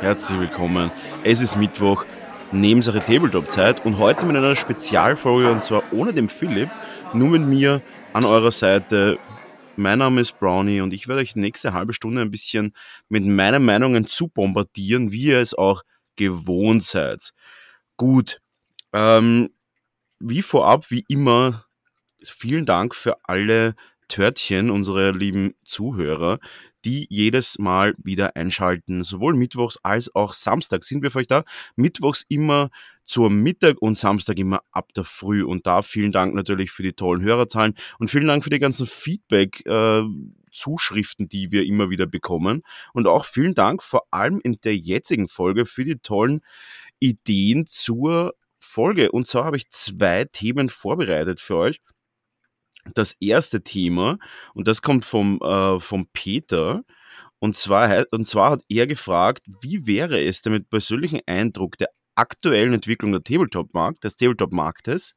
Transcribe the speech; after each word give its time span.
Herzlich 0.00 0.38
willkommen. 0.38 0.90
Es 1.24 1.40
ist 1.40 1.56
Mittwoch, 1.56 2.04
Nebensache 2.52 3.00
Tabletop-Zeit 3.00 3.86
und 3.86 3.96
heute 3.96 4.26
mit 4.26 4.36
einer 4.36 4.54
Spezialfolge 4.54 5.50
und 5.50 5.62
zwar 5.62 5.82
ohne 5.92 6.12
den 6.12 6.28
Philipp, 6.28 6.68
nur 7.14 7.30
mit 7.30 7.42
mir 7.42 7.80
an 8.12 8.26
eurer 8.26 8.52
Seite. 8.52 9.18
Mein 9.76 10.00
Name 10.00 10.20
ist 10.20 10.38
Brownie 10.38 10.82
und 10.82 10.92
ich 10.92 11.08
werde 11.08 11.22
euch 11.22 11.32
die 11.32 11.40
nächste 11.40 11.72
halbe 11.72 11.94
Stunde 11.94 12.20
ein 12.20 12.30
bisschen 12.30 12.74
mit 13.08 13.24
meinen 13.24 13.64
Meinungen 13.64 14.06
zu 14.06 14.28
bombardieren, 14.28 15.10
wie 15.10 15.28
ihr 15.28 15.40
es 15.40 15.54
auch 15.54 15.82
gewohnt 16.16 16.84
seid. 16.84 17.32
Gut, 17.96 18.42
ähm, 18.92 19.48
wie 20.20 20.42
vorab, 20.42 20.90
wie 20.90 21.04
immer, 21.08 21.64
vielen 22.22 22.66
Dank 22.66 22.94
für 22.94 23.16
alle 23.24 23.74
Törtchen, 24.08 24.70
unsere 24.70 25.12
lieben 25.12 25.54
Zuhörer, 25.64 26.40
die 26.88 27.06
jedes 27.10 27.58
Mal 27.58 27.94
wieder 27.98 28.34
einschalten. 28.34 29.04
Sowohl 29.04 29.34
mittwochs 29.34 29.78
als 29.82 30.14
auch 30.14 30.32
Samstag 30.32 30.84
sind 30.84 31.02
wir 31.02 31.10
für 31.10 31.18
euch 31.18 31.26
da. 31.26 31.44
Mittwochs 31.76 32.24
immer 32.28 32.70
zur 33.04 33.28
Mittag 33.28 33.76
und 33.82 33.98
Samstag 33.98 34.38
immer 34.38 34.62
ab 34.72 34.94
der 34.94 35.04
Früh. 35.04 35.44
Und 35.44 35.66
da 35.66 35.82
vielen 35.82 36.12
Dank 36.12 36.34
natürlich 36.34 36.70
für 36.70 36.82
die 36.82 36.94
tollen 36.94 37.22
Hörerzahlen 37.22 37.74
und 37.98 38.10
vielen 38.10 38.26
Dank 38.26 38.42
für 38.42 38.50
die 38.50 38.58
ganzen 38.58 38.86
Feedback. 38.86 39.64
Äh, 39.66 40.02
Zuschriften, 40.50 41.28
die 41.28 41.52
wir 41.52 41.66
immer 41.66 41.90
wieder 41.90 42.06
bekommen. 42.06 42.62
Und 42.92 43.06
auch 43.06 43.26
vielen 43.26 43.54
Dank 43.54 43.82
vor 43.82 44.06
allem 44.10 44.40
in 44.42 44.56
der 44.64 44.76
jetzigen 44.76 45.28
Folge 45.28 45.66
für 45.66 45.84
die 45.84 45.98
tollen 45.98 46.40
Ideen 46.98 47.66
zur 47.66 48.34
Folge. 48.58 49.12
Und 49.12 49.28
zwar 49.28 49.44
habe 49.44 49.58
ich 49.58 49.70
zwei 49.70 50.24
Themen 50.24 50.68
vorbereitet 50.70 51.40
für 51.40 51.58
euch 51.58 51.80
das 52.94 53.14
erste 53.20 53.62
Thema, 53.62 54.18
und 54.54 54.68
das 54.68 54.82
kommt 54.82 55.04
vom, 55.04 55.40
äh, 55.42 55.80
vom 55.80 56.08
Peter, 56.12 56.82
und 57.40 57.56
zwar, 57.56 58.06
und 58.10 58.26
zwar 58.26 58.50
hat 58.52 58.62
er 58.68 58.86
gefragt, 58.86 59.42
wie 59.62 59.86
wäre 59.86 60.22
es 60.24 60.42
denn 60.42 60.52
mit 60.52 60.70
persönlichen 60.70 61.20
Eindruck 61.26 61.78
der 61.78 61.88
aktuellen 62.16 62.74
Entwicklung 62.74 63.12
der 63.12 63.22
Tabletop-Markt, 63.22 64.02
des 64.02 64.16
Tabletop-Marktes 64.16 65.14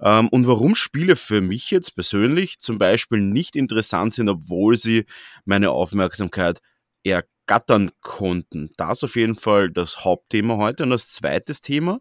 ähm, 0.00 0.28
und 0.28 0.46
warum 0.46 0.74
Spiele 0.74 1.16
für 1.16 1.40
mich 1.40 1.70
jetzt 1.70 1.94
persönlich 1.94 2.60
zum 2.60 2.78
Beispiel 2.78 3.20
nicht 3.20 3.56
interessant 3.56 4.12
sind, 4.14 4.28
obwohl 4.28 4.76
sie 4.76 5.06
meine 5.46 5.70
Aufmerksamkeit 5.70 6.60
ergattern 7.02 7.90
konnten. 8.02 8.70
Das 8.76 9.02
auf 9.04 9.16
jeden 9.16 9.36
Fall 9.36 9.70
das 9.70 10.04
Hauptthema 10.04 10.58
heute. 10.58 10.82
Und 10.82 10.90
das 10.90 11.08
zweite 11.10 11.54
Thema, 11.54 12.00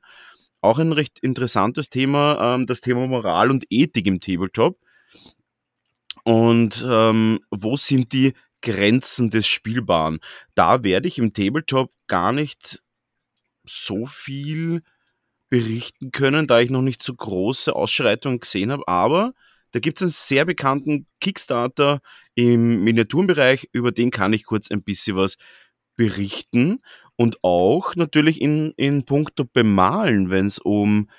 auch 0.62 0.80
ein 0.80 0.92
recht 0.92 1.20
interessantes 1.20 1.90
Thema, 1.90 2.56
ähm, 2.56 2.66
das 2.66 2.82
Thema 2.82 3.08
Moral 3.08 3.50
und 3.50 3.66
Ethik 3.70 4.08
im 4.08 4.20
Tabletop. 4.20 4.78
Und 6.24 6.86
ähm, 6.88 7.40
wo 7.52 7.76
sind 7.76 8.14
die 8.14 8.34
Grenzen 8.62 9.30
des 9.30 9.48
Spielbaren? 9.48 10.20
Da 10.56 10.84
werde 10.84 11.08
ich 11.08 11.20
im 11.20 11.34
Tabletop 11.34 11.92
gar 12.08 12.32
nicht 12.32 12.82
so 13.66 14.06
viel 14.06 14.82
berichten 15.50 16.12
können, 16.12 16.48
da 16.48 16.60
ich 16.60 16.70
noch 16.70 16.82
nicht 16.82 17.04
so 17.04 17.14
große 17.14 17.76
Ausschreitungen 17.76 18.40
gesehen 18.40 18.72
habe. 18.72 18.88
Aber 18.88 19.34
da 19.72 19.80
gibt 19.80 20.00
es 20.00 20.04
einen 20.04 20.12
sehr 20.12 20.46
bekannten 20.46 21.08
Kickstarter 21.20 22.02
im 22.36 22.84
Miniaturenbereich, 22.84 23.70
über 23.72 23.92
den 23.92 24.12
kann 24.12 24.34
ich 24.34 24.46
kurz 24.46 24.72
ein 24.72 24.84
bisschen 24.84 25.16
was 25.16 25.38
berichten. 25.96 26.82
Und 27.16 27.38
auch 27.44 27.96
natürlich 27.96 28.42
in, 28.42 28.74
in 28.78 29.06
puncto 29.06 29.46
Bemalen, 29.46 30.30
wenn 30.30 30.48
es 30.48 30.58
um 30.58 31.10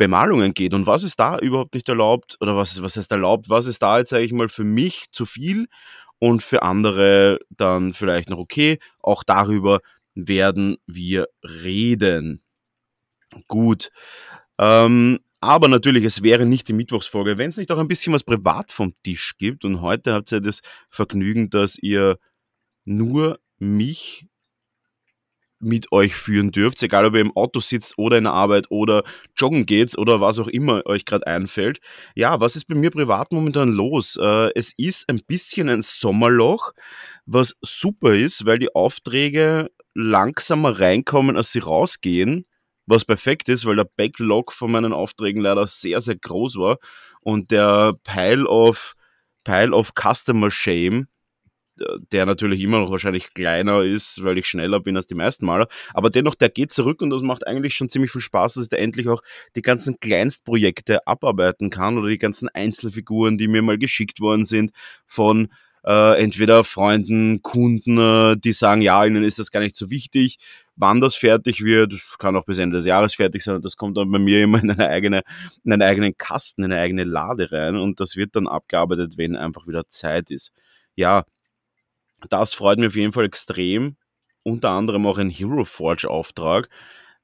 Bemalungen 0.00 0.54
geht 0.54 0.72
und 0.72 0.86
was 0.86 1.02
ist 1.02 1.20
da 1.20 1.38
überhaupt 1.38 1.74
nicht 1.74 1.86
erlaubt 1.86 2.38
oder 2.40 2.56
was, 2.56 2.80
was 2.82 2.96
heißt 2.96 3.12
erlaubt, 3.12 3.50
was 3.50 3.66
ist 3.66 3.82
da 3.82 3.98
jetzt, 3.98 4.08
sage 4.08 4.24
ich 4.24 4.32
mal, 4.32 4.48
für 4.48 4.64
mich 4.64 5.08
zu 5.12 5.26
viel 5.26 5.68
und 6.18 6.42
für 6.42 6.62
andere 6.62 7.38
dann 7.50 7.92
vielleicht 7.92 8.30
noch 8.30 8.38
okay. 8.38 8.78
Auch 9.00 9.22
darüber 9.22 9.80
werden 10.14 10.78
wir 10.86 11.28
reden. 11.44 12.42
Gut. 13.46 13.90
Ähm, 14.58 15.18
aber 15.40 15.68
natürlich, 15.68 16.04
es 16.04 16.22
wäre 16.22 16.46
nicht 16.46 16.68
die 16.68 16.72
Mittwochsfolge, 16.72 17.36
wenn 17.36 17.50
es 17.50 17.58
nicht 17.58 17.70
auch 17.70 17.78
ein 17.78 17.88
bisschen 17.88 18.14
was 18.14 18.24
privat 18.24 18.72
vom 18.72 18.94
Tisch 19.02 19.34
gibt. 19.36 19.66
Und 19.66 19.82
heute 19.82 20.14
habt 20.14 20.32
ihr 20.32 20.40
das 20.40 20.62
Vergnügen, 20.88 21.50
dass 21.50 21.76
ihr 21.76 22.16
nur 22.86 23.38
mich 23.58 24.26
mit 25.60 25.92
euch 25.92 26.14
führen 26.14 26.50
dürft, 26.50 26.82
egal 26.82 27.04
ob 27.04 27.14
ihr 27.14 27.20
im 27.20 27.36
Auto 27.36 27.60
sitzt 27.60 27.98
oder 27.98 28.18
in 28.18 28.24
der 28.24 28.32
Arbeit 28.32 28.70
oder 28.70 29.04
joggen 29.36 29.66
geht 29.66 29.96
oder 29.96 30.20
was 30.20 30.38
auch 30.38 30.48
immer 30.48 30.84
euch 30.86 31.04
gerade 31.04 31.26
einfällt. 31.26 31.80
Ja, 32.14 32.40
was 32.40 32.56
ist 32.56 32.64
bei 32.64 32.74
mir 32.74 32.90
privat 32.90 33.30
momentan 33.32 33.70
los? 33.70 34.16
Äh, 34.20 34.50
es 34.54 34.72
ist 34.76 35.08
ein 35.08 35.20
bisschen 35.26 35.68
ein 35.68 35.82
Sommerloch, 35.82 36.72
was 37.26 37.56
super 37.62 38.14
ist, 38.14 38.46
weil 38.46 38.58
die 38.58 38.74
Aufträge 38.74 39.70
langsamer 39.94 40.80
reinkommen, 40.80 41.36
als 41.36 41.52
sie 41.52 41.58
rausgehen, 41.60 42.46
was 42.86 43.04
perfekt 43.04 43.48
ist, 43.48 43.66
weil 43.66 43.76
der 43.76 43.88
Backlog 43.96 44.52
von 44.52 44.72
meinen 44.72 44.92
Aufträgen 44.92 45.42
leider 45.42 45.66
sehr, 45.66 46.00
sehr 46.00 46.16
groß 46.16 46.56
war 46.56 46.78
und 47.20 47.50
der 47.50 47.94
Pile 48.04 48.46
of, 48.46 48.94
Pile 49.44 49.72
of 49.72 49.92
Customer 49.94 50.50
Shame 50.50 51.06
der 52.12 52.26
natürlich 52.26 52.60
immer 52.60 52.80
noch 52.80 52.90
wahrscheinlich 52.90 53.34
kleiner 53.34 53.82
ist, 53.82 54.22
weil 54.22 54.38
ich 54.38 54.46
schneller 54.46 54.80
bin 54.80 54.96
als 54.96 55.06
die 55.06 55.14
meisten 55.14 55.46
Maler. 55.46 55.68
Aber 55.94 56.10
dennoch, 56.10 56.34
der 56.34 56.48
geht 56.48 56.72
zurück 56.72 57.02
und 57.02 57.10
das 57.10 57.22
macht 57.22 57.46
eigentlich 57.46 57.74
schon 57.74 57.88
ziemlich 57.88 58.10
viel 58.10 58.20
Spaß, 58.20 58.54
dass 58.54 58.64
ich 58.64 58.68
da 58.68 58.76
endlich 58.76 59.08
auch 59.08 59.22
die 59.56 59.62
ganzen 59.62 59.98
Kleinstprojekte 60.00 61.06
abarbeiten 61.06 61.70
kann 61.70 61.98
oder 61.98 62.08
die 62.08 62.18
ganzen 62.18 62.48
Einzelfiguren, 62.48 63.38
die 63.38 63.48
mir 63.48 63.62
mal 63.62 63.78
geschickt 63.78 64.20
worden 64.20 64.44
sind 64.44 64.72
von 65.06 65.48
äh, 65.84 66.22
entweder 66.22 66.64
Freunden, 66.64 67.42
Kunden, 67.42 67.98
äh, 67.98 68.36
die 68.36 68.52
sagen, 68.52 68.82
ja, 68.82 69.04
ihnen 69.04 69.24
ist 69.24 69.38
das 69.38 69.50
gar 69.50 69.60
nicht 69.60 69.76
so 69.76 69.90
wichtig, 69.90 70.38
wann 70.76 71.00
das 71.00 71.16
fertig 71.16 71.64
wird, 71.64 71.94
kann 72.18 72.36
auch 72.36 72.44
bis 72.44 72.58
Ende 72.58 72.76
des 72.76 72.86
Jahres 72.86 73.14
fertig 73.14 73.42
sein, 73.42 73.62
das 73.62 73.76
kommt 73.76 73.96
dann 73.96 74.10
bei 74.10 74.18
mir 74.18 74.42
immer 74.42 74.62
in 74.62 74.70
eine 74.70 74.88
eigene, 74.88 75.22
in 75.64 75.72
einen 75.72 75.82
eigenen 75.82 76.16
Kasten, 76.16 76.64
in 76.64 76.72
eine 76.72 76.82
eigene 76.82 77.04
Lade 77.04 77.50
rein 77.52 77.76
und 77.76 78.00
das 78.00 78.16
wird 78.16 78.36
dann 78.36 78.46
abgearbeitet, 78.46 79.14
wenn 79.16 79.36
einfach 79.36 79.66
wieder 79.66 79.88
Zeit 79.88 80.30
ist. 80.30 80.52
Ja, 80.96 81.24
das 82.28 82.54
freut 82.54 82.78
mich 82.78 82.88
auf 82.88 82.96
jeden 82.96 83.12
Fall 83.12 83.24
extrem. 83.24 83.96
Unter 84.42 84.70
anderem 84.70 85.06
auch 85.06 85.18
ein 85.18 85.30
Hero 85.30 85.64
Forge 85.64 86.08
Auftrag. 86.08 86.68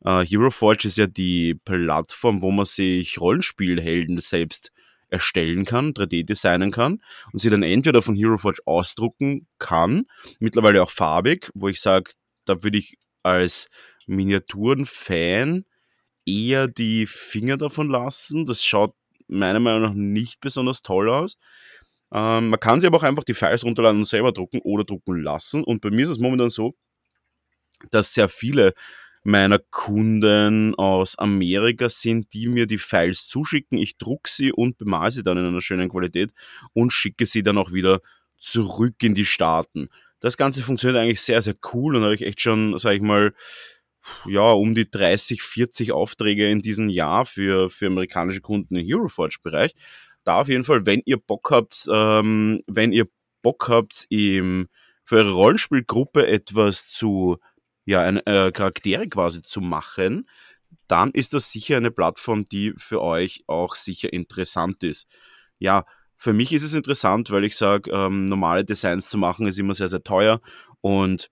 Uh, 0.04 0.20
Hero 0.20 0.50
Forge 0.50 0.88
ist 0.88 0.98
ja 0.98 1.06
die 1.06 1.54
Plattform, 1.54 2.42
wo 2.42 2.50
man 2.50 2.66
sich 2.66 3.20
Rollenspielhelden 3.20 4.20
selbst 4.20 4.70
erstellen 5.08 5.64
kann, 5.64 5.92
3D 5.92 6.24
designen 6.24 6.70
kann 6.70 7.00
und 7.32 7.38
sie 7.40 7.50
dann 7.50 7.62
entweder 7.62 8.02
von 8.02 8.14
Hero 8.14 8.36
Forge 8.38 8.60
ausdrucken 8.66 9.46
kann, 9.58 10.06
mittlerweile 10.40 10.82
auch 10.82 10.90
farbig, 10.90 11.50
wo 11.54 11.68
ich 11.68 11.80
sage, 11.80 12.12
da 12.44 12.62
würde 12.62 12.78
ich 12.78 12.98
als 13.22 13.68
Miniaturen-Fan 14.06 15.64
eher 16.26 16.68
die 16.68 17.06
Finger 17.06 17.56
davon 17.56 17.88
lassen. 17.88 18.46
Das 18.46 18.64
schaut 18.64 18.94
meiner 19.28 19.60
Meinung 19.60 19.82
nach 19.82 19.94
nicht 19.94 20.40
besonders 20.40 20.82
toll 20.82 21.08
aus. 21.08 21.36
Ähm, 22.12 22.50
man 22.50 22.60
kann 22.60 22.80
sich 22.80 22.86
aber 22.86 22.98
auch 22.98 23.02
einfach 23.02 23.24
die 23.24 23.34
Files 23.34 23.64
runterladen 23.64 24.00
und 24.00 24.06
selber 24.06 24.32
drucken 24.32 24.60
oder 24.62 24.84
drucken 24.84 25.22
lassen. 25.22 25.64
Und 25.64 25.80
bei 25.80 25.90
mir 25.90 26.04
ist 26.04 26.10
es 26.10 26.18
momentan 26.18 26.50
so, 26.50 26.74
dass 27.90 28.14
sehr 28.14 28.28
viele 28.28 28.74
meiner 29.22 29.58
Kunden 29.58 30.74
aus 30.76 31.18
Amerika 31.18 31.88
sind, 31.88 32.32
die 32.32 32.46
mir 32.46 32.66
die 32.66 32.78
Files 32.78 33.26
zuschicken. 33.26 33.76
Ich 33.76 33.98
drucke 33.98 34.30
sie 34.30 34.52
und 34.52 34.78
bemale 34.78 35.10
sie 35.10 35.24
dann 35.24 35.36
in 35.36 35.44
einer 35.44 35.60
schönen 35.60 35.88
Qualität 35.88 36.32
und 36.74 36.92
schicke 36.92 37.26
sie 37.26 37.42
dann 37.42 37.58
auch 37.58 37.72
wieder 37.72 38.00
zurück 38.38 38.94
in 39.02 39.16
die 39.16 39.24
Staaten. 39.24 39.88
Das 40.20 40.36
Ganze 40.36 40.62
funktioniert 40.62 41.02
eigentlich 41.02 41.20
sehr, 41.20 41.42
sehr 41.42 41.56
cool 41.72 41.96
und 41.96 42.04
habe 42.04 42.14
ich 42.14 42.22
echt 42.22 42.40
schon, 42.40 42.78
sage 42.78 42.96
ich 42.96 43.02
mal, 43.02 43.34
ja, 44.26 44.52
um 44.52 44.76
die 44.76 44.88
30, 44.88 45.42
40 45.42 45.90
Aufträge 45.90 46.48
in 46.48 46.62
diesem 46.62 46.88
Jahr 46.88 47.26
für, 47.26 47.68
für 47.68 47.86
amerikanische 47.86 48.40
Kunden 48.40 48.76
im 48.76 48.86
HeroForge-Bereich 48.86 49.74
da 50.26 50.40
auf 50.40 50.48
jeden 50.48 50.64
Fall, 50.64 50.86
wenn 50.86 51.02
ihr 51.04 51.18
Bock 51.18 51.50
habt, 51.50 51.86
ähm, 51.90 52.60
wenn 52.66 52.92
ihr 52.92 53.06
Bock 53.42 53.68
habt, 53.68 54.06
im, 54.10 54.68
für 55.04 55.16
eure 55.16 55.32
Rollenspielgruppe 55.32 56.26
etwas 56.26 56.88
zu, 56.90 57.38
ja, 57.84 58.02
eine, 58.02 58.26
äh, 58.26 58.50
Charaktere 58.50 59.08
quasi 59.08 59.42
zu 59.42 59.60
machen, 59.60 60.28
dann 60.88 61.12
ist 61.12 61.32
das 61.32 61.52
sicher 61.52 61.76
eine 61.76 61.90
Plattform, 61.90 62.44
die 62.46 62.74
für 62.76 63.00
euch 63.02 63.44
auch 63.46 63.76
sicher 63.76 64.12
interessant 64.12 64.82
ist. 64.82 65.06
Ja, 65.58 65.84
für 66.16 66.32
mich 66.32 66.52
ist 66.52 66.64
es 66.64 66.74
interessant, 66.74 67.30
weil 67.30 67.44
ich 67.44 67.56
sage, 67.56 67.90
ähm, 67.92 68.24
normale 68.24 68.64
Designs 68.64 69.08
zu 69.08 69.18
machen 69.18 69.46
ist 69.46 69.58
immer 69.58 69.74
sehr, 69.74 69.88
sehr 69.88 70.02
teuer 70.02 70.40
und 70.80 71.30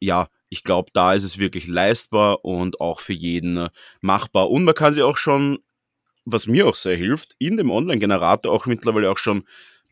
ja, 0.00 0.28
ich 0.48 0.62
glaube, 0.62 0.90
da 0.94 1.14
ist 1.14 1.24
es 1.24 1.38
wirklich 1.38 1.66
leistbar 1.66 2.44
und 2.44 2.80
auch 2.80 3.00
für 3.00 3.12
jeden 3.12 3.56
äh, 3.56 3.70
machbar. 4.00 4.50
Und 4.50 4.64
man 4.64 4.74
kann 4.74 4.92
sie 4.94 5.02
auch 5.02 5.16
schon 5.16 5.58
was 6.24 6.46
mir 6.46 6.66
auch 6.66 6.74
sehr 6.74 6.96
hilft, 6.96 7.34
in 7.38 7.56
dem 7.56 7.70
Online-Generator 7.70 8.52
auch 8.52 8.66
mittlerweile 8.66 9.10
auch 9.10 9.18
schon 9.18 9.44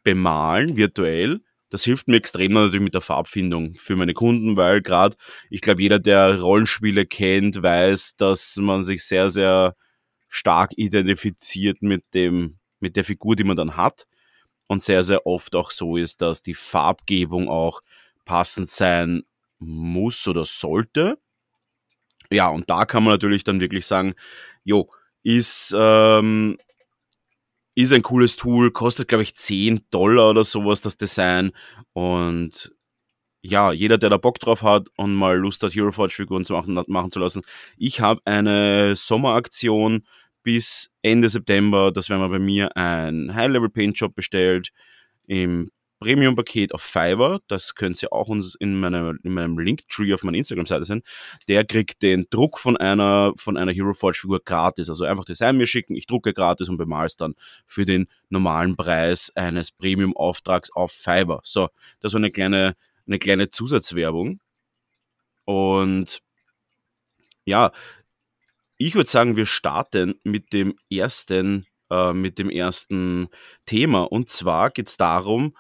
bemalen, 0.02 0.76
virtuell. 0.76 1.40
Das 1.70 1.84
hilft 1.84 2.08
mir 2.08 2.16
extrem 2.16 2.52
natürlich 2.52 2.82
mit 2.82 2.94
der 2.94 3.00
Farbfindung 3.00 3.74
für 3.78 3.96
meine 3.96 4.14
Kunden, 4.14 4.56
weil 4.56 4.82
gerade, 4.82 5.16
ich 5.48 5.62
glaube, 5.62 5.82
jeder, 5.82 5.98
der 5.98 6.40
Rollenspiele 6.40 7.06
kennt, 7.06 7.62
weiß, 7.62 8.16
dass 8.16 8.56
man 8.56 8.84
sich 8.84 9.04
sehr, 9.04 9.30
sehr 9.30 9.74
stark 10.28 10.72
identifiziert 10.76 11.80
mit 11.82 12.04
dem, 12.14 12.58
mit 12.80 12.96
der 12.96 13.04
Figur, 13.04 13.36
die 13.36 13.44
man 13.44 13.56
dann 13.56 13.76
hat. 13.76 14.06
Und 14.68 14.82
sehr, 14.82 15.02
sehr 15.02 15.26
oft 15.26 15.54
auch 15.54 15.70
so 15.70 15.96
ist, 15.96 16.22
dass 16.22 16.40
die 16.40 16.54
Farbgebung 16.54 17.48
auch 17.48 17.82
passend 18.24 18.70
sein 18.70 19.22
muss 19.58 20.26
oder 20.26 20.44
sollte. 20.44 21.18
Ja, 22.30 22.48
und 22.48 22.70
da 22.70 22.86
kann 22.86 23.04
man 23.04 23.12
natürlich 23.12 23.44
dann 23.44 23.60
wirklich 23.60 23.86
sagen, 23.86 24.14
jo, 24.64 24.90
ist, 25.22 25.74
ähm, 25.76 26.58
ist 27.74 27.92
ein 27.92 28.02
cooles 28.02 28.36
Tool, 28.36 28.70
kostet, 28.70 29.08
glaube 29.08 29.22
ich, 29.22 29.34
10 29.34 29.86
Dollar 29.90 30.30
oder 30.30 30.44
sowas, 30.44 30.80
das 30.80 30.96
Design. 30.96 31.52
Und 31.92 32.72
ja, 33.42 33.72
jeder, 33.72 33.98
der 33.98 34.10
da 34.10 34.18
Bock 34.18 34.38
drauf 34.38 34.62
hat 34.62 34.88
und 34.96 35.14
mal 35.14 35.36
Lust 35.36 35.62
hat, 35.62 35.74
Hero 35.74 35.90
Forge 35.92 36.14
Figuren 36.14 36.44
zu 36.44 36.52
machen, 36.52 36.80
machen 36.86 37.10
zu 37.10 37.18
lassen. 37.18 37.42
Ich 37.76 38.00
habe 38.00 38.20
eine 38.24 38.94
Sommeraktion 38.94 40.06
bis 40.42 40.90
Ende 41.02 41.28
September, 41.28 41.92
dass 41.92 42.10
wenn 42.10 42.18
man 42.20 42.30
bei 42.30 42.38
mir 42.38 42.76
ein 42.76 43.34
High-Level 43.34 43.70
Paint 43.70 43.98
Shop 43.98 44.14
bestellt, 44.14 44.70
im 45.26 45.70
Premium-Paket 46.02 46.74
auf 46.74 46.82
Fiverr, 46.82 47.40
das 47.46 47.74
könnt 47.74 48.02
ihr 48.02 48.12
auch 48.12 48.28
uns 48.28 48.54
in, 48.54 48.78
meiner, 48.80 49.14
in 49.22 49.34
meinem 49.34 49.58
Linktree 49.58 50.12
auf 50.12 50.24
meiner 50.24 50.38
Instagram-Seite 50.38 50.84
sehen, 50.84 51.02
der 51.48 51.64
kriegt 51.64 52.02
den 52.02 52.26
Druck 52.30 52.58
von 52.58 52.76
einer, 52.76 53.32
von 53.36 53.56
einer 53.56 53.72
Hero 53.72 53.92
Forge-Figur 53.92 54.40
gratis. 54.44 54.88
Also 54.88 55.04
einfach 55.04 55.24
Design 55.24 55.56
mir 55.56 55.66
schicken, 55.66 55.94
ich 55.94 56.06
drucke 56.06 56.34
gratis 56.34 56.68
und 56.68 56.76
bemal 56.76 57.06
es 57.06 57.16
dann 57.16 57.34
für 57.66 57.84
den 57.84 58.08
normalen 58.28 58.76
Preis 58.76 59.32
eines 59.36 59.70
Premium-Auftrags 59.70 60.70
auf 60.72 60.92
Fiverr. 60.92 61.40
So, 61.44 61.68
das 62.00 62.12
war 62.12 62.18
eine 62.18 62.30
kleine, 62.30 62.74
eine 63.06 63.18
kleine 63.18 63.50
Zusatzwerbung. 63.50 64.40
Und 65.44 66.20
ja, 67.44 67.72
ich 68.78 68.94
würde 68.94 69.08
sagen, 69.08 69.36
wir 69.36 69.46
starten 69.46 70.14
mit 70.24 70.52
dem 70.52 70.74
ersten, 70.90 71.66
äh, 71.90 72.12
mit 72.12 72.38
dem 72.38 72.50
ersten 72.50 73.28
Thema. 73.66 74.02
Und 74.02 74.30
zwar 74.30 74.70
geht 74.70 74.88
es 74.88 74.96
darum, 74.96 75.56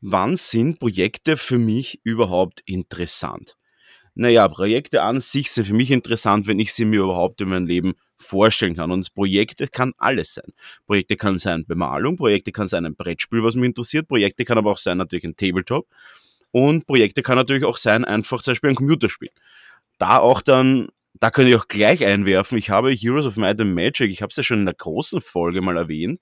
wann 0.00 0.36
sind 0.36 0.78
Projekte 0.78 1.36
für 1.36 1.58
mich 1.58 2.00
überhaupt 2.04 2.62
interessant? 2.66 3.56
Naja, 4.14 4.48
Projekte 4.48 5.02
an 5.02 5.20
sich 5.20 5.50
sind 5.50 5.66
für 5.66 5.74
mich 5.74 5.90
interessant, 5.90 6.46
wenn 6.46 6.58
ich 6.58 6.72
sie 6.72 6.86
mir 6.86 7.02
überhaupt 7.02 7.40
in 7.42 7.50
meinem 7.50 7.66
Leben 7.66 7.94
vorstellen 8.16 8.74
kann. 8.74 8.90
Und 8.90 9.12
Projekte 9.14 9.68
kann 9.68 9.92
alles 9.98 10.34
sein. 10.34 10.54
Projekte 10.86 11.16
kann 11.16 11.38
sein 11.38 11.66
Bemalung, 11.66 12.16
Projekte 12.16 12.50
kann 12.50 12.68
sein 12.68 12.86
ein 12.86 12.96
Brettspiel, 12.96 13.42
was 13.42 13.56
mich 13.56 13.66
interessiert, 13.66 14.08
Projekte 14.08 14.46
kann 14.46 14.56
aber 14.56 14.70
auch 14.70 14.78
sein 14.78 14.96
natürlich 14.96 15.24
ein 15.24 15.36
Tabletop. 15.36 15.86
Und 16.50 16.86
Projekte 16.86 17.22
kann 17.22 17.36
natürlich 17.36 17.64
auch 17.64 17.76
sein 17.76 18.06
einfach 18.06 18.40
zum 18.42 18.52
Beispiel 18.52 18.70
ein 18.70 18.76
Computerspiel. 18.76 19.28
Da 19.98 20.18
auch 20.18 20.40
dann 20.40 20.88
da 21.20 21.30
könnte 21.30 21.50
ich 21.50 21.56
auch 21.56 21.68
gleich 21.68 22.04
einwerfen, 22.04 22.58
ich 22.58 22.70
habe 22.70 22.90
Heroes 22.90 23.26
of 23.26 23.36
Might 23.36 23.60
and 23.60 23.74
Magic, 23.74 24.10
ich 24.10 24.22
habe 24.22 24.30
es 24.30 24.36
ja 24.36 24.42
schon 24.42 24.60
in 24.60 24.66
der 24.66 24.74
großen 24.74 25.20
Folge 25.20 25.62
mal 25.62 25.76
erwähnt, 25.76 26.20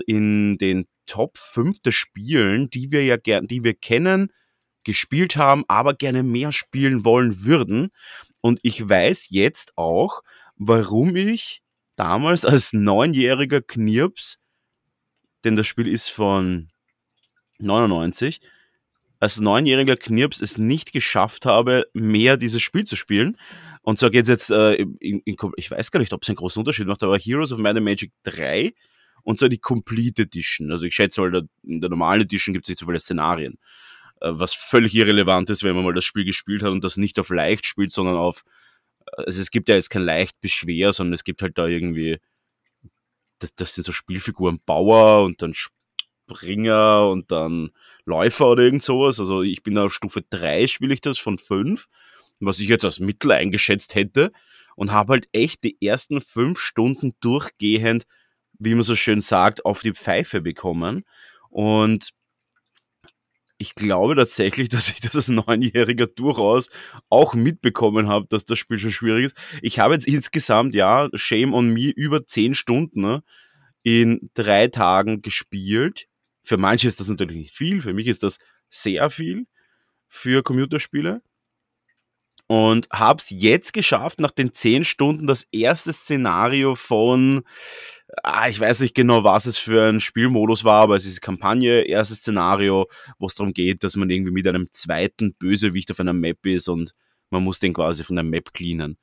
in 0.00 0.58
den 0.58 0.86
Top 1.06 1.38
5 1.38 1.80
der 1.80 1.92
Spielen, 1.92 2.70
die 2.70 2.90
wir 2.90 3.04
ja 3.04 3.16
gern, 3.16 3.46
die 3.46 3.62
wir 3.62 3.74
kennen, 3.74 4.32
gespielt 4.84 5.36
haben, 5.36 5.64
aber 5.68 5.94
gerne 5.94 6.22
mehr 6.22 6.52
spielen 6.52 7.04
wollen 7.04 7.44
würden. 7.44 7.90
Und 8.40 8.60
ich 8.62 8.86
weiß 8.86 9.28
jetzt 9.30 9.72
auch, 9.76 10.22
warum 10.56 11.16
ich 11.16 11.62
damals 11.96 12.44
als 12.44 12.72
neunjähriger 12.72 13.62
Knirps, 13.62 14.38
denn 15.44 15.56
das 15.56 15.66
Spiel 15.66 15.88
ist 15.88 16.08
von 16.08 16.70
99, 17.58 18.40
als 19.20 19.40
neunjähriger 19.40 19.96
Knirps 19.96 20.40
es 20.42 20.58
nicht 20.58 20.92
geschafft 20.92 21.46
habe, 21.46 21.86
mehr 21.94 22.36
dieses 22.36 22.60
Spiel 22.60 22.84
zu 22.84 22.96
spielen. 22.96 23.38
Und 23.82 23.98
zwar 23.98 24.10
geht 24.10 24.24
es 24.24 24.28
jetzt, 24.28 24.50
äh, 24.50 24.74
in, 24.74 25.20
in, 25.20 25.36
ich 25.56 25.70
weiß 25.70 25.90
gar 25.90 26.00
nicht, 26.00 26.12
ob 26.12 26.22
es 26.22 26.28
einen 26.28 26.36
großen 26.36 26.60
Unterschied 26.60 26.86
macht, 26.86 27.02
aber 27.02 27.18
Heroes 27.18 27.52
of 27.52 27.58
Might 27.58 27.76
and 27.76 27.84
Magic 27.84 28.12
3 28.24 28.74
und 29.24 29.38
zwar 29.38 29.48
die 29.48 29.58
Complete 29.58 30.22
Edition. 30.22 30.70
Also 30.70 30.84
ich 30.86 30.94
schätze 30.94 31.20
mal, 31.20 31.48
in 31.62 31.80
der 31.80 31.90
normalen 31.90 32.22
Edition 32.22 32.52
gibt 32.52 32.66
es 32.66 32.68
nicht 32.68 32.78
so 32.78 32.86
viele 32.86 33.00
Szenarien. 33.00 33.58
Äh, 34.20 34.30
was 34.34 34.54
völlig 34.54 34.94
irrelevant 34.94 35.50
ist, 35.50 35.64
wenn 35.64 35.74
man 35.74 35.84
mal 35.84 35.94
das 35.94 36.04
Spiel 36.04 36.24
gespielt 36.24 36.62
hat 36.62 36.70
und 36.70 36.84
das 36.84 36.96
nicht 36.96 37.18
auf 37.18 37.30
leicht 37.30 37.66
spielt, 37.66 37.90
sondern 37.90 38.16
auf, 38.16 38.44
also 39.16 39.40
es 39.40 39.50
gibt 39.50 39.68
ja 39.68 39.74
jetzt 39.74 39.90
kein 39.90 40.04
leicht 40.04 40.40
bis 40.40 40.52
schwer, 40.52 40.92
sondern 40.92 41.14
es 41.14 41.24
gibt 41.24 41.42
halt 41.42 41.58
da 41.58 41.66
irgendwie, 41.66 42.18
das, 43.38 43.54
das 43.54 43.74
sind 43.74 43.84
so 43.84 43.92
Spielfiguren 43.92 44.60
Bauer 44.64 45.24
und 45.24 45.42
dann 45.42 45.54
Springer 45.54 47.08
und 47.10 47.30
dann 47.32 47.70
Läufer 48.04 48.48
oder 48.48 48.62
irgend 48.62 48.82
sowas. 48.82 49.20
Also 49.20 49.42
ich 49.42 49.62
bin 49.62 49.76
auf 49.78 49.94
Stufe 49.94 50.22
3 50.30 50.66
spiele 50.66 50.94
ich 50.94 51.00
das 51.00 51.18
von 51.18 51.38
5, 51.38 51.86
was 52.40 52.60
ich 52.60 52.68
jetzt 52.68 52.84
als 52.84 53.00
Mittel 53.00 53.32
eingeschätzt 53.32 53.94
hätte 53.94 54.32
und 54.76 54.92
habe 54.92 55.14
halt 55.14 55.28
echt 55.32 55.64
die 55.64 55.76
ersten 55.80 56.20
fünf 56.20 56.58
Stunden 56.58 57.12
durchgehend, 57.20 58.04
wie 58.58 58.74
man 58.74 58.82
so 58.82 58.94
schön 58.94 59.20
sagt, 59.20 59.64
auf 59.64 59.82
die 59.82 59.92
Pfeife 59.92 60.40
bekommen. 60.40 61.04
Und 61.50 62.10
ich 63.58 63.74
glaube 63.74 64.16
tatsächlich, 64.16 64.68
dass 64.70 64.90
ich 64.90 65.00
das 65.00 65.16
als 65.16 65.28
Neunjähriger 65.28 66.06
durchaus 66.06 66.70
auch 67.08 67.34
mitbekommen 67.34 68.08
habe, 68.08 68.26
dass 68.28 68.44
das 68.44 68.58
Spiel 68.58 68.78
schon 68.78 68.90
schwierig 68.90 69.26
ist. 69.26 69.36
Ich 69.62 69.78
habe 69.78 69.94
jetzt 69.94 70.06
insgesamt, 70.06 70.74
ja, 70.74 71.08
Shame 71.14 71.54
on 71.54 71.70
Me, 71.72 71.90
über 71.90 72.26
zehn 72.26 72.54
Stunden 72.54 73.20
in 73.82 74.30
drei 74.34 74.68
Tagen 74.68 75.22
gespielt. 75.22 76.06
Für 76.42 76.56
manche 76.56 76.88
ist 76.88 77.00
das 77.00 77.08
natürlich 77.08 77.36
nicht 77.36 77.54
viel, 77.54 77.80
für 77.80 77.94
mich 77.94 78.06
ist 78.06 78.22
das 78.22 78.38
sehr 78.68 79.10
viel 79.10 79.46
für 80.08 80.42
Computerspiele. 80.42 81.22
Und 82.46 82.88
habe 82.92 83.20
es 83.20 83.30
jetzt 83.30 83.72
geschafft, 83.72 84.20
nach 84.20 84.30
den 84.30 84.52
zehn 84.52 84.84
Stunden 84.84 85.26
das 85.26 85.46
erste 85.50 85.92
Szenario 85.92 86.74
von, 86.74 87.42
ah, 88.22 88.48
ich 88.48 88.60
weiß 88.60 88.80
nicht 88.80 88.94
genau, 88.94 89.24
was 89.24 89.46
es 89.46 89.56
für 89.56 89.88
ein 89.88 90.00
Spielmodus 90.00 90.62
war, 90.62 90.82
aber 90.82 90.96
es 90.96 91.06
ist 91.06 91.22
Kampagne, 91.22 91.82
erstes 91.82 92.18
Szenario, 92.18 92.86
wo 93.18 93.26
es 93.26 93.34
darum 93.34 93.54
geht, 93.54 93.82
dass 93.82 93.96
man 93.96 94.10
irgendwie 94.10 94.32
mit 94.32 94.46
einem 94.46 94.68
zweiten 94.72 95.34
Bösewicht 95.34 95.90
auf 95.90 96.00
einer 96.00 96.12
Map 96.12 96.44
ist 96.44 96.68
und 96.68 96.94
man 97.30 97.42
muss 97.42 97.60
den 97.60 97.72
quasi 97.72 98.04
von 98.04 98.16
der 98.16 98.24
Map 98.24 98.52
cleanen. 98.52 98.98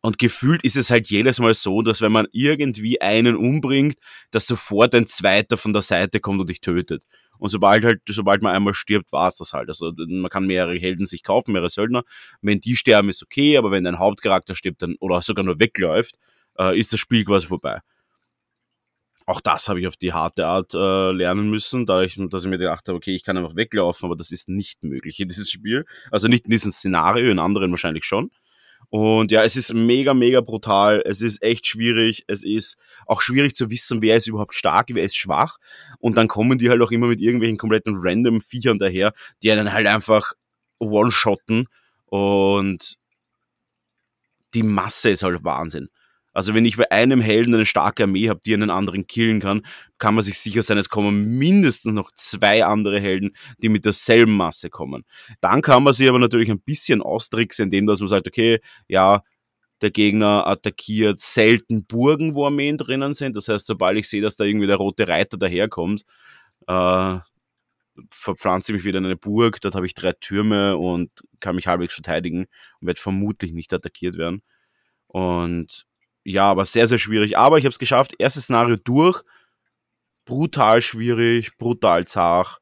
Und 0.00 0.18
gefühlt 0.18 0.62
ist 0.62 0.76
es 0.76 0.90
halt 0.90 1.08
jedes 1.08 1.40
Mal 1.40 1.54
so, 1.54 1.82
dass 1.82 2.00
wenn 2.00 2.12
man 2.12 2.28
irgendwie 2.32 3.00
einen 3.00 3.36
umbringt, 3.36 3.96
dass 4.30 4.46
sofort 4.46 4.94
ein 4.94 5.08
zweiter 5.08 5.56
von 5.56 5.72
der 5.72 5.82
Seite 5.82 6.20
kommt 6.20 6.40
und 6.40 6.48
dich 6.48 6.60
tötet. 6.60 7.04
Und 7.38 7.50
sobald 7.50 7.84
halt, 7.84 8.00
sobald 8.08 8.42
man 8.42 8.54
einmal 8.54 8.74
stirbt, 8.74 9.12
war 9.12 9.28
es 9.28 9.36
das 9.36 9.52
halt. 9.52 9.68
Also 9.68 9.92
man 9.96 10.30
kann 10.30 10.46
mehrere 10.46 10.78
Helden 10.78 11.06
sich 11.06 11.22
kaufen, 11.22 11.52
mehrere 11.52 11.70
Söldner. 11.70 12.04
Wenn 12.40 12.60
die 12.60 12.76
sterben, 12.76 13.08
ist 13.08 13.22
okay, 13.22 13.56
aber 13.56 13.70
wenn 13.70 13.86
ein 13.86 13.98
Hauptcharakter 13.98 14.54
stirbt 14.54 14.82
dann, 14.82 14.96
oder 15.00 15.22
sogar 15.22 15.44
nur 15.44 15.60
wegläuft, 15.60 16.16
äh, 16.58 16.78
ist 16.78 16.92
das 16.92 17.00
Spiel 17.00 17.24
quasi 17.24 17.46
vorbei. 17.46 17.80
Auch 19.28 19.42
das 19.42 19.68
habe 19.68 19.78
ich 19.78 19.86
auf 19.86 19.98
die 19.98 20.14
harte 20.14 20.46
Art 20.46 20.72
äh, 20.72 21.12
lernen 21.12 21.50
müssen, 21.50 21.84
da 21.84 22.02
ich, 22.02 22.18
dass 22.30 22.44
ich 22.44 22.50
mir 22.50 22.56
gedacht 22.56 22.88
habe, 22.88 22.96
okay, 22.96 23.14
ich 23.14 23.24
kann 23.24 23.36
einfach 23.36 23.56
weglaufen, 23.56 24.06
aber 24.06 24.16
das 24.16 24.32
ist 24.32 24.48
nicht 24.48 24.82
möglich 24.82 25.20
in 25.20 25.28
dieses 25.28 25.50
Spiel. 25.50 25.84
Also 26.10 26.28
nicht 26.28 26.46
in 26.46 26.50
diesem 26.50 26.72
Szenario, 26.72 27.30
in 27.30 27.38
anderen 27.38 27.70
wahrscheinlich 27.70 28.04
schon. 28.04 28.30
Und 28.90 29.30
ja, 29.30 29.44
es 29.44 29.56
ist 29.56 29.74
mega, 29.74 30.14
mega 30.14 30.40
brutal. 30.40 31.02
Es 31.04 31.20
ist 31.20 31.42
echt 31.42 31.66
schwierig. 31.66 32.24
Es 32.26 32.42
ist 32.42 32.76
auch 33.06 33.20
schwierig 33.20 33.54
zu 33.54 33.70
wissen, 33.70 34.00
wer 34.00 34.16
ist 34.16 34.26
überhaupt 34.26 34.54
stark, 34.54 34.88
wer 34.90 35.04
ist 35.04 35.16
schwach. 35.16 35.58
Und 35.98 36.16
dann 36.16 36.28
kommen 36.28 36.58
die 36.58 36.70
halt 36.70 36.80
auch 36.80 36.90
immer 36.90 37.08
mit 37.08 37.20
irgendwelchen 37.20 37.58
kompletten 37.58 37.96
random 37.98 38.40
Viechern 38.40 38.78
daher, 38.78 39.12
die 39.42 39.52
einen 39.52 39.72
halt 39.72 39.86
einfach 39.86 40.32
one-shotten. 40.78 41.66
Und 42.06 42.96
die 44.54 44.62
Masse 44.62 45.10
ist 45.10 45.22
halt 45.22 45.44
Wahnsinn. 45.44 45.90
Also 46.38 46.54
wenn 46.54 46.64
ich 46.64 46.76
bei 46.76 46.88
einem 46.92 47.20
Helden 47.20 47.52
eine 47.52 47.66
starke 47.66 48.04
Armee 48.04 48.28
habe, 48.28 48.38
die 48.38 48.54
einen 48.54 48.70
anderen 48.70 49.08
killen 49.08 49.40
kann, 49.40 49.66
kann 49.98 50.14
man 50.14 50.22
sich 50.22 50.38
sicher 50.38 50.62
sein, 50.62 50.78
es 50.78 50.88
kommen 50.88 51.36
mindestens 51.36 51.92
noch 51.92 52.12
zwei 52.14 52.64
andere 52.64 53.00
Helden, 53.00 53.34
die 53.60 53.68
mit 53.68 53.84
derselben 53.84 54.36
Masse 54.36 54.70
kommen. 54.70 55.04
Dann 55.40 55.62
kann 55.62 55.82
man 55.82 55.94
sie 55.94 56.08
aber 56.08 56.20
natürlich 56.20 56.48
ein 56.48 56.60
bisschen 56.60 57.02
austricksen, 57.02 57.64
indem 57.64 57.88
dass 57.88 57.98
man 57.98 58.08
sagt, 58.08 58.28
okay, 58.28 58.60
ja, 58.86 59.24
der 59.80 59.90
Gegner 59.90 60.46
attackiert 60.46 61.18
selten 61.18 61.84
Burgen, 61.86 62.36
wo 62.36 62.46
Armeen 62.46 62.76
drinnen 62.76 63.14
sind. 63.14 63.34
Das 63.34 63.48
heißt, 63.48 63.66
sobald 63.66 63.98
ich 63.98 64.08
sehe, 64.08 64.22
dass 64.22 64.36
da 64.36 64.44
irgendwie 64.44 64.68
der 64.68 64.76
rote 64.76 65.08
Reiter 65.08 65.38
daherkommt, 65.38 66.04
äh, 66.68 67.18
verpflanze 68.12 68.70
ich 68.70 68.76
mich 68.76 68.84
wieder 68.84 68.98
in 68.98 69.06
eine 69.06 69.16
Burg, 69.16 69.60
dort 69.60 69.74
habe 69.74 69.86
ich 69.86 69.94
drei 69.94 70.12
Türme 70.12 70.76
und 70.76 71.10
kann 71.40 71.56
mich 71.56 71.66
halbwegs 71.66 71.94
verteidigen 71.94 72.46
und 72.80 72.86
werde 72.86 73.00
vermutlich 73.00 73.54
nicht 73.54 73.74
attackiert 73.74 74.16
werden. 74.16 74.42
Und 75.08 75.88
ja, 76.24 76.44
aber 76.44 76.64
sehr, 76.64 76.86
sehr 76.86 76.98
schwierig. 76.98 77.38
Aber 77.38 77.58
ich 77.58 77.64
habe 77.64 77.72
es 77.72 77.78
geschafft. 77.78 78.14
Erstes 78.18 78.44
Szenario 78.44 78.76
durch. 78.76 79.22
Brutal 80.24 80.82
schwierig, 80.82 81.56
brutal 81.56 82.06
zart. 82.06 82.60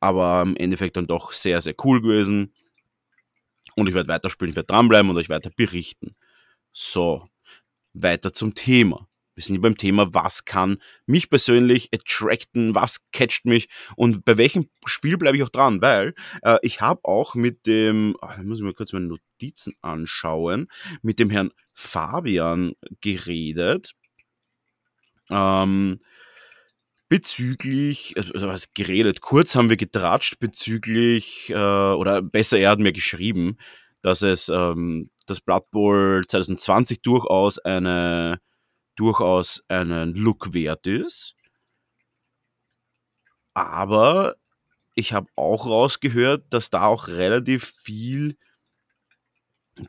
Aber 0.00 0.42
im 0.42 0.56
Endeffekt 0.56 0.96
dann 0.96 1.06
doch 1.06 1.32
sehr, 1.32 1.60
sehr 1.60 1.74
cool 1.84 2.00
gewesen. 2.00 2.54
Und 3.74 3.88
ich 3.88 3.94
werde 3.94 4.08
weiterspielen, 4.08 4.50
ich 4.50 4.56
werde 4.56 4.66
dranbleiben 4.66 5.10
und 5.10 5.16
euch 5.16 5.28
weiter 5.28 5.50
berichten. 5.54 6.14
So, 6.72 7.28
weiter 7.92 8.32
zum 8.32 8.54
Thema. 8.54 9.08
Wir 9.38 9.44
sind 9.44 9.54
hier 9.54 9.62
beim 9.62 9.76
Thema, 9.76 10.12
was 10.14 10.44
kann 10.44 10.78
mich 11.06 11.30
persönlich 11.30 11.90
attracten, 11.94 12.74
was 12.74 13.08
catcht 13.12 13.44
mich 13.44 13.68
und 13.94 14.24
bei 14.24 14.36
welchem 14.36 14.68
Spiel 14.84 15.16
bleibe 15.16 15.36
ich 15.36 15.44
auch 15.44 15.48
dran, 15.48 15.80
weil 15.80 16.16
äh, 16.42 16.58
ich 16.62 16.80
habe 16.80 17.04
auch 17.04 17.36
mit 17.36 17.64
dem, 17.64 18.16
oh, 18.20 18.26
da 18.36 18.42
muss 18.42 18.58
ich 18.58 18.64
mir 18.64 18.74
kurz 18.74 18.92
meine 18.92 19.06
Notizen 19.06 19.74
anschauen, 19.80 20.66
mit 21.02 21.20
dem 21.20 21.30
Herrn 21.30 21.52
Fabian 21.78 22.72
geredet. 23.00 23.92
Ähm, 25.30 26.00
bezüglich, 27.08 28.14
also 28.16 28.34
also 28.34 28.48
was 28.48 28.74
geredet, 28.74 29.20
kurz 29.20 29.54
haben 29.54 29.68
wir 29.70 29.76
getratscht 29.76 30.40
bezüglich, 30.40 31.50
äh, 31.50 31.54
oder 31.54 32.20
besser, 32.20 32.58
er 32.58 32.70
hat 32.70 32.80
mir 32.80 32.92
geschrieben, 32.92 33.58
dass 34.02 34.22
es 34.22 34.48
ähm, 34.48 35.10
das 35.26 35.40
Blood 35.40 35.70
Bowl 35.70 36.24
2020 36.26 37.00
durchaus 37.02 37.58
eine 37.60 38.40
durchaus 38.96 39.62
einen 39.68 40.14
Look 40.14 40.52
wert 40.52 40.88
ist. 40.88 41.36
Aber 43.54 44.34
ich 44.96 45.12
habe 45.12 45.28
auch 45.36 45.66
rausgehört, 45.66 46.44
dass 46.50 46.70
da 46.70 46.82
auch 46.82 47.06
relativ 47.06 47.72
viel 47.80 48.36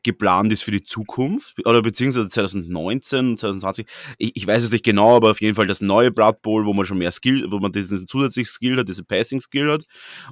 geplant 0.03 0.51
ist 0.51 0.63
für 0.63 0.71
die 0.71 0.83
Zukunft 0.83 1.65
oder 1.65 1.81
beziehungsweise 1.81 2.29
2019, 2.29 3.37
2020. 3.37 3.85
Ich, 4.17 4.31
ich, 4.35 4.47
weiß 4.47 4.63
es 4.63 4.71
nicht 4.71 4.85
genau, 4.85 5.15
aber 5.15 5.31
auf 5.31 5.41
jeden 5.41 5.55
Fall 5.55 5.67
das 5.67 5.81
neue 5.81 6.11
Blood 6.11 6.41
Bowl, 6.41 6.65
wo 6.65 6.73
man 6.73 6.85
schon 6.85 6.97
mehr 6.97 7.11
Skill, 7.11 7.45
wo 7.49 7.59
man 7.59 7.71
diesen 7.71 8.07
zusätzlichen 8.07 8.51
Skill 8.51 8.77
hat, 8.77 8.87
diese 8.87 9.03
Passing 9.03 9.39
Skill 9.39 9.71
hat. 9.71 9.85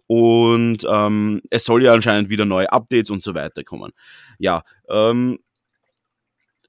Und 0.08 0.86
ähm, 0.90 1.42
es 1.50 1.66
soll 1.66 1.84
ja 1.84 1.94
anscheinend 1.94 2.30
wieder 2.30 2.46
neue 2.46 2.72
Updates 2.72 3.10
und 3.10 3.24
so 3.24 3.34
weiter 3.34 3.64
kommen. 3.64 3.92
Ja, 4.40 4.64
ähm, 4.90 5.40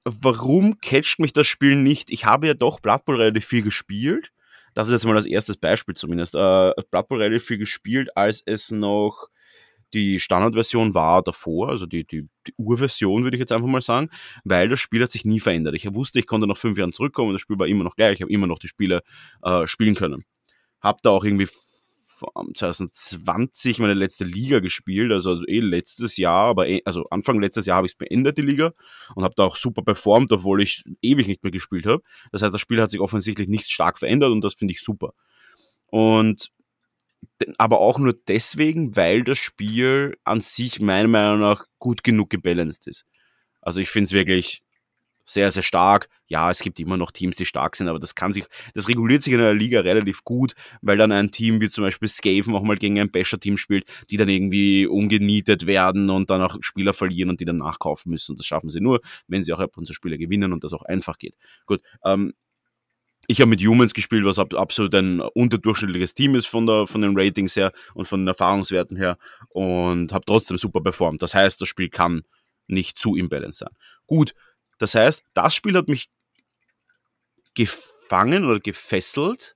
warum 0.03 0.79
catcht 0.79 1.19
mich 1.19 1.33
das 1.33 1.47
Spiel 1.47 1.75
nicht? 1.75 2.11
Ich 2.11 2.25
habe 2.25 2.47
ja 2.47 2.53
doch 2.53 2.79
Blood 2.79 3.05
Bowl 3.05 3.17
relativ 3.17 3.45
viel 3.45 3.61
gespielt. 3.61 4.31
Das 4.73 4.87
ist 4.87 4.93
jetzt 4.93 5.05
mal 5.05 5.15
das 5.15 5.25
erste 5.25 5.53
Beispiel 5.55 5.95
zumindest. 5.95 6.35
Äh, 6.35 6.73
Blood 6.91 7.07
Bowl 7.07 7.21
relativ 7.21 7.45
viel 7.45 7.57
gespielt, 7.57 8.15
als 8.15 8.41
es 8.45 8.71
noch 8.71 9.27
die 9.93 10.19
Standardversion 10.19 10.93
war 10.93 11.23
davor, 11.23 11.69
also 11.69 11.85
die, 11.85 12.05
die, 12.05 12.27
die 12.47 12.53
Urversion, 12.57 13.23
würde 13.23 13.37
ich 13.37 13.39
jetzt 13.39 13.51
einfach 13.51 13.67
mal 13.67 13.81
sagen, 13.81 14.09
weil 14.43 14.69
das 14.69 14.79
Spiel 14.79 15.03
hat 15.03 15.11
sich 15.11 15.25
nie 15.25 15.39
verändert. 15.39 15.75
Ich 15.75 15.91
wusste, 15.93 16.19
ich 16.19 16.27
konnte 16.27 16.47
nach 16.47 16.57
fünf 16.57 16.77
Jahren 16.77 16.93
zurückkommen, 16.93 17.33
das 17.33 17.41
Spiel 17.41 17.59
war 17.59 17.67
immer 17.67 17.83
noch 17.83 17.95
gleich, 17.95 18.15
ich 18.15 18.21
habe 18.21 18.31
immer 18.31 18.47
noch 18.47 18.59
die 18.59 18.67
Spiele 18.67 19.01
äh, 19.43 19.67
spielen 19.67 19.95
können. 19.95 20.25
Hab 20.81 21.01
da 21.01 21.09
auch 21.09 21.23
irgendwie 21.23 21.47
2020 22.53 23.79
meine 23.79 23.93
letzte 23.93 24.25
Liga 24.25 24.59
gespielt, 24.59 25.11
also, 25.11 25.31
also 25.31 25.45
eh 25.47 25.59
letztes 25.59 26.17
Jahr, 26.17 26.49
aber 26.49 26.67
eh, 26.67 26.81
also 26.85 27.05
Anfang 27.09 27.39
letztes 27.39 27.65
Jahr 27.65 27.77
habe 27.77 27.87
ich 27.87 27.93
es 27.93 27.97
beendet, 27.97 28.37
die 28.37 28.41
Liga, 28.41 28.73
und 29.15 29.23
habe 29.23 29.35
da 29.35 29.43
auch 29.43 29.55
super 29.55 29.81
performt, 29.81 30.31
obwohl 30.31 30.61
ich 30.61 30.83
ewig 31.01 31.27
nicht 31.27 31.43
mehr 31.43 31.51
gespielt 31.51 31.85
habe. 31.85 32.03
Das 32.31 32.41
heißt, 32.41 32.53
das 32.53 32.61
Spiel 32.61 32.81
hat 32.81 32.91
sich 32.91 32.99
offensichtlich 32.99 33.47
nicht 33.47 33.69
stark 33.69 33.97
verändert 33.99 34.31
und 34.31 34.43
das 34.43 34.53
finde 34.53 34.73
ich 34.73 34.81
super. 34.81 35.13
Und 35.87 36.51
aber 37.57 37.79
auch 37.79 37.99
nur 37.99 38.13
deswegen, 38.27 38.95
weil 38.95 39.23
das 39.23 39.37
Spiel 39.37 40.17
an 40.23 40.41
sich 40.41 40.79
meiner 40.79 41.07
Meinung 41.07 41.39
nach 41.39 41.65
gut 41.79 42.03
genug 42.03 42.29
gebalanced 42.29 42.87
ist. 42.87 43.05
Also 43.61 43.81
ich 43.81 43.89
finde 43.89 44.05
es 44.05 44.13
wirklich 44.13 44.61
sehr, 45.29 45.51
sehr 45.51 45.63
stark. 45.63 46.09
Ja, 46.27 46.49
es 46.49 46.59
gibt 46.59 46.79
immer 46.79 46.97
noch 46.97 47.11
Teams, 47.11 47.35
die 47.35 47.45
stark 47.45 47.75
sind, 47.75 47.87
aber 47.87 47.99
das 47.99 48.15
kann 48.15 48.31
sich, 48.31 48.45
das 48.73 48.89
reguliert 48.89 49.21
sich 49.21 49.33
in 49.33 49.39
der 49.39 49.53
Liga 49.53 49.81
relativ 49.81 50.23
gut, 50.23 50.53
weil 50.81 50.97
dann 50.97 51.11
ein 51.11 51.31
Team 51.31 51.61
wie 51.61 51.69
zum 51.69 51.83
Beispiel 51.83 52.07
Skaven 52.07 52.55
auch 52.55 52.63
mal 52.63 52.77
gegen 52.77 52.99
ein 52.99 53.11
Basher-Team 53.11 53.57
spielt, 53.57 53.85
die 54.09 54.17
dann 54.17 54.29
irgendwie 54.29 54.87
ungenietet 54.87 55.67
werden 55.67 56.09
und 56.09 56.29
dann 56.29 56.41
auch 56.41 56.57
Spieler 56.61 56.93
verlieren 56.93 57.29
und 57.29 57.39
die 57.39 57.45
dann 57.45 57.57
nachkaufen 57.57 58.09
müssen. 58.11 58.31
Und 58.31 58.39
das 58.39 58.47
schaffen 58.47 58.69
sie 58.69 58.81
nur, 58.81 59.01
wenn 59.27 59.43
sie 59.43 59.53
auch 59.53 59.59
ab 59.59 59.77
und 59.77 59.85
zu 59.85 59.93
Spiele 59.93 60.17
gewinnen 60.17 60.51
und 60.51 60.63
das 60.63 60.73
auch 60.73 60.83
einfach 60.83 61.17
geht. 61.17 61.35
Gut, 61.65 61.81
ähm, 62.03 62.33
ich 63.31 63.41
habe 63.41 63.49
mit 63.51 63.61
Humans 63.61 63.93
gespielt, 63.93 64.25
was 64.25 64.39
absolut 64.39 64.95
ein 64.95 65.21
unterdurchschnittliches 65.21 66.15
Team 66.15 66.33
ist 66.33 66.47
von, 66.47 66.65
der, 66.65 66.87
von 66.87 67.03
den 67.03 67.15
Ratings 67.15 67.55
her 67.55 67.71
und 67.93 68.07
von 68.07 68.21
den 68.21 68.27
Erfahrungswerten 68.27 68.97
her 68.97 69.19
und 69.49 70.11
habe 70.11 70.25
trotzdem 70.25 70.57
super 70.57 70.81
performt. 70.81 71.21
Das 71.21 71.35
heißt, 71.35 71.61
das 71.61 71.67
Spiel 71.67 71.89
kann 71.89 72.23
nicht 72.65 72.97
zu 72.97 73.15
imbalanced 73.15 73.59
sein. 73.59 73.69
Gut, 74.07 74.33
das 74.79 74.95
heißt, 74.95 75.21
das 75.35 75.53
Spiel 75.53 75.77
hat 75.77 75.87
mich 75.87 76.09
gefangen 77.53 78.45
oder 78.45 78.59
gefesselt. 78.59 79.55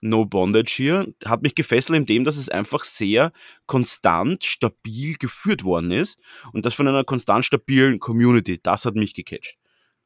No 0.00 0.26
Bondage 0.26 0.72
hier 0.74 1.06
hat 1.24 1.42
mich 1.42 1.54
gefesselt, 1.54 1.96
indem 1.96 2.24
dass 2.24 2.36
es 2.36 2.48
einfach 2.48 2.82
sehr 2.82 3.32
konstant, 3.66 4.42
stabil 4.42 5.14
geführt 5.14 5.62
worden 5.62 5.92
ist 5.92 6.18
und 6.52 6.66
das 6.66 6.74
von 6.74 6.88
einer 6.88 7.04
konstant 7.04 7.44
stabilen 7.44 8.00
Community. 8.00 8.58
Das 8.60 8.84
hat 8.84 8.96
mich 8.96 9.14
gecatcht. 9.14 9.58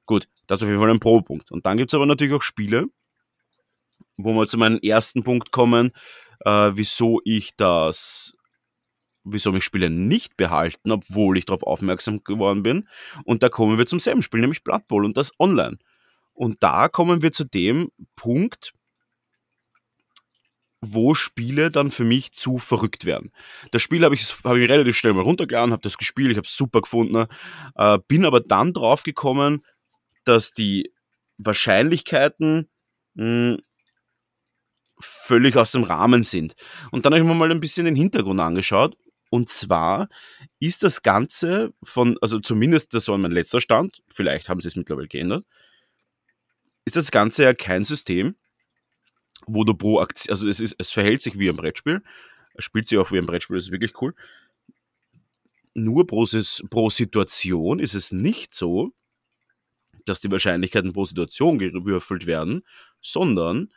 Gut, 0.05 0.29
das 0.47 0.61
ist 0.61 0.65
auf 0.65 0.69
jeden 0.69 0.83
Fall 0.83 0.91
ein 0.91 1.01
Pro-Punkt. 1.01 1.51
Und 1.51 1.65
dann 1.65 1.79
gibt 1.79 1.91
es 1.91 1.95
aber 1.95 2.05
natürlich 2.05 2.35
auch 2.35 2.43
Spiele, 2.43 2.89
wo 4.17 4.33
wir 4.35 4.47
zu 4.47 4.59
meinem 4.59 4.79
ersten 4.79 5.23
Punkt 5.23 5.53
kommen, 5.53 5.93
äh, 6.45 6.71
wieso 6.75 7.21
ich 7.25 7.57
das, 7.57 8.37
wieso 9.25 9.53
mich 9.53 9.65
Spiele 9.65 9.91
nicht 9.91 10.37
behalten, 10.37 10.93
obwohl 10.93 11.39
ich 11.39 11.45
darauf 11.45 11.63
aufmerksam 11.63 12.23
geworden 12.25 12.63
bin. 12.63 12.89
Und 13.25 13.43
da 13.43 13.49
kommen 13.49 13.79
wir 13.79 13.87
zum 13.87 13.99
selben 13.99 14.23
Spiel, 14.23 14.41
nämlich 14.41 14.65
Blood 14.65 14.87
Bowl 14.89 15.05
und 15.05 15.17
das 15.17 15.33
online. 15.39 15.79
Und 16.33 16.63
da 16.63 16.89
kommen 16.89 17.23
wir 17.23 17.33
zu 17.33 17.45
dem 17.45 17.91
Punkt, 18.15 18.73
wo 20.81 21.15
Spiele 21.15 21.71
dann 21.71 21.91
für 21.91 22.05
mich 22.05 22.33
zu 22.33 22.59
verrückt 22.59 23.07
werden. 23.07 23.33
Das 23.73 23.83
Spiel 23.83 24.05
habe 24.05 24.15
ich, 24.15 24.29
hab 24.45 24.57
ich 24.57 24.69
relativ 24.69 24.97
schnell 24.97 25.15
mal 25.15 25.23
runtergeladen, 25.23 25.73
habe 25.73 25.83
das 25.83 25.99
gespielt, 25.99 26.31
ich 26.31 26.37
habe 26.37 26.47
es 26.47 26.57
super 26.57 26.83
gefunden, 26.83 27.27
äh, 27.77 27.99
bin 28.07 28.25
aber 28.25 28.41
dann 28.41 28.73
drauf 28.73 29.03
gekommen, 29.03 29.65
dass 30.25 30.53
die 30.53 30.93
Wahrscheinlichkeiten 31.39 32.69
mh, 33.15 33.25
hm, 33.25 33.59
völlig 34.99 35.57
aus 35.57 35.73
dem 35.73 35.83
Rahmen 35.83 36.23
sind. 36.23 36.55
Und 36.91 37.05
dann 37.05 37.13
habe 37.13 37.23
ich 37.23 37.29
mir 37.29 37.35
mal 37.35 37.51
ein 37.51 37.61
bisschen 37.61 37.87
den 37.87 37.97
Hintergrund 37.97 38.41
angeschaut. 38.41 38.97
Und 39.31 39.49
zwar 39.49 40.09
ist 40.61 40.83
das 40.83 41.03
Ganze 41.03 41.73
von, 41.83 42.17
also 42.21 42.39
zumindest 42.39 42.95
das 42.95 43.09
war 43.09 43.19
mein 43.19 43.33
letzter 43.33 43.61
Stand, 43.61 44.03
vielleicht 44.09 44.49
haben 44.49 44.61
sie 44.61 44.69
es 44.69 44.77
mittlerweile 44.77 45.09
geändert, 45.09 45.45
ist 46.85 46.97
das 46.97 47.11
Ganze 47.11 47.43
ja 47.43 47.53
kein 47.53 47.85
System, 47.85 48.37
wo 49.47 49.65
du 49.65 49.75
pro 49.75 49.99
Aktion, 50.01 50.33
also 50.33 50.49
es, 50.49 50.61
ist, 50.61 50.77
es 50.79 50.93
verhält 50.93 51.23
sich 51.23 51.39
wie 51.39 51.49
ein 51.49 51.57
Brettspiel, 51.57 52.03
es 52.55 52.65
spielt 52.65 52.89
sich 52.89 52.99
auch 52.99 53.11
wie 53.11 53.19
ein 53.19 53.27
Brettspiel, 53.27 53.57
das 53.57 53.67
ist 53.67 53.73
wirklich 53.73 54.01
cool. 54.01 54.15
Nur 55.75 56.07
pro, 56.07 56.27
pro 56.71 56.91
Situation 56.91 57.81
ist 57.81 57.95
es 57.95 58.13
nicht 58.13 58.55
so, 58.55 58.93
dass 60.07 60.21
die 60.21 60.31
Wahrscheinlichkeiten 60.31 60.93
pro 60.93 61.05
Situation 61.05 61.59
gewürfelt 61.59 62.27
werden, 62.27 62.63
sondern 63.01 63.73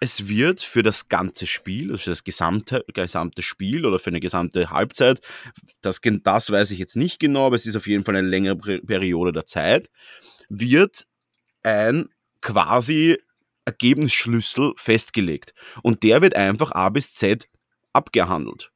es 0.00 0.28
wird 0.28 0.60
für 0.60 0.82
das 0.82 1.08
ganze 1.08 1.46
Spiel, 1.46 1.90
also 1.90 2.04
für 2.04 2.10
das 2.10 2.24
gesamte, 2.24 2.84
gesamte 2.92 3.42
Spiel 3.42 3.84
oder 3.84 3.98
für 3.98 4.10
eine 4.10 4.20
gesamte 4.20 4.70
Halbzeit, 4.70 5.20
das, 5.80 6.00
das 6.02 6.50
weiß 6.50 6.70
ich 6.70 6.78
jetzt 6.78 6.96
nicht 6.96 7.18
genau, 7.18 7.46
aber 7.46 7.56
es 7.56 7.66
ist 7.66 7.76
auf 7.76 7.86
jeden 7.86 8.04
Fall 8.04 8.16
eine 8.16 8.28
längere 8.28 8.56
Periode 8.56 9.32
der 9.32 9.46
Zeit, 9.46 9.90
wird 10.48 11.04
ein 11.62 12.08
quasi 12.40 13.18
Ergebnisschlüssel 13.64 14.72
festgelegt. 14.76 15.52
Und 15.82 16.02
der 16.02 16.22
wird 16.22 16.34
einfach 16.34 16.72
A 16.72 16.88
bis 16.88 17.12
Z 17.12 17.48
abgehandelt. 17.92 18.70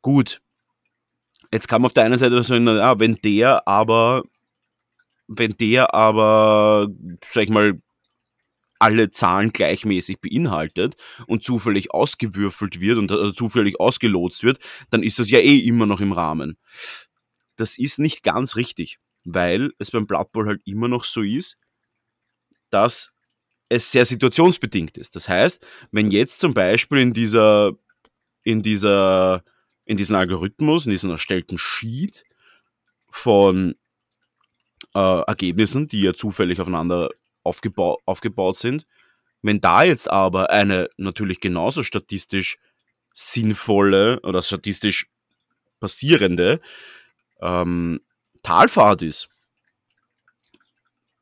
Gut. 0.00 0.40
Jetzt 1.52 1.68
kann 1.68 1.82
man 1.82 1.86
auf 1.86 1.92
der 1.92 2.04
einen 2.04 2.18
Seite 2.18 2.42
sagen, 2.42 2.66
ja, 2.66 2.98
wenn 2.98 3.16
der 3.16 3.66
aber, 3.66 4.22
wenn 5.26 5.56
der 5.56 5.92
aber, 5.94 6.88
sag 7.28 7.44
ich 7.44 7.50
mal, 7.50 7.80
alle 8.78 9.10
Zahlen 9.10 9.52
gleichmäßig 9.52 10.20
beinhaltet 10.20 10.96
und 11.26 11.44
zufällig 11.44 11.92
ausgewürfelt 11.92 12.80
wird 12.80 12.98
und 12.98 13.10
also 13.10 13.32
zufällig 13.32 13.80
ausgelotst 13.80 14.42
wird, 14.42 14.58
dann 14.90 15.02
ist 15.02 15.18
das 15.18 15.30
ja 15.30 15.38
eh 15.38 15.58
immer 15.58 15.86
noch 15.86 16.00
im 16.00 16.12
Rahmen. 16.12 16.56
Das 17.56 17.78
ist 17.78 17.98
nicht 17.98 18.22
ganz 18.22 18.56
richtig, 18.56 18.98
weil 19.24 19.72
es 19.78 19.90
beim 19.90 20.06
Blood 20.06 20.32
Bowl 20.32 20.46
halt 20.46 20.62
immer 20.64 20.88
noch 20.88 21.04
so 21.04 21.22
ist, 21.22 21.58
dass 22.70 23.12
es 23.68 23.90
sehr 23.90 24.06
situationsbedingt 24.06 24.96
ist. 24.96 25.16
Das 25.16 25.28
heißt, 25.28 25.66
wenn 25.90 26.10
jetzt 26.10 26.40
zum 26.40 26.54
Beispiel 26.54 26.98
in 26.98 27.12
dieser, 27.12 27.72
in 28.42 28.62
dieser, 28.62 29.44
in 29.84 29.96
diesem 29.96 30.16
Algorithmus, 30.16 30.86
in 30.86 30.92
diesem 30.92 31.10
erstellten 31.10 31.58
Sheet 31.58 32.24
von 33.10 33.74
äh, 34.94 35.20
Ergebnissen, 35.26 35.88
die 35.88 36.02
ja 36.02 36.14
zufällig 36.14 36.60
aufeinander 36.60 37.10
aufgebau 37.42 37.98
aufgebaut 38.04 38.56
sind. 38.56 38.86
Wenn 39.42 39.60
da 39.60 39.82
jetzt 39.82 40.10
aber 40.10 40.50
eine 40.50 40.88
natürlich 40.96 41.40
genauso 41.40 41.82
statistisch 41.82 42.58
sinnvolle 43.12 44.20
oder 44.20 44.42
statistisch 44.42 45.06
passierende 45.80 46.60
ähm, 47.40 48.00
Talfahrt 48.42 49.02
ist, 49.02 49.28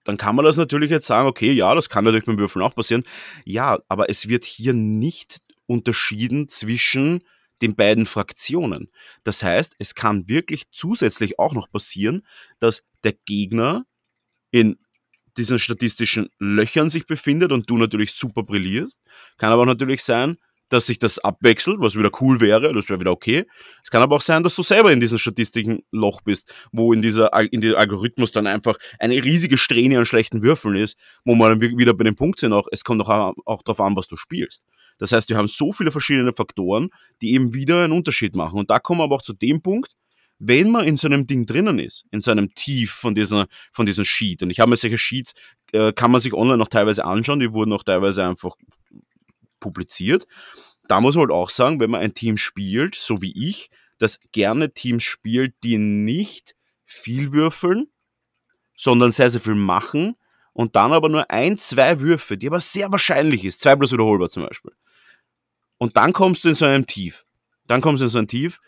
dann 0.04 0.16
kann 0.16 0.36
man 0.36 0.44
das 0.44 0.56
natürlich 0.56 0.90
jetzt 0.90 1.06
sagen, 1.06 1.28
okay, 1.28 1.52
ja, 1.52 1.74
das 1.74 1.88
kann 1.88 2.04
natürlich 2.04 2.26
beim 2.26 2.38
Würfeln 2.38 2.64
auch 2.64 2.74
passieren. 2.74 3.02
Ja, 3.44 3.78
aber 3.88 4.08
es 4.08 4.28
wird 4.28 4.44
hier 4.44 4.72
nicht 4.72 5.40
unterschieden 5.66 6.48
zwischen 6.48 7.22
den 7.62 7.74
beiden 7.74 8.06
Fraktionen. 8.06 8.90
Das 9.24 9.42
heißt, 9.42 9.76
es 9.78 9.94
kann 9.94 10.28
wirklich 10.28 10.70
zusätzlich 10.70 11.38
auch 11.38 11.54
noch 11.54 11.70
passieren, 11.70 12.26
dass 12.58 12.84
der 13.02 13.12
Gegner 13.12 13.84
in 14.50 14.78
diesen 15.36 15.58
statistischen 15.58 16.28
Löchern 16.38 16.90
sich 16.90 17.06
befindet 17.06 17.52
und 17.52 17.68
du 17.68 17.76
natürlich 17.76 18.12
super 18.12 18.42
brillierst. 18.42 19.02
Kann 19.38 19.52
aber 19.52 19.62
auch 19.62 19.66
natürlich 19.66 20.02
sein, 20.02 20.36
dass 20.68 20.86
sich 20.86 20.98
das 20.98 21.18
abwechselt, 21.18 21.80
was 21.80 21.96
wieder 21.96 22.10
cool 22.20 22.40
wäre, 22.40 22.72
das 22.72 22.88
wäre 22.88 23.00
wieder 23.00 23.12
okay. 23.12 23.44
Es 23.84 23.90
kann 23.90 24.02
aber 24.02 24.16
auch 24.16 24.22
sein, 24.22 24.42
dass 24.42 24.56
du 24.56 24.62
selber 24.62 24.92
in 24.92 25.00
diesem 25.00 25.18
Statistikenloch 25.18 26.22
bist, 26.22 26.52
wo 26.72 26.92
in 26.92 27.02
dieser 27.02 27.32
in 27.52 27.60
diesem 27.60 27.76
Algorithmus 27.76 28.32
dann 28.32 28.46
einfach 28.46 28.76
eine 28.98 29.14
riesige 29.14 29.58
Strähne 29.58 29.98
an 29.98 30.06
schlechten 30.06 30.42
Würfeln 30.42 30.76
ist, 30.76 30.98
wo 31.24 31.34
man 31.34 31.60
dann 31.60 31.78
wieder 31.78 31.94
bei 31.94 32.04
dem 32.04 32.16
Punkt 32.16 32.40
sind 32.40 32.52
auch, 32.52 32.66
es 32.72 32.82
kommt 32.82 33.00
auch, 33.02 33.34
auch 33.44 33.62
darauf 33.62 33.80
an, 33.80 33.96
was 33.96 34.08
du 34.08 34.16
spielst. 34.16 34.64
Das 34.98 35.12
heißt, 35.12 35.28
wir 35.28 35.36
haben 35.36 35.48
so 35.48 35.72
viele 35.72 35.90
verschiedene 35.90 36.32
Faktoren, 36.32 36.88
die 37.20 37.32
eben 37.34 37.54
wieder 37.54 37.84
einen 37.84 37.92
Unterschied 37.92 38.34
machen. 38.34 38.58
Und 38.58 38.70
da 38.70 38.78
kommen 38.78 39.00
wir 39.00 39.04
aber 39.04 39.16
auch 39.16 39.22
zu 39.22 39.34
dem 39.34 39.60
Punkt, 39.60 39.92
wenn 40.38 40.70
man 40.70 40.86
in 40.86 40.96
so 40.96 41.06
einem 41.06 41.26
Ding 41.26 41.46
drinnen 41.46 41.78
ist, 41.78 42.04
in 42.10 42.20
so 42.20 42.30
einem 42.30 42.54
Tief 42.54 42.92
von 42.92 43.14
dieser, 43.14 43.46
von 43.72 43.86
diesem 43.86 44.04
Sheet, 44.04 44.42
und 44.42 44.50
ich 44.50 44.60
habe 44.60 44.70
mir 44.70 44.76
solche 44.76 44.98
Sheets, 44.98 45.34
äh, 45.72 45.92
kann 45.92 46.10
man 46.10 46.20
sich 46.20 46.34
online 46.34 46.58
noch 46.58 46.68
teilweise 46.68 47.04
anschauen, 47.04 47.40
die 47.40 47.52
wurden 47.52 47.72
auch 47.72 47.82
teilweise 47.82 48.24
einfach 48.24 48.54
publiziert. 49.60 50.26
Da 50.88 51.00
muss 51.00 51.14
man 51.14 51.22
halt 51.22 51.32
auch 51.32 51.50
sagen, 51.50 51.80
wenn 51.80 51.90
man 51.90 52.02
ein 52.02 52.14
Team 52.14 52.36
spielt, 52.36 52.94
so 52.94 53.22
wie 53.22 53.32
ich, 53.48 53.70
das 53.98 54.20
gerne 54.32 54.72
Teams 54.72 55.02
spielt, 55.02 55.54
die 55.64 55.78
nicht 55.78 56.54
viel 56.84 57.32
würfeln, 57.32 57.88
sondern 58.76 59.12
sehr, 59.12 59.30
sehr 59.30 59.40
viel 59.40 59.54
machen 59.54 60.16
und 60.52 60.76
dann 60.76 60.92
aber 60.92 61.08
nur 61.08 61.30
ein, 61.30 61.58
zwei 61.58 62.00
Würfe, 62.00 62.36
die 62.36 62.46
aber 62.46 62.60
sehr 62.60 62.92
wahrscheinlich 62.92 63.44
ist, 63.44 63.60
zwei 63.60 63.74
plus 63.74 63.92
wiederholbar 63.92 64.28
zum 64.28 64.44
Beispiel. 64.44 64.72
Und 65.78 65.96
dann 65.96 66.12
kommst 66.12 66.44
du 66.44 66.50
in 66.50 66.54
so 66.54 66.66
einem 66.66 66.86
Tief. 66.86 67.24
Dann 67.66 67.80
kommst 67.80 68.00
du 68.00 68.04
in 68.04 68.10
so 68.10 68.18
ein 68.18 68.28
Tief, 68.28 68.60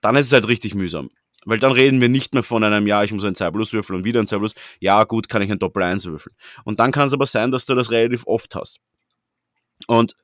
dann 0.00 0.16
ist 0.16 0.26
es 0.26 0.32
halt 0.32 0.48
richtig 0.48 0.74
mühsam. 0.74 1.10
Weil 1.44 1.58
dann 1.58 1.72
reden 1.72 2.00
wir 2.00 2.08
nicht 2.08 2.34
mehr 2.34 2.42
von 2.42 2.62
einem, 2.64 2.86
ja, 2.86 3.02
ich 3.02 3.12
muss 3.12 3.24
ein 3.24 3.34
2 3.34 3.50
Plus 3.50 3.72
würfeln 3.72 3.98
und 3.98 4.04
wieder 4.04 4.20
ein 4.20 4.26
2 4.26 4.38
Plus. 4.38 4.54
Ja, 4.78 5.04
gut, 5.04 5.28
kann 5.28 5.42
ich 5.42 5.50
ein 5.50 5.58
Doppel 5.58 5.82
1 5.82 6.04
würfeln. 6.06 6.34
Und 6.64 6.80
dann 6.80 6.92
kann 6.92 7.06
es 7.06 7.14
aber 7.14 7.26
sein, 7.26 7.50
dass 7.50 7.64
du 7.64 7.74
das 7.74 7.90
relativ 7.90 8.26
oft 8.26 8.54
hast. 8.54 8.78
Und 9.86 10.14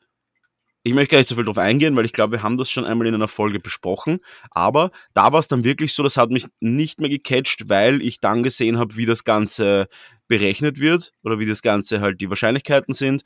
ich 0.82 0.94
möchte 0.94 1.12
gar 1.12 1.18
nicht 1.18 1.28
so 1.28 1.34
viel 1.34 1.44
drauf 1.44 1.58
eingehen, 1.58 1.96
weil 1.96 2.04
ich 2.04 2.12
glaube, 2.12 2.32
wir 2.32 2.42
haben 2.44 2.58
das 2.58 2.70
schon 2.70 2.84
einmal 2.84 3.08
in 3.08 3.14
einer 3.14 3.28
Folge 3.28 3.58
besprochen. 3.58 4.20
Aber 4.50 4.92
da 5.14 5.32
war 5.32 5.40
es 5.40 5.48
dann 5.48 5.64
wirklich 5.64 5.92
so, 5.94 6.02
das 6.02 6.16
hat 6.16 6.30
mich 6.30 6.46
nicht 6.60 7.00
mehr 7.00 7.10
gecatcht, 7.10 7.68
weil 7.68 8.02
ich 8.02 8.20
dann 8.20 8.42
gesehen 8.42 8.78
habe, 8.78 8.96
wie 8.96 9.06
das 9.06 9.24
Ganze 9.24 9.88
berechnet 10.28 10.78
wird 10.78 11.12
oder 11.24 11.38
wie 11.38 11.46
das 11.46 11.62
Ganze 11.62 12.00
halt 12.00 12.20
die 12.20 12.28
Wahrscheinlichkeiten 12.30 12.94
sind. 12.94 13.22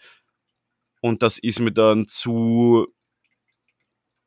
Und 1.02 1.22
das 1.22 1.38
ist 1.38 1.60
mir 1.60 1.72
dann 1.72 2.08
zu 2.08 2.86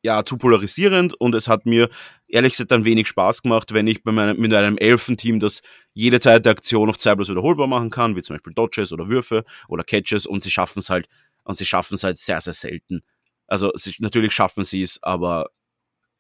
ja, 0.03 0.25
zu 0.25 0.37
polarisierend 0.37 1.13
und 1.13 1.33
es 1.33 1.47
hat 1.47 1.65
mir 1.65 1.89
ehrlich 2.27 2.53
gesagt 2.53 2.71
dann 2.71 2.85
wenig 2.85 3.07
Spaß 3.07 3.41
gemacht, 3.41 3.73
wenn 3.73 3.87
ich 3.87 4.03
bei 4.03 4.11
meinem, 4.11 4.37
mit 4.37 4.53
einem 4.53 4.77
Elfenteam 4.77 5.39
das 5.39 5.61
jede 5.93 6.19
zweite 6.19 6.49
Aktion 6.49 6.89
auf 6.89 6.97
zwei 6.97 7.15
plus 7.15 7.29
wiederholbar 7.29 7.67
machen 7.67 7.89
kann, 7.89 8.15
wie 8.15 8.21
zum 8.21 8.35
Beispiel 8.35 8.53
Dodges 8.53 8.91
oder 8.91 9.07
Würfe 9.07 9.45
oder 9.67 9.83
Catches 9.83 10.25
und 10.25 10.43
sie 10.43 10.51
schaffen 10.51 10.79
es 10.79 10.89
halt, 10.89 11.07
und 11.45 11.57
sie 11.57 11.65
schaffen 11.65 11.95
es 11.95 12.03
halt 12.03 12.17
sehr, 12.17 12.41
sehr 12.41 12.53
selten. 12.53 13.01
Also 13.47 13.71
sie, 13.75 13.95
natürlich 13.99 14.33
schaffen 14.33 14.63
sie 14.63 14.81
es, 14.81 15.01
aber 15.03 15.49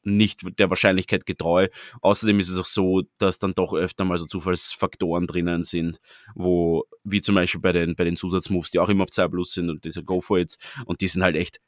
nicht 0.03 0.41
der 0.59 0.69
Wahrscheinlichkeit 0.69 1.25
getreu. 1.25 1.67
Außerdem 2.01 2.39
ist 2.39 2.49
es 2.49 2.59
auch 2.59 2.65
so, 2.65 3.03
dass 3.17 3.39
dann 3.39 3.53
doch 3.53 3.73
öfter 3.73 4.03
mal 4.03 4.17
so 4.17 4.25
Zufallsfaktoren 4.25 5.27
drinnen 5.27 5.63
sind, 5.63 5.99
wo, 6.35 6.83
wie 7.03 7.21
zum 7.21 7.35
Beispiel 7.35 7.61
bei 7.61 7.71
den, 7.71 7.95
bei 7.95 8.03
den 8.03 8.17
Zusatzmoves, 8.17 8.71
die 8.71 8.79
auch 8.79 8.89
immer 8.89 9.03
auf 9.03 9.11
2 9.11 9.29
Plus 9.29 9.53
sind 9.53 9.69
und 9.69 9.85
diese 9.85 10.03
Go 10.03 10.19
for 10.19 10.39
It, 10.39 10.57
und 10.85 11.01
die 11.01 11.07
sind 11.07 11.23
halt 11.23 11.37
echt 11.37 11.59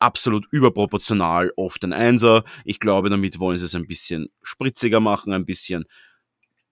absolut 0.00 0.46
überproportional 0.50 1.52
oft 1.56 1.84
ein 1.84 1.92
Einser. 1.92 2.44
Ich 2.64 2.80
glaube, 2.80 3.10
damit 3.10 3.38
wollen 3.38 3.58
sie 3.58 3.66
es 3.66 3.74
ein 3.74 3.86
bisschen 3.86 4.28
spritziger 4.42 5.00
machen, 5.00 5.32
ein 5.32 5.46
bisschen, 5.46 5.84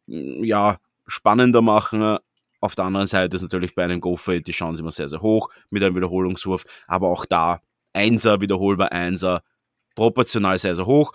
mm, 0.07 0.45
ja, 0.45 0.79
spannender 1.07 1.63
machen. 1.63 2.19
Auf 2.61 2.75
der 2.75 2.87
anderen 2.87 3.07
Seite 3.07 3.37
ist 3.37 3.43
natürlich 3.43 3.75
bei 3.75 3.85
einem 3.85 4.01
Go-For 4.01 4.41
die 4.41 4.53
Chance 4.53 4.83
immer 4.83 4.91
sehr, 4.91 5.09
sehr 5.09 5.23
hoch 5.23 5.49
mit 5.71 5.83
einem 5.83 5.95
Wiederholungswurf. 5.95 6.65
Aber 6.87 7.09
auch 7.09 7.25
da 7.25 7.61
Einser, 7.93 8.41
wiederholbar 8.41 8.93
Einser, 8.93 9.43
proportional 9.95 10.59
sehr, 10.59 10.75
sehr 10.75 10.87
hoch 10.87 11.13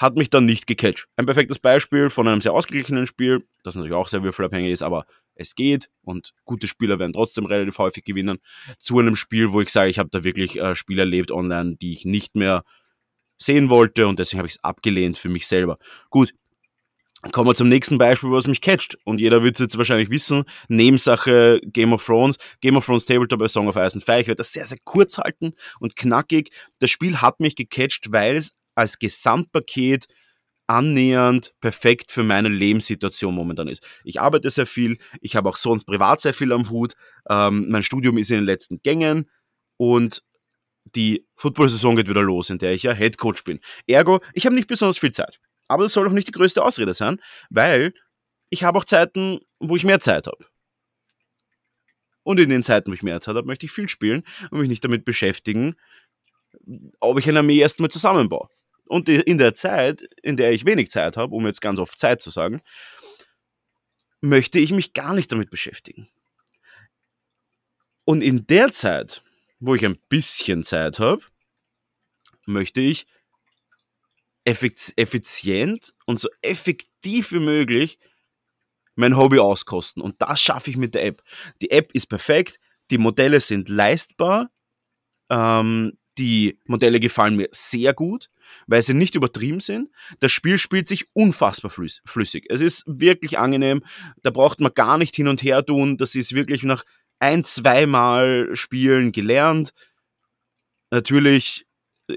hat 0.00 0.16
mich 0.16 0.30
dann 0.30 0.46
nicht 0.46 0.66
gecatcht. 0.66 1.08
Ein 1.16 1.26
perfektes 1.26 1.58
Beispiel 1.58 2.08
von 2.08 2.26
einem 2.26 2.40
sehr 2.40 2.54
ausgeglichenen 2.54 3.06
Spiel, 3.06 3.46
das 3.64 3.74
natürlich 3.74 3.94
auch 3.94 4.08
sehr 4.08 4.22
würfelabhängig 4.22 4.72
ist, 4.72 4.82
aber 4.82 5.04
es 5.40 5.54
geht 5.54 5.88
und 6.02 6.32
gute 6.44 6.68
Spieler 6.68 6.98
werden 6.98 7.12
trotzdem 7.12 7.46
relativ 7.46 7.78
häufig 7.78 8.04
gewinnen, 8.04 8.38
zu 8.78 8.98
einem 8.98 9.16
Spiel, 9.16 9.52
wo 9.52 9.60
ich 9.60 9.70
sage, 9.70 9.90
ich 9.90 9.98
habe 9.98 10.10
da 10.12 10.22
wirklich 10.22 10.58
äh, 10.58 10.74
Spiele 10.76 11.02
erlebt 11.02 11.32
online, 11.32 11.76
die 11.80 11.92
ich 11.92 12.04
nicht 12.04 12.36
mehr 12.36 12.62
sehen 13.38 13.70
wollte 13.70 14.06
und 14.06 14.18
deswegen 14.18 14.38
habe 14.38 14.48
ich 14.48 14.54
es 14.54 14.64
abgelehnt 14.64 15.16
für 15.16 15.30
mich 15.30 15.46
selber. 15.46 15.78
Gut, 16.10 16.34
Kommen 17.32 17.50
wir 17.50 17.54
zum 17.54 17.68
nächsten 17.68 17.98
Beispiel, 17.98 18.30
was 18.30 18.46
mich 18.46 18.62
catcht. 18.62 18.96
Und 19.04 19.20
jeder 19.20 19.42
wird 19.42 19.56
es 19.56 19.60
jetzt 19.60 19.76
wahrscheinlich 19.76 20.08
wissen. 20.08 20.44
Nebensache 20.68 21.60
Game 21.66 21.92
of 21.92 22.02
Thrones. 22.02 22.38
Game 22.62 22.76
of 22.76 22.86
Thrones 22.86 23.04
Tabletop 23.04 23.38
bei 23.38 23.48
Song 23.48 23.68
of 23.68 23.76
Ice 23.76 23.94
and 23.94 24.02
Fire. 24.02 24.22
Ich 24.22 24.26
werde 24.26 24.38
das 24.38 24.54
sehr, 24.54 24.66
sehr 24.66 24.78
kurz 24.84 25.18
halten 25.18 25.52
und 25.80 25.96
knackig. 25.96 26.50
Das 26.78 26.90
Spiel 26.90 27.20
hat 27.20 27.38
mich 27.38 27.56
gecatcht, 27.56 28.10
weil 28.10 28.36
es 28.36 28.56
als 28.74 28.98
Gesamtpaket 28.98 30.06
annähernd 30.70 31.52
perfekt 31.60 32.12
für 32.12 32.22
meine 32.22 32.48
Lebenssituation 32.48 33.34
momentan 33.34 33.66
ist. 33.66 33.84
Ich 34.04 34.20
arbeite 34.20 34.48
sehr 34.50 34.66
viel, 34.66 34.98
ich 35.20 35.34
habe 35.34 35.48
auch 35.48 35.56
sonst 35.56 35.84
privat 35.84 36.20
sehr 36.20 36.32
viel 36.32 36.52
am 36.52 36.70
Hut, 36.70 36.94
ähm, 37.28 37.66
mein 37.68 37.82
Studium 37.82 38.16
ist 38.18 38.30
in 38.30 38.36
den 38.36 38.44
letzten 38.44 38.80
Gängen 38.82 39.28
und 39.76 40.22
die 40.94 41.26
Football-Saison 41.34 41.96
geht 41.96 42.08
wieder 42.08 42.22
los, 42.22 42.50
in 42.50 42.58
der 42.58 42.72
ich 42.72 42.84
ja 42.84 42.92
Head 42.92 43.18
Coach 43.18 43.42
bin. 43.42 43.58
Ergo, 43.88 44.20
ich 44.32 44.46
habe 44.46 44.54
nicht 44.54 44.68
besonders 44.68 44.98
viel 44.98 45.10
Zeit. 45.10 45.40
Aber 45.66 45.82
das 45.82 45.92
soll 45.92 46.06
auch 46.06 46.12
nicht 46.12 46.28
die 46.28 46.32
größte 46.32 46.62
Ausrede 46.62 46.94
sein, 46.94 47.20
weil 47.50 47.92
ich 48.48 48.62
habe 48.62 48.78
auch 48.78 48.84
Zeiten, 48.84 49.40
wo 49.58 49.74
ich 49.76 49.84
mehr 49.84 50.00
Zeit 50.00 50.28
habe. 50.28 50.44
Und 52.22 52.38
in 52.38 52.48
den 52.48 52.62
Zeiten, 52.62 52.90
wo 52.90 52.94
ich 52.94 53.02
mehr 53.02 53.20
Zeit 53.20 53.34
habe, 53.34 53.46
möchte 53.46 53.66
ich 53.66 53.72
viel 53.72 53.88
spielen 53.88 54.24
und 54.50 54.60
mich 54.60 54.68
nicht 54.68 54.84
damit 54.84 55.04
beschäftigen, 55.04 55.74
ob 57.00 57.18
ich 57.18 57.28
eine 57.28 57.40
Armee 57.40 57.58
erstmal 57.58 57.90
zusammenbaue. 57.90 58.48
Und 58.90 59.08
in 59.08 59.38
der 59.38 59.54
Zeit, 59.54 60.02
in 60.20 60.36
der 60.36 60.50
ich 60.50 60.64
wenig 60.64 60.90
Zeit 60.90 61.16
habe, 61.16 61.32
um 61.32 61.46
jetzt 61.46 61.60
ganz 61.60 61.78
oft 61.78 61.96
Zeit 61.96 62.20
zu 62.20 62.30
sagen, 62.30 62.60
möchte 64.20 64.58
ich 64.58 64.72
mich 64.72 64.94
gar 64.94 65.14
nicht 65.14 65.30
damit 65.30 65.48
beschäftigen. 65.48 66.08
Und 68.04 68.20
in 68.20 68.48
der 68.48 68.72
Zeit, 68.72 69.22
wo 69.60 69.76
ich 69.76 69.86
ein 69.86 69.96
bisschen 70.08 70.64
Zeit 70.64 70.98
habe, 70.98 71.22
möchte 72.46 72.80
ich 72.80 73.06
effizient 74.44 75.94
und 76.06 76.18
so 76.18 76.28
effektiv 76.42 77.30
wie 77.30 77.38
möglich 77.38 78.00
mein 78.96 79.16
Hobby 79.16 79.38
auskosten. 79.38 80.02
Und 80.02 80.20
das 80.20 80.42
schaffe 80.42 80.68
ich 80.68 80.76
mit 80.76 80.96
der 80.96 81.04
App. 81.04 81.22
Die 81.62 81.70
App 81.70 81.92
ist 81.92 82.08
perfekt, 82.08 82.58
die 82.90 82.98
Modelle 82.98 83.38
sind 83.38 83.68
leistbar, 83.68 84.50
ähm, 85.28 85.96
die 86.18 86.58
Modelle 86.64 86.98
gefallen 86.98 87.36
mir 87.36 87.48
sehr 87.52 87.94
gut 87.94 88.28
weil 88.66 88.82
sie 88.82 88.94
nicht 88.94 89.14
übertrieben 89.14 89.60
sind. 89.60 89.90
Das 90.20 90.32
Spiel 90.32 90.58
spielt 90.58 90.88
sich 90.88 91.06
unfassbar 91.12 91.70
flüssig. 91.70 92.46
Es 92.48 92.60
ist 92.60 92.84
wirklich 92.86 93.38
angenehm. 93.38 93.82
Da 94.22 94.30
braucht 94.30 94.60
man 94.60 94.72
gar 94.74 94.98
nicht 94.98 95.14
hin 95.14 95.28
und 95.28 95.42
her 95.42 95.64
tun. 95.64 95.96
Das 95.96 96.14
ist 96.14 96.34
wirklich 96.34 96.62
nach 96.62 96.84
ein, 97.18 97.44
zweimal 97.44 98.50
Spielen 98.54 99.12
gelernt. 99.12 99.72
Natürlich 100.90 101.66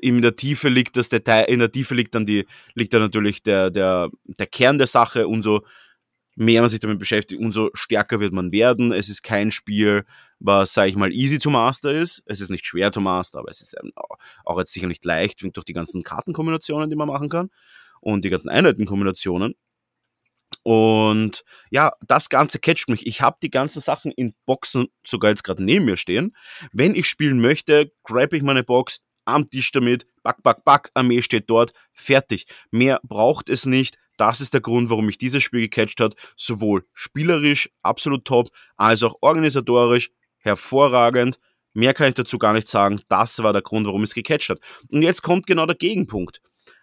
in 0.01 0.21
der 0.21 0.35
Tiefe 0.35 0.69
liegt 0.69 0.97
das 0.97 1.09
Detail, 1.09 1.43
in 1.43 1.59
der 1.59 1.71
Tiefe 1.71 1.93
liegt 1.93 2.15
dann 2.15 2.25
die, 2.25 2.47
liegt 2.73 2.93
dann 2.93 3.01
natürlich 3.01 3.43
der, 3.43 3.69
der, 3.69 4.09
der 4.23 4.47
Kern 4.47 4.77
der 4.77 4.87
Sache 4.87 5.27
und 5.27 5.43
so 5.43 5.63
mehr 6.35 6.61
man 6.61 6.69
sich 6.69 6.79
damit 6.79 6.99
beschäftigt, 6.99 7.41
umso 7.41 7.69
stärker 7.73 8.19
wird 8.19 8.33
man 8.33 8.51
werden. 8.51 8.91
Es 8.91 9.09
ist 9.09 9.23
kein 9.23 9.51
Spiel, 9.51 10.05
was, 10.39 10.73
sage 10.73 10.89
ich 10.89 10.95
mal, 10.95 11.11
easy 11.11 11.39
to 11.39 11.49
master 11.49 11.93
ist. 11.93 12.23
Es 12.25 12.41
ist 12.41 12.49
nicht 12.49 12.65
schwer 12.65 12.91
to 12.91 13.01
master, 13.01 13.39
aber 13.39 13.51
es 13.51 13.61
ist 13.61 13.75
auch 14.45 14.57
jetzt 14.57 14.73
sicher 14.73 14.87
nicht 14.87 15.05
leicht 15.05 15.41
durch 15.41 15.65
die 15.65 15.73
ganzen 15.73 16.03
Kartenkombinationen, 16.03 16.89
die 16.89 16.95
man 16.95 17.07
machen 17.07 17.29
kann 17.29 17.49
und 18.01 18.25
die 18.25 18.29
ganzen 18.29 18.49
Einheitenkombinationen. 18.49 19.55
Und 20.61 21.43
ja, 21.71 21.91
das 22.07 22.29
Ganze 22.29 22.59
catcht 22.59 22.89
mich. 22.89 23.05
Ich 23.05 23.21
habe 23.21 23.37
die 23.41 23.49
ganzen 23.49 23.81
Sachen 23.81 24.11
in 24.11 24.33
Boxen 24.45 24.87
sogar 25.05 25.31
jetzt 25.31 25.43
gerade 25.43 25.63
neben 25.63 25.85
mir 25.85 25.97
stehen. 25.97 26.35
Wenn 26.71 26.95
ich 26.95 27.07
spielen 27.07 27.41
möchte, 27.41 27.91
grab 28.03 28.33
ich 28.33 28.43
meine 28.43 28.63
Box, 28.63 28.99
am 29.25 29.49
Tisch 29.49 29.71
damit, 29.71 30.05
back, 30.21 30.43
back, 30.43 30.63
back, 30.63 30.91
Armee 30.93 31.21
steht 31.21 31.49
dort, 31.49 31.71
fertig. 31.93 32.45
Mehr 32.71 32.99
braucht 33.03 33.49
es 33.49 33.65
nicht. 33.65 33.97
Das 34.23 34.39
ist 34.39 34.53
der 34.53 34.61
Grund, 34.61 34.89
warum 34.89 35.05
mich 35.05 35.17
dieses 35.17 35.43
Spiel 35.43 35.59
gecatcht 35.59 35.99
hat. 35.99 36.15
Sowohl 36.37 36.85
spielerisch 36.93 37.69
absolut 37.81 38.23
top, 38.23 38.51
als 38.77 39.03
auch 39.03 39.15
organisatorisch 39.19 40.11
hervorragend. 40.37 41.39
Mehr 41.73 41.93
kann 41.93 42.07
ich 42.07 42.13
dazu 42.13 42.37
gar 42.37 42.53
nicht 42.53 42.69
sagen. 42.69 43.01
Das 43.09 43.39
war 43.39 43.51
der 43.51 43.61
Grund, 43.61 43.85
warum 43.85 44.01
es 44.03 44.13
gecatcht 44.13 44.47
hat. 44.47 44.59
Und 44.89 45.01
jetzt 45.01 45.23
kommt 45.23 45.45
genau 45.45 45.65
der 45.65 45.75
Gegenpunkt. 45.75 46.39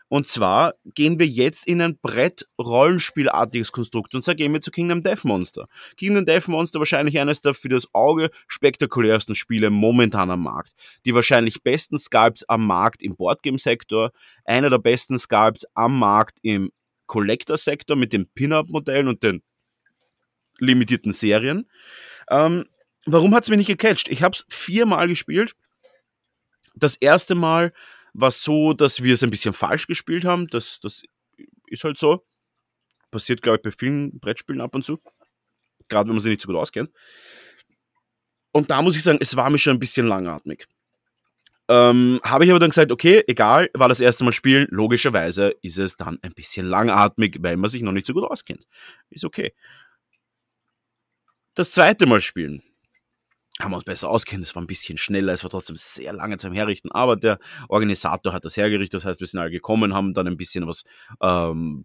Und 0.09 0.29
zwar 0.29 0.74
gehen 0.94 1.18
wir 1.18 1.26
jetzt 1.26 1.66
in 1.66 1.81
ein 1.81 1.96
Brett-Rollenspielartiges 2.03 3.72
Konstrukt. 3.72 4.14
Und 4.14 4.22
zwar 4.22 4.35
gehen 4.35 4.53
wir 4.53 4.61
zu 4.61 4.70
Kingdom 4.70 5.03
Death 5.03 5.24
Monster. 5.24 5.66
Kingdom 5.96 6.26
Death 6.26 6.46
Monster 6.46 6.79
wahrscheinlich 6.79 7.18
eines 7.18 7.40
der 7.40 7.55
für 7.55 7.70
das 7.70 7.88
Auge 7.94 8.29
spektakulärsten 8.48 9.35
Spiele 9.35 9.70
momentan 9.70 10.31
am 10.31 10.42
Markt. 10.42 10.74
Die 11.07 11.14
wahrscheinlich 11.14 11.62
besten 11.62 11.98
Sculpts 11.98 12.46
am 12.50 12.66
Markt 12.66 13.03
im 13.03 13.16
Boardgame-Sektor. 13.16 14.11
Einer 14.44 14.68
der 14.68 14.79
besten 14.79 15.18
Sculpts 15.18 15.64
am 15.72 15.98
Markt 15.98 16.38
im 16.42 16.70
Collector-Sektor 17.11 17.96
mit 17.96 18.12
den 18.12 18.29
Pin-Up-Modellen 18.29 19.09
und 19.09 19.25
den 19.25 19.42
limitierten 20.59 21.12
Serien. 21.12 21.68
Ähm, 22.31 22.66
warum 23.05 23.35
hat 23.35 23.42
es 23.42 23.49
mich 23.51 23.59
nicht 23.59 23.66
gecatcht? 23.66 24.07
Ich 24.09 24.23
habe 24.23 24.37
es 24.37 24.46
viermal 24.49 25.09
gespielt 25.09 25.57
Das 26.77 26.94
erste 26.96 27.35
Mal 27.35 27.73
war 28.12 28.31
so, 28.31 28.75
dass 28.75 29.03
wir 29.03 29.14
es 29.14 29.25
ein 29.25 29.31
bisschen 29.31 29.55
falsch 29.55 29.88
gespielt 29.88 30.25
haben. 30.25 30.46
Das, 30.46 30.79
das 30.79 31.03
ist 31.66 31.83
halt 31.83 31.99
so. 31.99 32.25
Passiert, 33.11 33.42
glaube 33.42 33.57
ich, 33.57 33.62
bei 33.62 33.70
vielen 33.73 34.20
Brettspielen 34.20 34.61
ab 34.61 34.77
und 34.77 34.85
zu. 34.85 35.01
Gerade 35.88 36.09
wenn 36.09 36.14
man 36.14 36.23
sich 36.23 36.31
nicht 36.31 36.42
so 36.42 36.46
gut 36.46 36.57
auskennt. 36.57 36.90
Und 38.53 38.70
da 38.70 38.83
muss 38.83 38.96
ich 38.96 39.03
sagen, 39.03 39.18
es 39.20 39.35
war 39.35 39.51
mir 39.51 39.59
schon 39.59 39.75
ein 39.75 39.81
bisschen 39.81 40.07
langatmig. 40.07 40.68
Ähm, 41.70 42.20
Habe 42.24 42.44
ich 42.44 42.50
aber 42.50 42.59
dann 42.59 42.70
gesagt, 42.70 42.90
okay, 42.90 43.22
egal, 43.28 43.70
war 43.74 43.88
das 43.88 44.00
erste 44.00 44.24
Mal 44.24 44.33
spielen. 44.33 44.66
Logischerweise 44.70 45.54
ist 45.62 45.78
es 45.78 45.96
dann 45.96 46.18
ein 46.22 46.33
bisschen 46.33 46.66
langatmig, 46.66 47.37
weil 47.40 47.56
man 47.56 47.70
sich 47.70 47.83
noch 47.83 47.92
nicht 47.92 48.06
so 48.06 48.12
gut 48.12 48.24
auskennt. 48.24 48.66
Ist 49.09 49.24
okay. 49.24 49.52
Das 51.54 51.70
zweite 51.70 52.06
Mal 52.06 52.20
spielen 52.20 52.61
haben 53.61 53.72
wir 53.72 53.76
uns 53.76 53.85
besser 53.85 54.09
auskennen. 54.09 54.42
Es 54.42 54.54
war 54.54 54.62
ein 54.62 54.66
bisschen 54.66 54.98
schneller, 54.98 55.33
es 55.33 55.44
war 55.44 55.50
trotzdem 55.50 55.76
sehr 55.76 56.12
lange 56.12 56.38
zum 56.38 56.52
Herrichten, 56.52 56.90
aber 56.90 57.16
der 57.16 57.38
Organisator 57.68 58.33
hat 58.33 58.44
das 58.44 58.56
hergerichtet. 58.56 58.98
Das 58.98 59.04
heißt, 59.04 59.20
wir 59.20 59.26
sind 59.26 59.38
alle 59.38 59.50
gekommen, 59.50 59.94
haben 59.94 60.14
dann 60.14 60.26
ein 60.26 60.37
bisschen 60.37 60.66
was 60.66 60.85
ähm, 61.20 61.85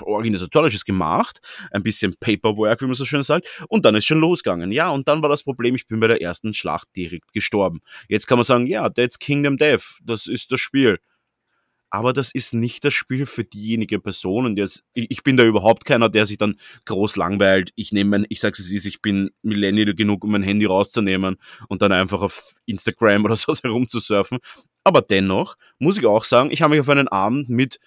organisatorisches 0.00 0.84
gemacht, 0.84 1.40
ein 1.70 1.82
bisschen 1.82 2.14
Paperwork, 2.18 2.80
wie 2.80 2.86
man 2.86 2.94
so 2.94 3.04
schön 3.04 3.22
sagt, 3.22 3.46
und 3.68 3.84
dann 3.84 3.94
ist 3.94 4.06
schon 4.06 4.20
losgegangen. 4.20 4.72
Ja, 4.72 4.90
und 4.90 5.08
dann 5.08 5.22
war 5.22 5.28
das 5.28 5.42
Problem, 5.42 5.74
ich 5.74 5.86
bin 5.86 6.00
bei 6.00 6.08
der 6.08 6.22
ersten 6.22 6.54
Schlacht 6.54 6.88
direkt 6.96 7.32
gestorben. 7.32 7.80
Jetzt 8.08 8.26
kann 8.26 8.38
man 8.38 8.44
sagen, 8.44 8.66
ja, 8.66 8.88
that's 8.88 9.18
Kingdom 9.18 9.56
Death, 9.56 9.98
das 10.02 10.26
ist 10.26 10.52
das 10.52 10.60
Spiel 10.60 10.98
aber 11.90 12.12
das 12.12 12.32
ist 12.32 12.54
nicht 12.54 12.84
das 12.84 12.94
Spiel 12.94 13.26
für 13.26 13.44
diejenige 13.44 13.98
Person. 13.98 14.46
Und 14.46 14.58
jetzt, 14.58 14.84
ich, 14.92 15.22
bin 15.22 15.36
da 15.36 15.44
überhaupt 15.44 15.84
keiner, 15.84 16.08
der 16.08 16.26
sich 16.26 16.38
dann 16.38 16.56
groß 16.84 17.16
langweilt. 17.16 17.70
Ich 17.76 17.92
nehme 17.92 18.10
mein, 18.10 18.26
ich 18.28 18.40
sag's 18.40 18.58
es 18.58 18.70
ist, 18.70 18.84
ich 18.84 19.00
bin 19.00 19.30
Millennial 19.42 19.94
genug, 19.94 20.24
um 20.24 20.32
mein 20.32 20.42
Handy 20.42 20.66
rauszunehmen 20.66 21.36
und 21.68 21.82
dann 21.82 21.92
einfach 21.92 22.20
auf 22.20 22.56
Instagram 22.66 23.24
oder 23.24 23.36
so 23.36 23.52
herumzusurfen. 23.62 24.38
Aber 24.84 25.02
dennoch 25.02 25.56
muss 25.78 25.98
ich 25.98 26.06
auch 26.06 26.24
sagen, 26.24 26.50
ich 26.50 26.62
habe 26.62 26.72
mich 26.72 26.80
auf 26.80 26.88
einen 26.88 27.08
Abend 27.08 27.48
mit, 27.48 27.78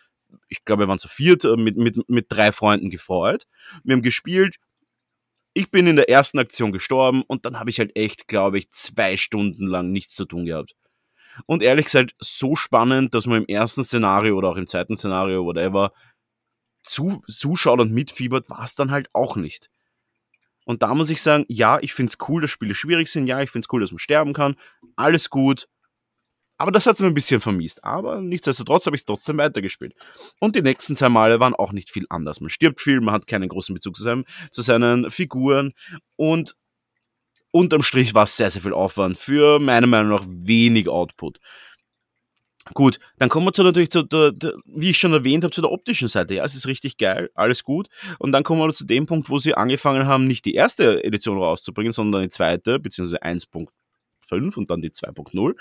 ich 0.48 0.66
glaube, 0.66 0.84
wir 0.84 0.88
waren 0.88 1.00
zu 1.00 1.08
viert, 1.08 1.44
äh, 1.46 1.58
mit, 1.58 1.78
mit, 1.78 2.10
mit 2.10 2.28
drei 2.30 2.52
Freunden 2.52 2.90
gefreut. 2.90 3.46
Wir 3.84 3.96
haben 3.96 4.02
gespielt, 4.02 4.58
ich 5.54 5.70
bin 5.70 5.88
in 5.88 5.98
der 5.98 6.10
ersten 6.10 6.40
Aktion 6.40 6.72
gestorben 6.72 7.24
und 7.28 7.46
dann 7.46 7.60
habe 7.60 7.70
ich 7.70 7.80
halt 7.80 7.96
echt, 7.96 8.28
glaube 8.28 8.58
ich, 8.58 8.72
zwei 8.72 9.18
Stunden 9.18 9.68
lang 9.68 9.92
nichts 9.92 10.16
zu 10.16 10.26
tun 10.26 10.46
gehabt. 10.46 10.76
Und 11.46 11.64
ehrlich 11.64 11.86
gesagt, 11.86 12.16
so 12.20 12.56
spannend, 12.56 13.14
dass 13.14 13.26
man 13.26 13.44
im 13.44 13.48
ersten 13.48 13.84
Szenario 13.84 14.38
oder 14.38 14.50
auch 14.50 14.58
im 14.58 14.68
zweiten 14.68 14.98
Szenario, 14.98 15.46
whatever, 15.46 15.94
zu, 16.84 17.22
zuschaut 17.28 17.80
und 17.80 17.92
mitfiebert, 17.92 18.50
war 18.50 18.64
es 18.64 18.76
dann 18.76 18.92
halt 18.92 19.10
auch 19.14 19.36
nicht. 19.36 19.70
Und 20.66 20.84
da 20.84 20.94
muss 20.94 21.10
ich 21.10 21.22
sagen, 21.22 21.46
ja, 21.48 21.80
ich 21.82 21.94
finde 21.94 22.12
es 22.12 22.30
cool, 22.30 22.42
dass 22.42 22.52
Spiele 22.52 22.76
schwierig 22.76 23.10
sind, 23.10 23.28
ja, 23.28 23.42
ich 23.42 23.50
finde 23.50 23.66
es 23.66 23.74
cool, 23.74 23.82
dass 23.82 23.92
man 23.92 24.00
sterben 24.00 24.34
kann, 24.34 24.56
alles 24.96 25.30
gut. 25.30 25.68
Aber 26.62 26.72
das 26.72 26.86
hat 26.86 26.94
es 26.94 27.02
mir 27.02 27.08
ein 27.08 27.16
bisschen 27.16 27.42
vermisst. 27.42 27.84
Aber 27.84 28.22
nichtsdestotrotz 28.22 28.86
habe 28.86 28.96
ich 28.96 29.02
es 29.02 29.06
trotzdem 29.06 29.40
weitergespielt. 29.40 29.96
Und 30.40 30.56
die 30.56 30.62
nächsten 30.62 30.96
zwei 30.96 31.10
Male 31.10 31.40
waren 31.40 31.56
auch 31.56 31.72
nicht 31.72 31.90
viel 31.90 32.06
anders. 32.12 32.40
Man 32.40 32.52
stirbt 32.52 32.82
viel, 32.82 33.02
man 33.02 33.16
hat 33.16 33.26
keinen 33.26 33.50
großen 33.50 33.74
Bezug 33.74 33.96
zu, 33.96 34.04
seinem, 34.04 34.26
zu 34.52 34.62
seinen 34.62 35.10
Figuren. 35.10 35.74
Und 36.18 36.56
unterm 37.50 37.82
Strich 37.82 38.14
war 38.14 38.26
es 38.26 38.38
sehr, 38.38 38.52
sehr 38.52 38.62
viel 38.62 38.74
Aufwand 38.74 39.18
für 39.18 39.58
meiner 39.58 39.88
Meinung 39.88 40.12
nach 40.12 40.24
wenig 40.28 40.88
Output. 40.88 41.40
Gut, 42.76 43.00
dann 43.18 43.30
kommen 43.30 43.48
wir 43.48 43.54
zu 43.54 43.64
natürlich 43.64 43.90
zu 43.90 44.04
der, 44.04 44.32
der, 44.32 44.54
wie 44.66 44.92
ich 44.92 45.00
schon 45.00 45.14
erwähnt 45.14 45.44
habe, 45.44 45.52
zu 45.52 45.62
der 45.62 45.72
optischen 45.72 46.10
Seite. 46.10 46.36
Ja, 46.36 46.46
es 46.46 46.54
ist 46.54 46.68
richtig 46.68 46.98
geil, 46.98 47.32
alles 47.34 47.64
gut. 47.64 47.90
Und 48.20 48.34
dann 48.34 48.44
kommen 48.44 48.62
wir 48.62 48.72
zu 48.72 48.86
dem 48.86 49.08
Punkt, 49.08 49.32
wo 49.32 49.40
sie 49.40 49.56
angefangen 49.56 50.06
haben, 50.06 50.28
nicht 50.28 50.46
die 50.46 50.54
erste 50.54 51.04
Edition 51.04 51.40
rauszubringen, 51.40 51.92
sondern 51.92 52.22
die 52.22 52.30
zweite, 52.30 52.78
beziehungsweise 52.78 53.24
1.5 53.24 54.58
und 54.58 54.70
dann 54.70 54.84
die 54.84 54.92
2.0. 54.92 55.56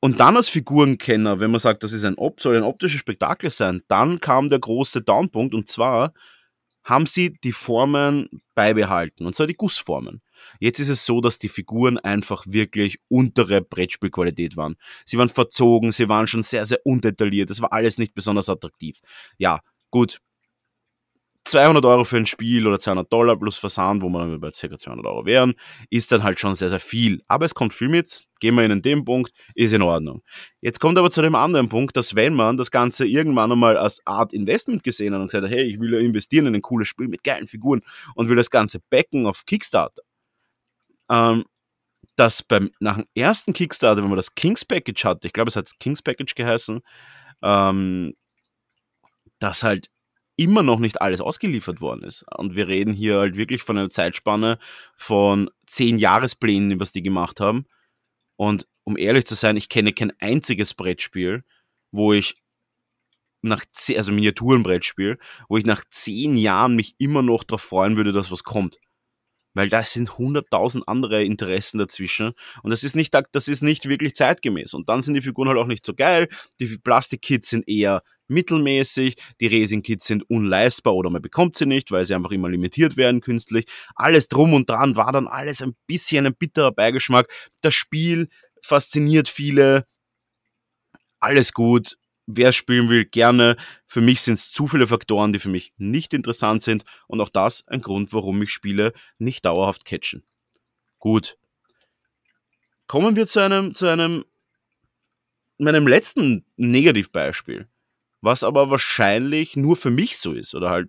Und 0.00 0.20
dann 0.20 0.36
als 0.36 0.48
Figurenkenner, 0.48 1.40
wenn 1.40 1.50
man 1.50 1.60
sagt, 1.60 1.82
das 1.82 1.92
ist 1.92 2.04
ein, 2.04 2.16
soll 2.38 2.56
ein 2.56 2.62
optisches 2.62 3.00
Spektakel 3.00 3.50
sein, 3.50 3.82
dann 3.88 4.20
kam 4.20 4.48
der 4.48 4.60
große 4.60 5.02
Downpunkt 5.02 5.54
und 5.54 5.68
zwar 5.68 6.12
haben 6.84 7.06
sie 7.06 7.34
die 7.44 7.52
Formen 7.52 8.28
beibehalten, 8.54 9.26
und 9.26 9.36
zwar 9.36 9.46
die 9.46 9.54
Gussformen. 9.54 10.22
Jetzt 10.58 10.78
ist 10.80 10.88
es 10.88 11.04
so, 11.04 11.20
dass 11.20 11.38
die 11.38 11.50
Figuren 11.50 11.98
einfach 11.98 12.44
wirklich 12.46 12.98
untere 13.08 13.60
Brettspielqualität 13.60 14.56
waren. 14.56 14.76
Sie 15.04 15.18
waren 15.18 15.28
verzogen, 15.28 15.92
sie 15.92 16.08
waren 16.08 16.26
schon 16.26 16.44
sehr, 16.44 16.64
sehr 16.64 16.80
undetailliert, 16.86 17.50
es 17.50 17.60
war 17.60 17.72
alles 17.72 17.98
nicht 17.98 18.14
besonders 18.14 18.48
attraktiv. 18.48 19.00
Ja, 19.36 19.60
gut, 19.90 20.20
200 21.48 21.84
Euro 21.86 22.04
für 22.04 22.18
ein 22.18 22.26
Spiel 22.26 22.66
oder 22.66 22.78
200 22.78 23.10
Dollar 23.10 23.36
plus 23.38 23.56
Versand, 23.56 24.02
wo 24.02 24.08
wir 24.10 24.18
dann 24.20 24.40
bei 24.40 24.50
ca. 24.50 24.78
200 24.78 25.06
Euro 25.06 25.24
wären, 25.24 25.54
ist 25.88 26.12
dann 26.12 26.22
halt 26.22 26.38
schon 26.38 26.54
sehr, 26.54 26.68
sehr 26.68 26.80
viel. 26.80 27.22
Aber 27.26 27.46
es 27.46 27.54
kommt 27.54 27.74
viel 27.74 27.88
mit, 27.88 28.26
gehen 28.38 28.54
wir 28.54 28.64
in 28.64 28.82
den 28.82 29.04
Punkt, 29.04 29.32
ist 29.54 29.72
in 29.72 29.80
Ordnung. 29.80 30.22
Jetzt 30.60 30.78
kommt 30.78 30.98
aber 30.98 31.10
zu 31.10 31.22
dem 31.22 31.34
anderen 31.34 31.70
Punkt, 31.70 31.96
dass 31.96 32.14
wenn 32.14 32.34
man 32.34 32.58
das 32.58 32.70
Ganze 32.70 33.06
irgendwann 33.06 33.50
einmal 33.50 33.78
als 33.78 34.04
Art 34.06 34.34
Investment 34.34 34.82
gesehen 34.82 35.14
hat 35.14 35.20
und 35.22 35.28
gesagt 35.28 35.44
hat, 35.44 35.50
hey, 35.50 35.64
ich 35.64 35.80
will 35.80 35.94
ja 35.94 35.98
investieren 36.00 36.46
in 36.46 36.54
ein 36.54 36.62
cooles 36.62 36.86
Spiel 36.88 37.08
mit 37.08 37.24
geilen 37.24 37.46
Figuren 37.46 37.80
und 38.14 38.28
will 38.28 38.36
das 38.36 38.50
Ganze 38.50 38.80
backen 38.90 39.26
auf 39.26 39.46
Kickstarter, 39.46 40.02
ähm, 41.10 41.44
dass 42.16 42.42
beim, 42.42 42.70
nach 42.78 42.96
dem 42.96 43.06
ersten 43.14 43.54
Kickstarter, 43.54 44.02
wenn 44.02 44.10
man 44.10 44.16
das 44.16 44.34
Kings 44.34 44.66
Package 44.66 45.04
hatte, 45.04 45.26
ich 45.26 45.32
glaube, 45.32 45.48
es 45.48 45.56
hat 45.56 45.70
Kings 45.80 46.02
Package 46.02 46.34
geheißen, 46.34 46.80
ähm, 47.42 48.14
dass 49.38 49.62
halt 49.62 49.88
immer 50.38 50.62
noch 50.62 50.78
nicht 50.78 51.02
alles 51.02 51.20
ausgeliefert 51.20 51.80
worden 51.80 52.04
ist. 52.04 52.24
Und 52.34 52.54
wir 52.54 52.68
reden 52.68 52.92
hier 52.92 53.18
halt 53.18 53.36
wirklich 53.36 53.62
von 53.62 53.76
einer 53.76 53.90
Zeitspanne 53.90 54.58
von 54.96 55.50
zehn 55.66 55.98
Jahresplänen, 55.98 56.80
was 56.80 56.92
die 56.92 57.02
gemacht 57.02 57.40
haben. 57.40 57.66
Und 58.36 58.68
um 58.84 58.96
ehrlich 58.96 59.26
zu 59.26 59.34
sein, 59.34 59.56
ich 59.56 59.68
kenne 59.68 59.92
kein 59.92 60.12
einziges 60.20 60.74
Brettspiel, 60.74 61.44
wo 61.90 62.12
ich 62.12 62.36
nach 63.42 63.64
zehn, 63.72 63.98
also 63.98 64.12
Miniaturenbrettspiel, 64.12 65.18
wo 65.48 65.56
ich 65.56 65.66
nach 65.66 65.84
zehn 65.90 66.36
Jahren 66.36 66.76
mich 66.76 66.94
immer 66.98 67.22
noch 67.22 67.42
darauf 67.42 67.62
freuen 67.62 67.96
würde, 67.96 68.12
dass 68.12 68.30
was 68.30 68.44
kommt. 68.44 68.78
Weil 69.54 69.68
da 69.68 69.82
sind 69.82 70.18
hunderttausend 70.18 70.86
andere 70.86 71.24
Interessen 71.24 71.78
dazwischen 71.78 72.32
und 72.62 72.70
das 72.70 72.84
ist 72.84 72.94
nicht, 72.94 73.12
das 73.32 73.48
ist 73.48 73.62
nicht 73.62 73.88
wirklich 73.88 74.14
zeitgemäß. 74.14 74.72
Und 74.72 74.88
dann 74.88 75.02
sind 75.02 75.14
die 75.14 75.22
Figuren 75.22 75.48
halt 75.48 75.58
auch 75.58 75.66
nicht 75.66 75.84
so 75.84 75.94
geil. 75.94 76.28
Die 76.60 76.78
Plastikkits 76.78 77.48
sind 77.50 77.68
eher 77.68 78.04
mittelmäßig, 78.28 79.16
die 79.40 79.46
Resin-Kits 79.46 80.06
sind 80.06 80.28
unleistbar 80.30 80.94
oder 80.94 81.10
man 81.10 81.22
bekommt 81.22 81.56
sie 81.56 81.66
nicht, 81.66 81.90
weil 81.90 82.04
sie 82.04 82.14
einfach 82.14 82.30
immer 82.30 82.48
limitiert 82.48 82.96
werden 82.96 83.20
künstlich. 83.20 83.66
Alles 83.94 84.28
drum 84.28 84.54
und 84.54 84.68
dran 84.68 84.96
war 84.96 85.12
dann 85.12 85.26
alles 85.26 85.62
ein 85.62 85.74
bisschen 85.86 86.26
ein 86.26 86.34
bitterer 86.34 86.72
Beigeschmack. 86.72 87.28
Das 87.62 87.74
Spiel 87.74 88.28
fasziniert 88.62 89.28
viele. 89.28 89.86
Alles 91.20 91.52
gut. 91.52 91.96
Wer 92.26 92.52
spielen 92.52 92.90
will, 92.90 93.06
gerne. 93.06 93.56
Für 93.86 94.02
mich 94.02 94.20
sind 94.20 94.34
es 94.34 94.52
zu 94.52 94.68
viele 94.68 94.86
Faktoren, 94.86 95.32
die 95.32 95.38
für 95.38 95.48
mich 95.48 95.72
nicht 95.78 96.12
interessant 96.12 96.62
sind 96.62 96.84
und 97.06 97.22
auch 97.22 97.30
das 97.30 97.66
ein 97.68 97.80
Grund, 97.80 98.12
warum 98.12 98.38
mich 98.38 98.50
Spiele 98.50 98.92
nicht 99.16 99.46
dauerhaft 99.46 99.86
catchen. 99.86 100.22
Gut. 100.98 101.38
Kommen 102.86 103.16
wir 103.16 103.26
zu 103.26 103.40
einem, 103.40 103.74
zu 103.74 103.86
einem, 103.86 104.26
meinem 105.56 105.86
letzten 105.86 106.44
Negativbeispiel 106.56 107.66
was 108.20 108.44
aber 108.44 108.70
wahrscheinlich 108.70 109.56
nur 109.56 109.76
für 109.76 109.90
mich 109.90 110.18
so 110.18 110.32
ist 110.32 110.54
oder 110.54 110.70
halt 110.70 110.88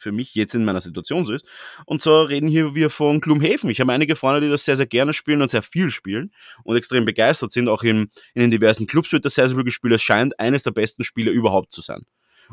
für 0.00 0.12
mich 0.12 0.34
jetzt 0.34 0.54
in 0.54 0.64
meiner 0.64 0.80
Situation 0.80 1.26
so 1.26 1.32
ist. 1.32 1.44
Und 1.84 2.02
zwar 2.02 2.28
reden 2.28 2.48
hier 2.48 2.74
wir 2.74 2.90
von 2.90 3.20
Gloomhaven. 3.20 3.70
Ich 3.70 3.80
habe 3.80 3.92
einige 3.92 4.16
Freunde, 4.16 4.40
die 4.40 4.48
das 4.48 4.64
sehr, 4.64 4.76
sehr 4.76 4.86
gerne 4.86 5.12
spielen 5.12 5.42
und 5.42 5.50
sehr 5.50 5.62
viel 5.62 5.90
spielen 5.90 6.32
und 6.64 6.76
extrem 6.76 7.04
begeistert 7.04 7.52
sind. 7.52 7.68
Auch 7.68 7.82
in, 7.82 8.10
in 8.34 8.40
den 8.42 8.50
diversen 8.50 8.86
Clubs 8.86 9.12
wird 9.12 9.24
das 9.24 9.34
sehr, 9.34 9.46
sehr 9.46 9.56
viel 9.56 9.64
gespielt. 9.64 9.94
Es 9.94 10.02
scheint 10.02 10.38
eines 10.40 10.62
der 10.62 10.70
besten 10.70 11.04
Spiele 11.04 11.30
überhaupt 11.30 11.72
zu 11.72 11.82
sein. 11.82 12.06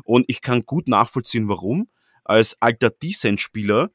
Und 0.04 0.26
ich 0.28 0.42
kann 0.42 0.66
gut 0.66 0.88
nachvollziehen, 0.88 1.48
warum. 1.48 1.88
Als 2.24 2.60
alter 2.60 2.90
Decent-Spieler 2.90 3.90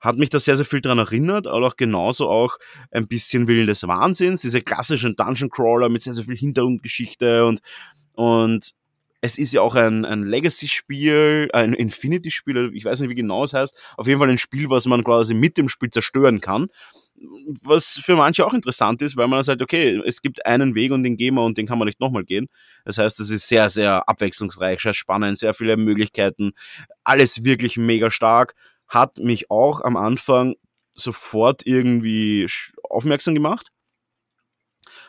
hat 0.00 0.18
mich 0.18 0.28
da 0.28 0.40
sehr, 0.40 0.56
sehr 0.56 0.66
viel 0.66 0.80
daran 0.80 0.98
erinnert, 0.98 1.46
aber 1.46 1.68
auch 1.68 1.76
genauso 1.76 2.28
auch 2.28 2.58
ein 2.90 3.08
bisschen 3.08 3.48
Willen 3.48 3.66
des 3.66 3.82
Wahnsinns, 3.84 4.42
diese 4.42 4.60
klassischen 4.60 5.16
Dungeon 5.16 5.48
Crawler 5.48 5.88
mit 5.88 6.02
sehr, 6.02 6.12
sehr 6.12 6.24
viel 6.24 6.36
Hintergrundgeschichte 6.36 7.46
und, 7.46 7.60
und 8.12 8.74
es 9.20 9.38
ist 9.38 9.52
ja 9.54 9.62
auch 9.62 9.74
ein, 9.74 10.04
ein 10.04 10.22
Legacy-Spiel, 10.22 11.48
ein 11.52 11.72
Infinity-Spiel, 11.72 12.70
ich 12.74 12.84
weiß 12.84 13.00
nicht, 13.00 13.10
wie 13.10 13.14
genau 13.14 13.44
es 13.44 13.52
heißt. 13.52 13.74
Auf 13.96 14.06
jeden 14.06 14.18
Fall 14.18 14.30
ein 14.30 14.38
Spiel, 14.38 14.70
was 14.70 14.86
man 14.86 15.04
quasi 15.04 15.34
mit 15.34 15.56
dem 15.56 15.68
Spiel 15.68 15.90
zerstören 15.90 16.40
kann. 16.40 16.68
Was 17.62 17.98
für 18.02 18.14
manche 18.14 18.44
auch 18.46 18.52
interessant 18.52 19.00
ist, 19.00 19.16
weil 19.16 19.26
man 19.26 19.42
sagt, 19.42 19.62
okay, 19.62 20.00
es 20.04 20.20
gibt 20.20 20.44
einen 20.44 20.74
Weg 20.74 20.92
und 20.92 21.02
den 21.02 21.16
gehen 21.16 21.34
wir 21.34 21.42
und 21.42 21.56
den 21.56 21.66
kann 21.66 21.78
man 21.78 21.86
nicht 21.86 22.00
nochmal 22.00 22.24
gehen. 22.24 22.46
Das 22.84 22.98
heißt, 22.98 23.18
es 23.20 23.30
ist 23.30 23.48
sehr, 23.48 23.70
sehr 23.70 24.08
abwechslungsreich, 24.08 24.80
sehr 24.80 24.92
spannend, 24.92 25.38
sehr 25.38 25.54
viele 25.54 25.78
Möglichkeiten. 25.78 26.52
Alles 27.04 27.42
wirklich 27.42 27.78
mega 27.78 28.10
stark. 28.10 28.54
Hat 28.86 29.18
mich 29.18 29.50
auch 29.50 29.80
am 29.80 29.96
Anfang 29.96 30.54
sofort 30.94 31.62
irgendwie 31.64 32.46
aufmerksam 32.82 33.34
gemacht 33.34 33.70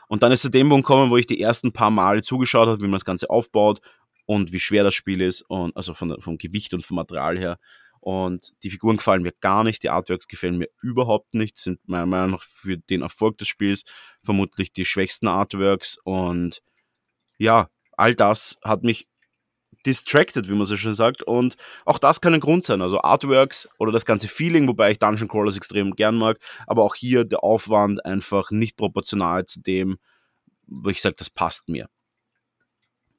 und 0.08 0.24
dann 0.24 0.32
ist 0.32 0.42
zu 0.42 0.50
dem 0.50 0.70
Punkt 0.70 0.88
gekommen, 0.88 1.12
wo 1.12 1.18
ich 1.18 1.28
die 1.28 1.42
ersten 1.42 1.74
paar 1.74 1.92
Male 1.92 2.22
zugeschaut 2.22 2.68
habe, 2.68 2.80
wie 2.80 2.88
man 2.88 2.94
das 2.94 3.06
Ganze 3.06 3.30
aufbaut 3.30 3.82
und 4.26 4.52
wie 4.52 4.60
schwer 4.60 4.84
das 4.84 4.96
Spiel 4.96 5.22
ist, 5.22 5.42
und, 5.42 5.76
also 5.76 5.94
von, 5.94 6.20
vom 6.22 6.38
Gewicht 6.38 6.74
und 6.74 6.86
vom 6.86 6.96
Material 6.96 7.38
her. 7.38 7.60
Und 8.00 8.54
die 8.64 8.70
Figuren 8.70 8.98
gefallen 8.98 9.22
mir 9.22 9.34
gar 9.42 9.64
nicht, 9.64 9.84
die 9.84 9.90
Artworks 9.90 10.28
gefallen 10.28 10.58
mir 10.58 10.70
überhaupt 10.82 11.34
nicht, 11.34 11.58
sind 11.58 11.80
meiner 11.88 12.06
Meinung 12.06 12.32
nach 12.32 12.44
für 12.44 12.78
den 12.78 13.02
Erfolg 13.02 13.38
des 13.38 13.48
Spiels 13.48 13.84
vermutlich 14.24 14.72
die 14.72 14.86
schwächsten 14.86 15.28
Artworks. 15.28 15.98
Und 16.04 16.62
ja, 17.38 17.70
all 17.94 18.16
das 18.16 18.58
hat 18.64 18.84
mich 18.84 19.08
distracted, 19.88 20.50
wie 20.50 20.54
man 20.54 20.66
so 20.66 20.76
schön 20.76 20.94
sagt. 20.94 21.24
Und 21.24 21.56
auch 21.86 21.98
das 21.98 22.22
kann 22.22 22.34
ein 22.34 22.40
Grund 22.40 22.66
sein. 22.66 22.82
Also 22.82 23.02
Artworks 23.02 23.68
oder 23.80 23.92
das 23.92 24.06
ganze 24.06 24.28
Feeling, 24.28 24.68
wobei 24.68 24.92
ich 24.92 25.00
Dungeon 25.00 25.30
Crawlers 25.30 25.58
extrem 25.58 25.96
gern 25.96 26.18
mag, 26.18 26.38
aber 26.68 26.84
auch 26.84 26.94
hier 26.94 27.24
der 27.24 27.44
Aufwand 27.44 28.06
einfach 28.06 28.52
nicht 28.52 28.78
proportional 28.78 29.46
zu 29.46 29.62
dem, 29.62 29.98
wo 30.68 30.90
ich 30.90 31.02
sage, 31.02 31.16
das 31.18 31.30
passt 31.30 31.70
mir. 31.70 31.88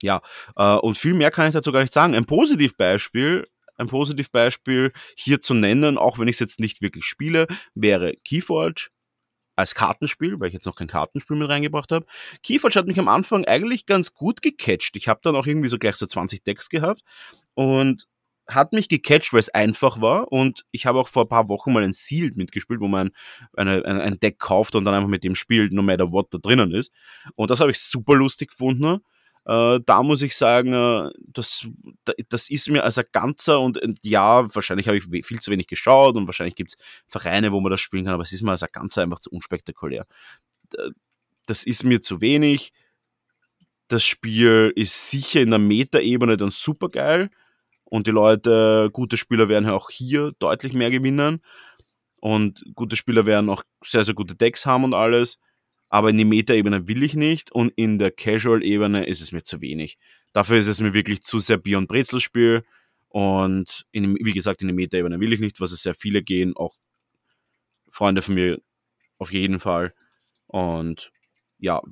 Ja, 0.02 0.20
äh, 0.57 0.76
und 0.76 0.96
viel 0.96 1.14
mehr 1.14 1.31
kann 1.31 1.48
ich 1.48 1.54
dazu 1.54 1.72
gar 1.72 1.81
nicht 1.81 1.92
sagen. 1.92 2.14
Ein 2.14 2.26
Positivbeispiel, 2.26 3.48
ein 3.76 3.87
Positivbeispiel 3.88 4.92
hier 5.16 5.40
zu 5.40 5.54
nennen, 5.54 5.98
auch 5.98 6.18
wenn 6.18 6.28
ich 6.28 6.37
es 6.37 6.40
jetzt 6.40 6.61
nicht 6.61 6.83
wirklich 6.83 7.04
spiele, 7.04 7.46
wäre 7.74 8.14
Keyforge 8.24 8.90
als 9.59 9.75
Kartenspiel, 9.75 10.38
weil 10.38 10.49
ich 10.49 10.55
jetzt 10.55 10.66
noch 10.66 10.77
kein 10.77 10.87
Kartenspiel 10.87 11.37
mit 11.37 11.49
reingebracht 11.49 11.90
habe. 11.90 12.07
Keyforge 12.42 12.79
hat 12.79 12.87
mich 12.87 12.99
am 12.99 13.09
Anfang 13.09 13.44
eigentlich 13.44 13.87
ganz 13.87 14.14
gut 14.14 14.40
gecatcht. 14.40 14.97
Ich 14.97 15.09
habe 15.09 15.21
dann 15.23 15.35
auch 15.35 15.47
irgendwie 15.47 15.68
so 15.68 15.79
gleich 15.79 15.97
so 15.97 16.07
20 16.07 16.44
Decks 16.44 16.68
gehabt 16.68 17.03
und 17.55 18.07
hat 18.47 18.73
mich 18.73 18.88
gecatcht, 18.88 19.33
weil 19.33 19.40
es 19.40 19.51
einfach 19.51 20.01
war 20.01 20.33
und 20.33 20.64
ich 20.71 20.87
habe 20.87 20.99
auch 20.99 21.09
vor 21.09 21.25
ein 21.25 21.29
paar 21.29 21.49
Wochen 21.49 21.73
mal 21.73 21.83
ein 21.83 21.92
Sealed 21.92 22.37
mitgespielt, 22.37 22.81
wo 22.81 22.88
man 22.88 23.11
eine, 23.55 23.85
ein, 23.85 24.01
ein 24.01 24.21
Deck 24.21 24.38
kauft 24.38 24.75
und 24.75 24.85
dann 24.85 24.94
einfach 24.94 25.09
mit 25.09 25.25
dem 25.25 25.35
spielt, 25.35 25.73
no 25.73 25.83
matter 25.83 26.12
what 26.12 26.29
da 26.31 26.38
drinnen 26.38 26.73
ist. 26.73 26.92
Und 27.35 27.51
das 27.51 27.61
habe 27.61 27.71
ich 27.71 27.79
super 27.79 28.14
lustig 28.14 28.51
gefunden. 28.51 29.01
Äh, 29.48 29.80
da 29.87 30.02
muss 30.02 30.20
ich 30.20 30.37
sagen, 30.37 30.74
äh, 30.74 31.11
das, 31.32 31.66
das 32.28 32.50
ist 32.50 32.68
mir 32.68 32.84
als 32.84 32.98
ein 32.98 33.06
ganzer 33.12 33.61
und 33.61 33.80
ja, 34.02 34.54
wahrscheinlich 34.54 34.88
habe 34.88 34.98
ich 34.98 35.26
viel 35.26 35.40
zu 35.40 35.50
wenig 35.50 35.66
geschaut 35.66 36.16
und 36.16 36.26
wahrscheinlich 36.26 36.54
gibt 36.54 36.72
es 36.72 36.76
Vereine, 37.06 37.50
wo 37.50 37.61
man 37.61 37.70
das 37.70 37.80
spielen 37.80 38.04
kann, 38.04 38.12
aber 38.12 38.24
es 38.24 38.32
ist 38.32 38.42
mir 38.42 38.50
als 38.50 38.62
ein 38.62 38.68
ganzer 38.70 39.02
einfach 39.02 39.20
zu 39.20 39.30
unspektakulär. 39.30 40.06
Das 41.46 41.64
ist 41.64 41.82
mir 41.82 42.02
zu 42.02 42.20
wenig. 42.20 42.72
Das 43.88 44.04
Spiel 44.04 44.70
ist 44.76 45.11
sicher 45.11 45.40
in 45.40 45.48
der 45.48 45.58
Meta-Ebene 45.58 46.37
dann 46.37 46.50
super 46.50 46.90
geil 46.90 47.30
und 47.84 48.06
die 48.06 48.11
Leute, 48.11 48.90
gute 48.92 49.16
Spieler 49.16 49.48
werden 49.48 49.70
auch 49.70 49.88
hier 49.88 50.32
deutlich 50.40 50.74
mehr 50.74 50.90
gewinnen 50.90 51.40
und 52.20 52.64
gute 52.74 52.96
Spieler 52.96 53.24
werden 53.24 53.48
auch 53.48 53.62
sehr, 53.82 54.04
sehr 54.04 54.14
gute 54.14 54.34
Decks 54.34 54.66
haben 54.66 54.84
und 54.84 54.92
alles 54.92 55.38
aber 55.88 56.11
in 56.11 56.18
die 56.18 56.24
Meta-Ebene 56.24 56.88
will 56.88 57.03
ich 57.03 57.14
nicht 57.14 57.53
und 57.53 57.72
in 57.77 57.98
der 57.98 58.11
Casual-Ebene 58.11 59.07
ist 59.07 59.20
es 59.20 59.33
mir 59.33 59.42
zu 59.42 59.61
wenig. 59.61 59.98
Dafür 60.33 60.59
ist 60.59 60.66
es 60.66 60.81
mir 60.81 60.94
wirklich 60.94 61.22
zu 61.22 61.38
sehr 61.38 61.59
Bier- 61.59 61.79
und 61.79 61.88
Brezelspiel 61.88 62.64
und 63.09 63.87
in, 63.92 64.16
wie 64.20 64.33
gesagt, 64.33 64.62
in 64.62 64.68
die 64.68 64.74
Meta-Ebene 64.74 65.20
will 65.20 65.33
ich 65.33 65.40
nicht, 65.40 65.61
was 65.61 65.72
es 65.72 65.83
sehr 65.83 65.94
viele 65.94 66.22
gehen, 66.22 66.57
auch 66.57 66.77
Freunde 67.90 68.22
von 68.22 68.35
mir 68.35 68.61
auf 69.18 69.33
jeden 69.33 69.59
Fall. 69.59 69.94
Und 70.46 71.11
ja, 71.59 71.83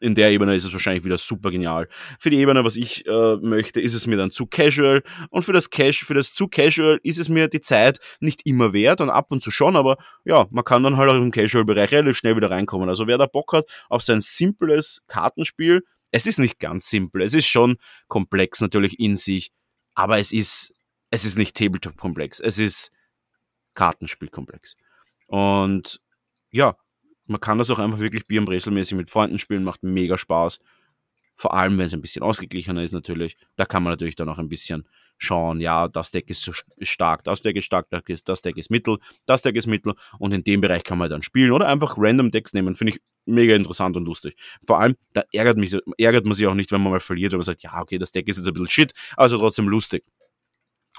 in 0.00 0.14
der 0.14 0.30
Ebene 0.30 0.54
ist 0.54 0.64
es 0.64 0.72
wahrscheinlich 0.72 1.04
wieder 1.04 1.18
super 1.18 1.50
genial. 1.50 1.88
Für 2.18 2.30
die 2.30 2.38
Ebene, 2.38 2.64
was 2.64 2.76
ich 2.76 3.06
äh, 3.06 3.36
möchte, 3.36 3.80
ist 3.80 3.94
es 3.94 4.06
mir 4.06 4.16
dann 4.16 4.30
zu 4.30 4.46
casual. 4.46 5.02
Und 5.30 5.42
für 5.42 5.52
das, 5.52 5.70
Cash, 5.70 6.04
für 6.04 6.14
das 6.14 6.34
zu 6.34 6.48
casual 6.48 7.00
ist 7.02 7.18
es 7.18 7.28
mir 7.28 7.48
die 7.48 7.60
Zeit 7.60 7.98
nicht 8.20 8.46
immer 8.46 8.72
wert 8.72 9.00
und 9.00 9.10
ab 9.10 9.26
und 9.30 9.42
zu 9.42 9.50
schon, 9.50 9.76
aber 9.76 9.96
ja, 10.24 10.46
man 10.50 10.64
kann 10.64 10.82
dann 10.82 10.96
halt 10.96 11.10
auch 11.10 11.16
im 11.16 11.30
Casual-Bereich 11.30 11.92
relativ 11.92 12.16
schnell 12.16 12.36
wieder 12.36 12.50
reinkommen. 12.50 12.88
Also 12.88 13.06
wer 13.06 13.18
da 13.18 13.26
Bock 13.26 13.52
hat 13.52 13.66
auf 13.88 14.02
so 14.02 14.12
ein 14.12 14.20
simples 14.20 15.02
Kartenspiel, 15.06 15.82
es 16.10 16.26
ist 16.26 16.38
nicht 16.38 16.58
ganz 16.58 16.88
simpel, 16.88 17.22
es 17.22 17.34
ist 17.34 17.46
schon 17.46 17.76
komplex 18.08 18.60
natürlich 18.60 18.98
in 18.98 19.16
sich, 19.16 19.52
aber 19.94 20.18
es 20.18 20.32
ist, 20.32 20.72
es 21.10 21.24
ist 21.24 21.36
nicht 21.36 21.56
Tabletop-komplex, 21.56 22.40
es 22.40 22.58
ist 22.58 22.90
Kartenspiel-komplex. 23.74 24.76
Und 25.26 26.00
ja, 26.50 26.76
man 27.26 27.40
kann 27.40 27.58
das 27.58 27.70
auch 27.70 27.78
einfach 27.78 27.98
wirklich 27.98 28.26
Bier- 28.26 28.40
und 28.40 28.46
Breselmäßig 28.46 28.96
mit 28.96 29.10
Freunden 29.10 29.38
spielen, 29.38 29.64
macht 29.64 29.82
mega 29.82 30.16
Spaß. 30.18 30.60
Vor 31.36 31.54
allem, 31.54 31.76
wenn 31.78 31.86
es 31.86 31.94
ein 31.94 32.00
bisschen 32.00 32.22
ausgeglichener 32.22 32.82
ist 32.82 32.92
natürlich. 32.92 33.36
Da 33.56 33.66
kann 33.66 33.82
man 33.82 33.92
natürlich 33.92 34.16
dann 34.16 34.28
auch 34.28 34.38
ein 34.38 34.48
bisschen 34.48 34.88
schauen, 35.18 35.60
ja, 35.60 35.88
das 35.88 36.10
Deck 36.10 36.28
ist, 36.28 36.42
so 36.42 36.52
stark, 36.80 37.24
das 37.24 37.40
Deck 37.42 37.56
ist 37.56 37.64
stark, 37.64 37.88
das, 37.90 38.02
ist, 38.06 38.28
das 38.28 38.42
Deck 38.42 38.56
ist 38.56 38.70
mittel, 38.70 38.98
das 39.26 39.42
Deck 39.42 39.56
ist 39.56 39.66
mittel 39.66 39.94
und 40.18 40.32
in 40.32 40.44
dem 40.44 40.60
Bereich 40.60 40.84
kann 40.84 40.98
man 40.98 41.08
dann 41.08 41.22
spielen 41.22 41.52
oder 41.52 41.68
einfach 41.68 41.94
random 41.96 42.30
Decks 42.30 42.52
nehmen, 42.52 42.74
finde 42.74 42.94
ich 42.94 43.00
mega 43.24 43.54
interessant 43.54 43.96
und 43.96 44.04
lustig. 44.04 44.36
Vor 44.66 44.78
allem, 44.78 44.96
da 45.14 45.24
ärgert, 45.32 45.56
mich, 45.56 45.76
ärgert 45.96 46.24
man 46.24 46.34
sich 46.34 46.46
auch 46.46 46.54
nicht, 46.54 46.70
wenn 46.70 46.82
man 46.82 46.92
mal 46.92 47.00
verliert, 47.00 47.32
aber 47.34 47.42
sagt, 47.42 47.62
ja, 47.62 47.80
okay, 47.80 47.98
das 47.98 48.12
Deck 48.12 48.28
ist 48.28 48.36
jetzt 48.36 48.46
ein 48.46 48.52
bisschen 48.52 48.70
shit, 48.70 48.92
also 49.16 49.38
trotzdem 49.38 49.68
lustig. 49.68 50.04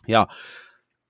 Ja, 0.07 0.27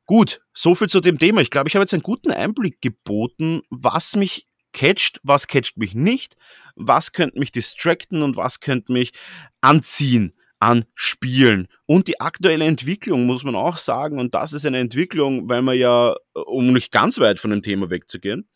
gut, 0.06 0.42
soviel 0.54 0.90
zu 0.90 1.00
dem 1.00 1.18
Thema. 1.18 1.42
Ich 1.42 1.50
glaube, 1.50 1.70
ich 1.70 1.76
habe 1.76 1.84
jetzt 1.84 1.94
einen 1.94 2.04
guten 2.04 2.32
Einblick 2.32 2.82
geboten, 2.82 3.62
was 3.70 4.16
mich 4.16 4.47
catcht, 4.78 5.20
was 5.24 5.48
catcht 5.48 5.78
mich 5.78 5.96
nicht, 5.96 6.38
was 6.76 7.12
könnte 7.12 7.40
mich 7.40 7.52
distracten 7.52 8.22
und 8.22 8.36
was 8.36 8.60
könnte 8.60 8.94
mich 8.94 9.12
anziehen 9.60 10.34
an 10.60 10.86
Spielen. 10.94 11.68
Und 11.88 12.08
die 12.08 12.20
aktuelle 12.20 12.66
Entwicklung 12.66 13.26
muss 13.26 13.44
man 13.44 13.56
auch 13.56 13.78
sagen, 13.78 14.20
und 14.20 14.36
das 14.36 14.54
ist 14.54 14.66
eine 14.66 14.78
Entwicklung, 14.78 15.50
weil 15.50 15.64
man 15.64 15.78
ja, 15.78 16.16
um 16.34 16.74
nicht 16.74 16.92
ganz 16.92 17.20
weit 17.20 17.40
von 17.40 17.50
dem 17.50 17.64
Thema 17.64 17.90
wegzugehen, 17.90 18.48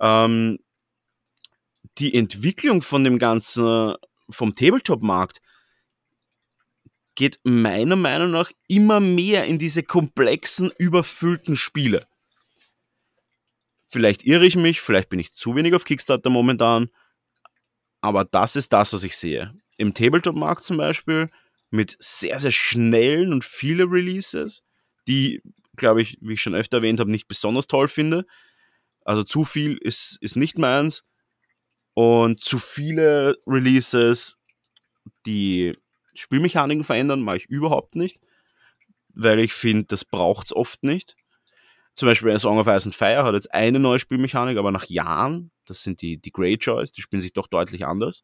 ähm, 0.00 0.58
die 1.98 2.14
Entwicklung 2.14 2.80
von 2.80 3.04
dem 3.04 3.18
ganzen, 3.18 3.94
vom 4.30 4.54
Tabletop-Markt 4.54 5.40
geht 7.14 7.40
meiner 7.42 7.96
Meinung 7.96 8.30
nach 8.30 8.50
immer 8.68 9.00
mehr 9.00 9.44
in 9.44 9.58
diese 9.58 9.82
komplexen, 9.82 10.70
überfüllten 10.78 11.56
Spiele. 11.56 12.06
Vielleicht 13.90 14.24
irre 14.24 14.46
ich 14.46 14.56
mich, 14.56 14.80
vielleicht 14.80 15.08
bin 15.08 15.18
ich 15.18 15.32
zu 15.32 15.56
wenig 15.56 15.74
auf 15.74 15.84
Kickstarter 15.84 16.28
momentan, 16.30 16.90
aber 18.00 18.24
das 18.24 18.54
ist 18.56 18.72
das, 18.72 18.92
was 18.92 19.02
ich 19.02 19.16
sehe. 19.16 19.54
Im 19.78 19.94
Tabletop-Markt 19.94 20.64
zum 20.64 20.76
Beispiel 20.76 21.30
mit 21.70 21.96
sehr, 21.98 22.38
sehr 22.38 22.50
schnellen 22.50 23.32
und 23.32 23.44
viele 23.44 23.84
Releases, 23.84 24.62
die, 25.06 25.42
glaube 25.76 26.02
ich, 26.02 26.18
wie 26.20 26.34
ich 26.34 26.42
schon 26.42 26.54
öfter 26.54 26.78
erwähnt 26.78 27.00
habe, 27.00 27.10
nicht 27.10 27.28
besonders 27.28 27.66
toll 27.66 27.88
finde. 27.88 28.26
Also 29.04 29.24
zu 29.24 29.44
viel 29.44 29.78
ist, 29.78 30.18
ist 30.20 30.36
nicht 30.36 30.58
meins. 30.58 31.04
Und 31.94 32.40
zu 32.40 32.58
viele 32.58 33.36
Releases, 33.46 34.38
die 35.26 35.76
Spielmechaniken 36.14 36.84
verändern, 36.84 37.22
mache 37.22 37.38
ich 37.38 37.46
überhaupt 37.46 37.96
nicht. 37.96 38.20
Weil 39.14 39.40
ich 39.40 39.52
finde, 39.52 39.86
das 39.86 40.04
braucht 40.04 40.46
es 40.46 40.52
oft 40.54 40.82
nicht. 40.84 41.16
Zum 41.98 42.06
Beispiel 42.06 42.30
A 42.30 42.38
Song 42.38 42.58
of 42.60 42.68
Ice 42.68 42.86
and 42.86 42.94
Fire 42.94 43.24
hat 43.24 43.34
jetzt 43.34 43.52
eine 43.52 43.80
neue 43.80 43.98
Spielmechanik, 43.98 44.56
aber 44.56 44.70
nach 44.70 44.84
Jahren, 44.84 45.50
das 45.64 45.82
sind 45.82 46.00
die, 46.00 46.16
die 46.16 46.30
Greyjoys, 46.30 46.92
die 46.92 47.02
spielen 47.02 47.20
sich 47.20 47.32
doch 47.32 47.48
deutlich 47.48 47.84
anders. 47.86 48.22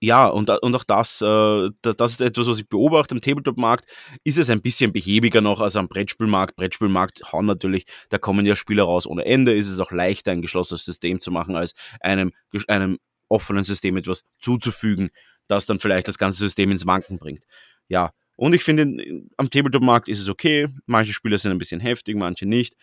Ja, 0.00 0.26
und, 0.28 0.48
und 0.48 0.74
auch 0.74 0.84
das, 0.84 1.20
äh, 1.20 1.68
das 1.82 2.12
ist 2.12 2.22
etwas, 2.22 2.46
was 2.46 2.58
ich 2.58 2.66
beobachte. 2.66 3.14
Im 3.14 3.20
Tabletop-Markt 3.20 3.84
ist 4.24 4.38
es 4.38 4.48
ein 4.48 4.62
bisschen 4.62 4.94
behäbiger 4.94 5.42
noch 5.42 5.60
als 5.60 5.76
am 5.76 5.86
Brettspielmarkt. 5.86 6.56
Brettspielmarkt 6.56 7.30
hauen 7.30 7.44
natürlich, 7.44 7.84
da 8.08 8.16
kommen 8.16 8.46
ja 8.46 8.56
Spieler 8.56 8.84
raus 8.84 9.06
ohne 9.06 9.26
Ende. 9.26 9.54
Ist 9.54 9.68
es 9.68 9.78
auch 9.78 9.90
leichter, 9.90 10.32
ein 10.32 10.40
geschlossenes 10.40 10.82
System 10.82 11.20
zu 11.20 11.30
machen, 11.30 11.56
als 11.56 11.74
einem, 12.00 12.32
einem 12.68 12.98
offenen 13.28 13.64
System 13.64 13.98
etwas 13.98 14.24
zuzufügen, 14.38 15.10
das 15.46 15.66
dann 15.66 15.78
vielleicht 15.78 16.08
das 16.08 16.16
ganze 16.16 16.38
System 16.38 16.70
ins 16.70 16.86
Wanken 16.86 17.18
bringt. 17.18 17.44
Ja, 17.88 18.12
und 18.36 18.54
ich 18.54 18.62
finde, 18.62 19.24
am 19.36 19.50
Tabletop-Markt 19.50 20.08
ist 20.08 20.20
es 20.20 20.28
okay. 20.28 20.68
Manche 20.86 21.12
Spiele 21.12 21.38
sind 21.38 21.52
ein 21.52 21.58
bisschen 21.58 21.80
heftig, 21.80 22.16
manche 22.16 22.46
nicht. 22.46 22.76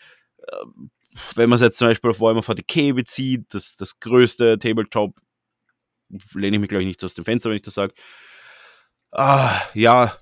Ähm, 0.52 0.92
wenn 1.36 1.50
man 1.50 1.56
es 1.58 1.62
jetzt 1.62 1.78
zum 1.78 1.88
Beispiel 1.88 2.12
auf 2.12 2.20
Warhammer 2.20 2.42
40k 2.42 2.94
bezieht, 2.94 3.54
das, 3.54 3.76
das 3.76 4.00
größte 4.00 4.58
Tabletop, 4.58 5.16
lehne 6.34 6.58
ich 6.58 6.62
mich, 6.62 6.70
glaube 6.70 6.84
ich, 6.84 6.88
nicht 6.88 7.04
aus 7.04 7.14
dem 7.14 7.26
Fenster, 7.26 7.50
wenn 7.50 7.58
ich 7.58 7.64
das 7.64 7.76
sage. 7.76 7.94
Ah, 9.12 9.62
ja, 9.74 10.18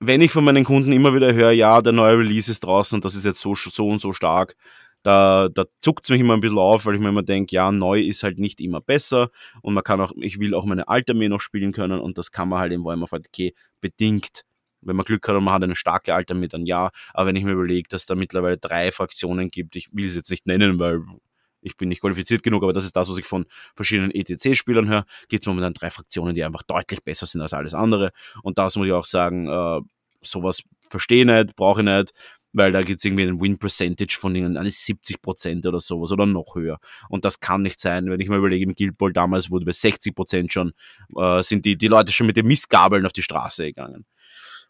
wenn 0.00 0.20
ich 0.20 0.32
von 0.32 0.44
meinen 0.44 0.64
Kunden 0.64 0.92
immer 0.92 1.14
wieder 1.14 1.32
höre, 1.32 1.52
ja, 1.52 1.80
der 1.80 1.92
neue 1.92 2.18
Release 2.18 2.50
ist 2.50 2.60
draußen 2.60 2.96
und 2.96 3.04
das 3.04 3.14
ist 3.14 3.24
jetzt 3.24 3.40
so, 3.40 3.54
so 3.54 3.88
und 3.88 4.00
so 4.00 4.12
stark, 4.12 4.56
da, 5.04 5.50
da 5.52 5.66
zuckt 5.82 6.04
es 6.04 6.10
mich 6.10 6.20
immer 6.20 6.34
ein 6.34 6.40
bisschen 6.40 6.58
auf, 6.58 6.86
weil 6.86 6.94
ich 6.94 7.00
mir 7.00 7.10
immer 7.10 7.22
denke, 7.22 7.54
ja, 7.54 7.70
neu 7.70 8.00
ist 8.00 8.22
halt 8.22 8.38
nicht 8.38 8.60
immer 8.60 8.80
besser 8.80 9.28
und 9.60 9.74
man 9.74 9.84
kann 9.84 10.00
auch, 10.00 10.12
ich 10.16 10.40
will 10.40 10.54
auch 10.54 10.64
meine 10.64 10.88
alte 10.88 11.12
Armee 11.12 11.28
noch 11.28 11.40
spielen 11.40 11.72
können 11.72 12.00
und 12.00 12.16
das 12.16 12.32
kann 12.32 12.48
man 12.48 12.58
halt 12.58 12.72
im 12.72 12.84
Warhammer 12.84 13.06
40k 13.06 13.52
bedingt. 13.80 14.44
Wenn 14.80 14.96
man 14.96 15.04
Glück 15.04 15.26
hat 15.28 15.36
und 15.36 15.44
man 15.44 15.54
hat 15.54 15.62
eine 15.62 15.76
starke 15.76 16.14
alte 16.14 16.34
Armee, 16.34 16.48
dann 16.48 16.64
ja. 16.66 16.90
Aber 17.12 17.28
wenn 17.28 17.36
ich 17.36 17.44
mir 17.44 17.52
überlege, 17.52 17.88
dass 17.88 18.06
da 18.06 18.14
mittlerweile 18.14 18.56
drei 18.56 18.92
Fraktionen 18.92 19.50
gibt, 19.50 19.76
ich 19.76 19.90
will 19.92 20.06
es 20.06 20.14
jetzt 20.14 20.30
nicht 20.30 20.46
nennen, 20.46 20.78
weil 20.78 21.02
ich 21.60 21.76
bin 21.76 21.88
nicht 21.90 22.00
qualifiziert 22.00 22.42
genug, 22.42 22.62
aber 22.62 22.72
das 22.72 22.84
ist 22.84 22.96
das, 22.96 23.08
was 23.08 23.18
ich 23.18 23.26
von 23.26 23.46
verschiedenen 23.74 24.10
ETC-Spielern 24.10 24.88
höre, 24.88 25.04
gibt 25.28 25.44
es 25.44 25.46
momentan 25.46 25.74
drei 25.74 25.90
Fraktionen, 25.90 26.34
die 26.34 26.44
einfach 26.44 26.62
deutlich 26.62 27.02
besser 27.02 27.26
sind 27.26 27.42
als 27.42 27.52
alles 27.52 27.74
andere. 27.74 28.12
Und 28.42 28.58
das 28.58 28.76
muss 28.76 28.86
ich 28.86 28.92
auch 28.92 29.06
sagen, 29.06 29.48
äh, 29.48 29.80
sowas 30.22 30.62
verstehe 30.88 31.20
ich 31.20 31.26
nicht, 31.26 31.56
brauche 31.56 31.80
ich 31.80 31.86
nicht 31.86 32.12
weil 32.54 32.72
da 32.72 32.80
gibt 32.82 33.00
es 33.00 33.04
irgendwie 33.04 33.24
einen 33.24 33.40
Win-Percentage 33.40 34.16
von 34.16 34.34
ihnen, 34.34 34.56
eine 34.56 34.70
70% 34.70 35.66
oder 35.66 35.80
sowas 35.80 36.12
oder 36.12 36.24
noch 36.24 36.54
höher. 36.54 36.78
Und 37.08 37.24
das 37.24 37.40
kann 37.40 37.62
nicht 37.62 37.80
sein. 37.80 38.08
Wenn 38.08 38.20
ich 38.20 38.28
mal 38.28 38.38
überlege, 38.38 38.64
im 38.64 38.74
Guild 38.74 38.96
Ball 38.96 39.12
damals 39.12 39.50
wurde 39.50 39.66
bei 39.66 39.72
60% 39.72 40.50
schon, 40.50 40.72
äh, 41.16 41.42
sind 41.42 41.64
die, 41.64 41.76
die 41.76 41.88
Leute 41.88 42.12
schon 42.12 42.28
mit 42.28 42.36
den 42.36 42.46
Missgabeln 42.46 43.04
auf 43.04 43.12
die 43.12 43.22
Straße 43.22 43.64
gegangen. 43.64 44.06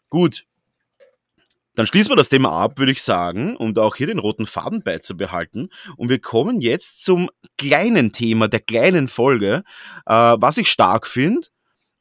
Gut. 0.09 0.45
dann 1.75 1.85
schließen 1.85 2.09
wir 2.09 2.15
das 2.15 2.29
Thema 2.29 2.51
ab, 2.53 2.79
würde 2.79 2.93
ich 2.93 3.03
sagen, 3.03 3.57
um 3.57 3.75
auch 3.77 3.97
hier 3.97 4.07
den 4.07 4.19
roten 4.19 4.47
Faden 4.47 4.81
beizubehalten. 4.81 5.69
Und 5.97 6.09
wir 6.09 6.19
kommen 6.19 6.61
jetzt 6.61 7.03
zum 7.03 7.29
kleinen 7.57 8.13
Thema 8.13 8.47
der 8.47 8.61
kleinen 8.61 9.09
Folge, 9.09 9.63
äh, 10.05 10.13
was 10.13 10.57
ich 10.57 10.71
stark 10.71 11.05
finde, 11.05 11.47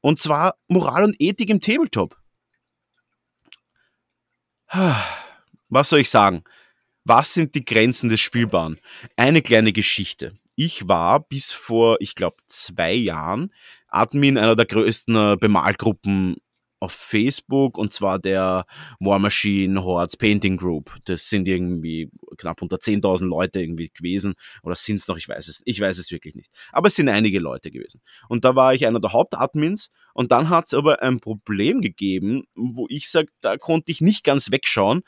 und 0.01 0.21
zwar 0.21 0.55
Moral 0.69 1.05
und 1.05 1.17
Ethik 1.19 1.51
im 1.51 1.61
Tabletop. 1.61 2.17
Was 5.75 5.89
soll 5.89 5.99
ich 5.99 6.11
sagen? 6.11 6.45
Was 7.05 7.35
sind 7.35 7.57
die 7.57 7.65
Grenzen 7.65 8.09
des 8.09 8.21
Spielbaren? 8.21 8.79
Eine 9.17 9.43
kleine 9.43 9.73
Geschichte. 9.73 10.39
Ich 10.55 10.87
war 10.87 11.19
bis 11.19 11.51
vor, 11.51 11.97
ich 11.99 12.15
glaube, 12.15 12.37
zwei 12.47 12.93
Jahren 12.93 13.53
Admin 13.89 14.39
einer 14.39 14.55
der 14.55 14.67
größten 14.67 15.17
äh, 15.17 15.37
Bemalgruppen 15.37 16.37
auf 16.79 16.93
Facebook 16.93 17.77
und 17.77 17.93
zwar 17.93 18.21
der 18.21 18.67
War 19.01 19.19
Machine 19.19 19.83
Hordes 19.83 20.17
Painting 20.17 20.59
Group. 20.59 20.95
Das 21.07 21.29
sind 21.29 21.49
irgendwie 21.49 22.09
knapp 22.37 22.63
unter 22.63 22.77
10.000 22.77 23.25
Leute 23.25 23.61
irgendwie 23.61 23.91
gewesen 23.93 24.35
oder 24.63 24.77
sind 24.77 24.97
es 24.97 25.09
noch, 25.09 25.17
ich 25.17 25.29
weiß 25.29 25.49
es, 25.49 25.61
ich 25.65 25.81
weiß 25.81 25.99
es 25.99 26.13
wirklich 26.13 26.37
nicht. 26.37 26.53
Aber 26.71 26.87
es 26.87 26.95
sind 26.95 27.09
einige 27.09 27.41
Leute 27.41 27.73
gewesen. 27.73 28.01
Und 28.29 28.45
da 28.45 28.55
war 28.55 28.75
ich 28.75 28.87
einer 28.87 29.01
der 29.01 29.13
Hauptadmins 29.13 29.91
und 30.13 30.31
dann 30.31 30.51
hat 30.51 30.67
es 30.67 30.75
aber 30.75 31.03
ein 31.03 31.19
Problem 31.19 31.81
gegeben, 31.81 32.45
wo 32.55 32.87
ich 32.89 33.11
sage, 33.11 33.29
da 33.41 33.57
konnte 33.57 33.91
ich 33.91 34.01
nicht 34.01 34.23
ganz 34.23 34.53
wegschauen, 34.53 35.03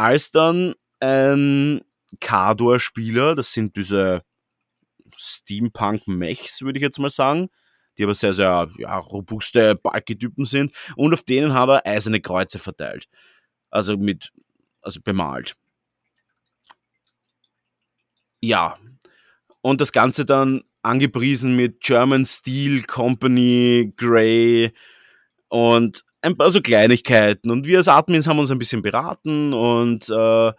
als 0.00 0.30
dann 0.30 0.74
ein 0.98 1.82
Kador-Spieler, 2.20 3.34
das 3.34 3.52
sind 3.52 3.76
diese 3.76 4.22
Steampunk-Mechs, 5.14 6.62
würde 6.62 6.78
ich 6.78 6.82
jetzt 6.82 6.98
mal 6.98 7.10
sagen, 7.10 7.50
die 7.98 8.04
aber 8.04 8.14
sehr, 8.14 8.32
sehr 8.32 8.70
ja, 8.78 8.96
robuste, 8.96 9.74
balkige 9.74 10.18
Typen 10.18 10.46
sind. 10.46 10.74
Und 10.96 11.12
auf 11.12 11.22
denen 11.22 11.52
hat 11.52 11.68
er 11.68 11.86
eiserne 11.86 12.22
Kreuze 12.22 12.58
verteilt. 12.58 13.08
Also 13.68 13.98
mit, 13.98 14.32
also 14.80 15.02
bemalt. 15.02 15.54
Ja. 18.40 18.78
Und 19.60 19.82
das 19.82 19.92
Ganze 19.92 20.24
dann 20.24 20.62
angepriesen 20.80 21.56
mit 21.56 21.82
German 21.82 22.24
Steel 22.24 22.84
Company, 22.84 23.92
Grey 23.98 24.72
und 25.48 26.06
ein 26.22 26.36
paar 26.36 26.50
so 26.50 26.60
Kleinigkeiten. 26.60 27.50
Und 27.50 27.66
wir 27.66 27.78
als 27.78 27.88
Admins 27.88 28.26
haben 28.26 28.38
uns 28.38 28.50
ein 28.50 28.58
bisschen 28.58 28.82
beraten 28.82 29.52
und 29.52 30.08
äh, 30.08 30.52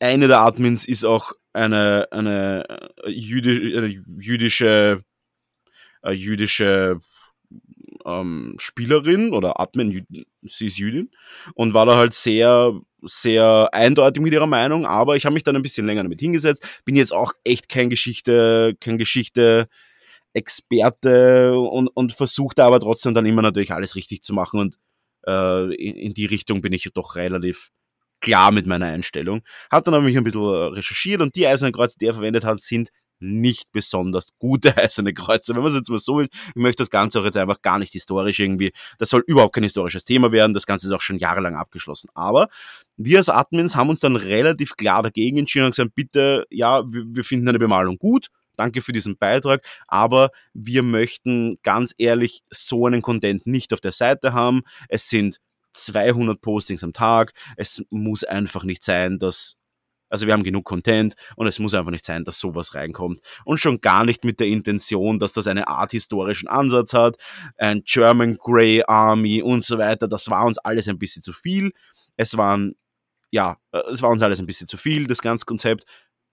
eine 0.00 0.28
der 0.28 0.40
Admins 0.40 0.86
ist 0.86 1.04
auch 1.04 1.32
eine, 1.52 2.08
eine, 2.10 2.64
äh, 3.04 3.10
jüdi 3.10 3.76
eine 3.76 3.86
jüdische 4.18 5.04
äh, 6.02 6.12
jüdische 6.12 7.00
ähm, 8.04 8.56
Spielerin 8.58 9.32
oder 9.32 9.60
Admin, 9.60 10.06
sie 10.42 10.66
ist 10.66 10.78
Jüdin 10.78 11.10
und 11.54 11.74
war 11.74 11.86
da 11.86 11.96
halt 11.96 12.14
sehr, 12.14 12.72
sehr 13.02 13.68
eindeutig 13.72 14.22
mit 14.22 14.32
ihrer 14.32 14.46
Meinung, 14.46 14.84
aber 14.84 15.16
ich 15.16 15.24
habe 15.24 15.34
mich 15.34 15.42
dann 15.42 15.56
ein 15.56 15.62
bisschen 15.62 15.86
länger 15.86 16.02
damit 16.02 16.20
hingesetzt, 16.20 16.66
bin 16.84 16.96
jetzt 16.96 17.12
auch 17.12 17.32
echt 17.44 17.68
kein 17.68 17.88
Geschichte, 17.90 18.76
kein 18.80 18.98
Geschichte 18.98 19.68
Experte 20.34 21.56
und, 21.56 21.88
und 21.88 22.12
versuchte 22.12 22.64
aber 22.64 22.80
trotzdem 22.80 23.14
dann 23.14 23.26
immer 23.26 23.42
natürlich 23.42 23.72
alles 23.72 23.96
richtig 23.96 24.22
zu 24.22 24.34
machen 24.34 24.60
und 24.60 24.76
äh, 25.26 25.74
in, 25.74 25.96
in 25.96 26.14
die 26.14 26.26
Richtung 26.26 26.60
bin 26.60 26.72
ich 26.72 26.88
doch 26.92 27.14
relativ 27.14 27.70
klar 28.20 28.52
mit 28.52 28.66
meiner 28.66 28.86
Einstellung. 28.86 29.42
Hab 29.70 29.84
dann 29.84 29.94
aber 29.94 30.04
mich 30.04 30.16
ein 30.16 30.24
bisschen 30.24 30.42
recherchiert 30.42 31.20
und 31.20 31.34
die 31.36 31.46
Eisernen 31.46 31.72
Kreuze, 31.72 31.98
die 31.98 32.06
er 32.06 32.14
verwendet 32.14 32.44
hat, 32.44 32.60
sind 32.60 32.90
nicht 33.20 33.70
besonders 33.72 34.28
gute 34.38 34.76
eiserne 34.76 35.14
Kreuze. 35.14 35.54
Wenn 35.54 35.62
man 35.62 35.70
es 35.70 35.76
jetzt 35.76 35.90
mal 35.90 35.98
so 35.98 36.18
will, 36.18 36.28
ich 36.48 36.62
möchte 36.62 36.82
das 36.82 36.90
Ganze 36.90 37.20
auch 37.20 37.24
jetzt 37.24 37.36
einfach 37.36 37.62
gar 37.62 37.78
nicht 37.78 37.92
historisch 37.92 38.38
irgendwie, 38.38 38.72
das 38.98 39.10
soll 39.10 39.22
überhaupt 39.26 39.54
kein 39.54 39.64
historisches 39.64 40.04
Thema 40.04 40.32
werden, 40.32 40.54
das 40.54 40.66
Ganze 40.66 40.86
ist 40.86 40.92
auch 40.92 41.00
schon 41.00 41.18
jahrelang 41.18 41.56
abgeschlossen. 41.56 42.08
Aber 42.14 42.48
wir 42.96 43.18
als 43.18 43.28
Admins 43.28 43.76
haben 43.76 43.90
uns 43.90 44.00
dann 44.00 44.16
relativ 44.16 44.76
klar 44.76 45.02
dagegen 45.02 45.38
entschieden 45.38 45.66
und 45.66 45.72
gesagt, 45.72 45.94
bitte, 45.94 46.46
ja, 46.50 46.82
wir, 46.90 47.04
wir 47.06 47.24
finden 47.24 47.48
eine 47.48 47.58
Bemalung 47.58 47.98
gut, 47.98 48.28
danke 48.56 48.82
für 48.82 48.92
diesen 48.92 49.16
Beitrag, 49.16 49.64
aber 49.86 50.30
wir 50.52 50.82
möchten 50.82 51.58
ganz 51.62 51.94
ehrlich 51.98 52.42
so 52.50 52.86
einen 52.86 53.02
Content 53.02 53.46
nicht 53.46 53.72
auf 53.72 53.80
der 53.80 53.92
Seite 53.92 54.32
haben. 54.32 54.62
Es 54.88 55.08
sind 55.08 55.40
200 55.74 56.40
Postings 56.40 56.84
am 56.84 56.92
Tag. 56.92 57.32
Es 57.56 57.82
muss 57.90 58.24
einfach 58.24 58.64
nicht 58.64 58.84
sein, 58.84 59.18
dass 59.18 59.56
also 60.14 60.26
wir 60.26 60.32
haben 60.32 60.44
genug 60.44 60.64
Content 60.64 61.14
und 61.34 61.48
es 61.48 61.58
muss 61.58 61.74
einfach 61.74 61.90
nicht 61.90 62.04
sein, 62.04 62.22
dass 62.22 62.38
sowas 62.38 62.74
reinkommt. 62.76 63.20
Und 63.44 63.58
schon 63.58 63.80
gar 63.80 64.04
nicht 64.04 64.24
mit 64.24 64.38
der 64.38 64.46
Intention, 64.46 65.18
dass 65.18 65.32
das 65.32 65.48
eine 65.48 65.66
Art 65.66 65.90
historischen 65.90 66.46
Ansatz 66.46 66.92
hat, 66.92 67.16
ein 67.56 67.82
German 67.84 68.36
Grey 68.36 68.84
Army 68.86 69.42
und 69.42 69.64
so 69.64 69.76
weiter. 69.78 70.06
Das 70.06 70.30
war 70.30 70.44
uns 70.44 70.58
alles 70.58 70.86
ein 70.86 71.00
bisschen 71.00 71.22
zu 71.22 71.32
viel. 71.32 71.72
Es 72.16 72.36
waren, 72.36 72.76
ja, 73.32 73.56
äh, 73.72 73.80
es 73.92 74.02
war 74.02 74.10
uns 74.10 74.22
alles 74.22 74.38
ein 74.38 74.46
bisschen 74.46 74.68
zu 74.68 74.76
viel, 74.76 75.08
das 75.08 75.20
ganze 75.20 75.46
Konzept. 75.46 75.84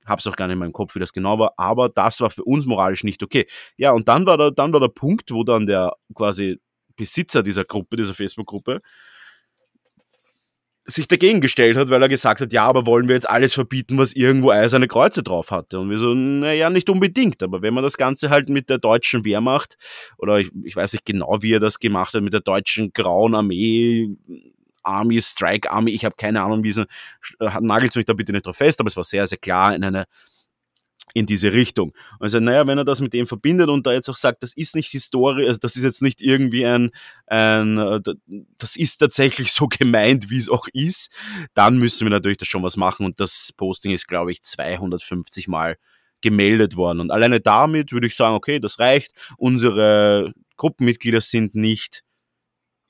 Hab's 0.06 0.26
auch 0.28 0.36
gar 0.36 0.48
nicht 0.48 0.54
in 0.54 0.60
meinem 0.60 0.74
Kopf, 0.74 0.96
wie 0.96 1.00
das 1.00 1.14
genau 1.14 1.38
war, 1.38 1.54
aber 1.58 1.90
das 1.90 2.22
war 2.22 2.30
für 2.30 2.44
uns 2.44 2.66
moralisch 2.66 3.04
nicht 3.04 3.22
okay. 3.24 3.48
Ja, 3.78 3.92
und 3.92 4.08
dann 4.08 4.26
war 4.26 4.38
der, 4.38 4.52
dann 4.52 4.74
war 4.74 4.80
der 4.80 4.88
Punkt, 4.88 5.32
wo 5.32 5.44
dann 5.44 5.66
der 5.66 5.94
quasi 6.16 6.60
Besitzer 6.96 7.44
dieser 7.44 7.66
Gruppe, 7.66 7.98
dieser 7.98 8.14
Facebook-Gruppe, 8.14 8.82
sich 10.86 11.08
dagegen 11.08 11.42
gestellt 11.42 11.76
hat, 11.76 11.90
weil 11.90 12.02
er 12.02 12.10
gesagt 12.10 12.42
hat, 12.42 12.54
ja, 12.54 12.66
aber 12.66 12.86
wollen 12.86 13.08
wir 13.08 13.16
jetzt 13.16 13.30
alles 13.30 13.54
verbieten, 13.54 13.98
was 13.98 14.14
irgendwo 14.14 14.50
eiserne 14.50 14.88
Kreuze 14.88 15.22
drauf 15.22 15.52
hatte? 15.52 15.80
Und 15.80 15.90
wir 15.90 15.98
so, 15.98 16.14
naja, 16.14 16.70
nicht 16.70 16.90
unbedingt, 16.90 17.44
aber 17.44 17.62
wenn 17.62 17.74
man 17.74 17.84
das 17.84 17.98
Ganze 17.98 18.30
halt 18.30 18.50
mit 18.50 18.70
der 18.70 18.80
deutschen 18.80 19.24
Wehrmacht, 19.24 19.78
oder 20.18 20.40
ich, 20.40 20.50
ich 20.64 20.76
weiß 20.76 20.94
nicht 20.94 21.06
genau, 21.06 21.38
wie 21.42 21.54
er 21.54 21.60
das 21.60 21.80
gemacht 21.80 22.14
hat, 22.14 22.24
mit 22.24 22.34
der 22.34 22.42
deutschen 22.42 22.94
Grauen 22.94 23.36
Armee, 23.36 24.16
Army, 24.84 25.22
Strike 25.22 25.72
Army, 25.72 25.92
ich 25.92 26.06
habe 26.06 26.16
keine 26.18 26.42
Ahnung, 26.42 26.64
wie 26.64 26.70
es, 26.70 26.82
nagelt 27.60 27.96
mich 27.96 28.06
da 28.06 28.14
bitte 28.14 28.32
nicht 28.32 28.46
drauf 28.46 28.58
fest, 28.58 28.80
aber 28.80 28.88
es 28.88 28.98
war 28.98 29.04
sehr, 29.04 29.28
sehr 29.28 29.38
klar 29.38 29.76
in 29.76 29.84
eine 29.84 30.06
in 31.14 31.26
diese 31.26 31.52
Richtung. 31.52 31.94
Also, 32.20 32.40
naja, 32.40 32.66
wenn 32.68 32.78
er 32.78 32.86
das 32.86 33.02
mit 33.02 33.14
dem 33.14 33.28
verbindet 33.28 33.70
und 33.70 33.86
da 33.86 33.94
jetzt 33.94 34.10
auch 34.10 34.16
sagt, 34.16 34.44
das 34.44 34.54
ist 34.54 34.76
nicht 34.76 34.90
Historie, 34.90 35.48
also 35.48 35.60
das 35.60 35.76
ist 35.76 35.84
jetzt 35.84 36.02
nicht 36.02 36.22
irgendwie 36.22 36.66
ein, 36.66 36.92
ein, 37.28 37.78
äh, 37.78 38.00
das 38.58 38.76
ist 38.76 38.98
tatsächlich 38.98 39.52
so 39.52 39.68
gemeint, 39.68 40.30
wie 40.30 40.38
es 40.38 40.50
auch 40.50 40.68
ist, 40.74 41.12
dann 41.54 41.78
müssen 41.78 42.06
wir 42.06 42.12
natürlich 42.12 42.38
da 42.38 42.46
schon 42.46 42.64
was 42.64 42.78
machen 42.78 43.06
und 43.06 43.20
das 43.20 43.52
Posting 43.58 43.92
ist, 43.92 44.08
glaube 44.08 44.32
ich, 44.32 44.44
250 44.44 45.48
Mal 45.48 45.78
gemeldet 46.22 46.78
worden. 46.78 47.00
Und 47.00 47.12
alleine 47.12 47.42
damit 47.42 47.92
würde 47.92 48.08
ich 48.08 48.16
sagen, 48.16 48.36
okay, 48.36 48.60
das 48.60 48.80
reicht. 48.80 49.12
Unsere 49.38 50.34
Gruppenmitglieder 50.56 51.20
sind 51.20 51.56
nicht 51.56 52.04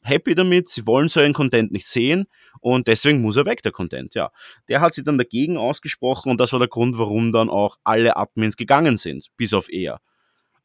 happy 0.01 0.35
damit, 0.35 0.69
sie 0.69 0.85
wollen 0.87 1.09
so 1.09 1.19
einen 1.19 1.33
Content 1.33 1.71
nicht 1.71 1.87
sehen 1.87 2.25
und 2.59 2.87
deswegen 2.87 3.21
muss 3.21 3.37
er 3.37 3.45
weg, 3.45 3.61
der 3.61 3.71
Content, 3.71 4.15
ja. 4.15 4.31
Der 4.67 4.81
hat 4.81 4.93
sich 4.93 5.03
dann 5.03 5.17
dagegen 5.17 5.57
ausgesprochen 5.57 6.31
und 6.31 6.39
das 6.39 6.53
war 6.53 6.59
der 6.59 6.67
Grund, 6.67 6.97
warum 6.97 7.31
dann 7.31 7.49
auch 7.49 7.77
alle 7.83 8.17
Admins 8.17 8.57
gegangen 8.57 8.97
sind, 8.97 9.27
bis 9.37 9.53
auf 9.53 9.71
er. 9.71 9.99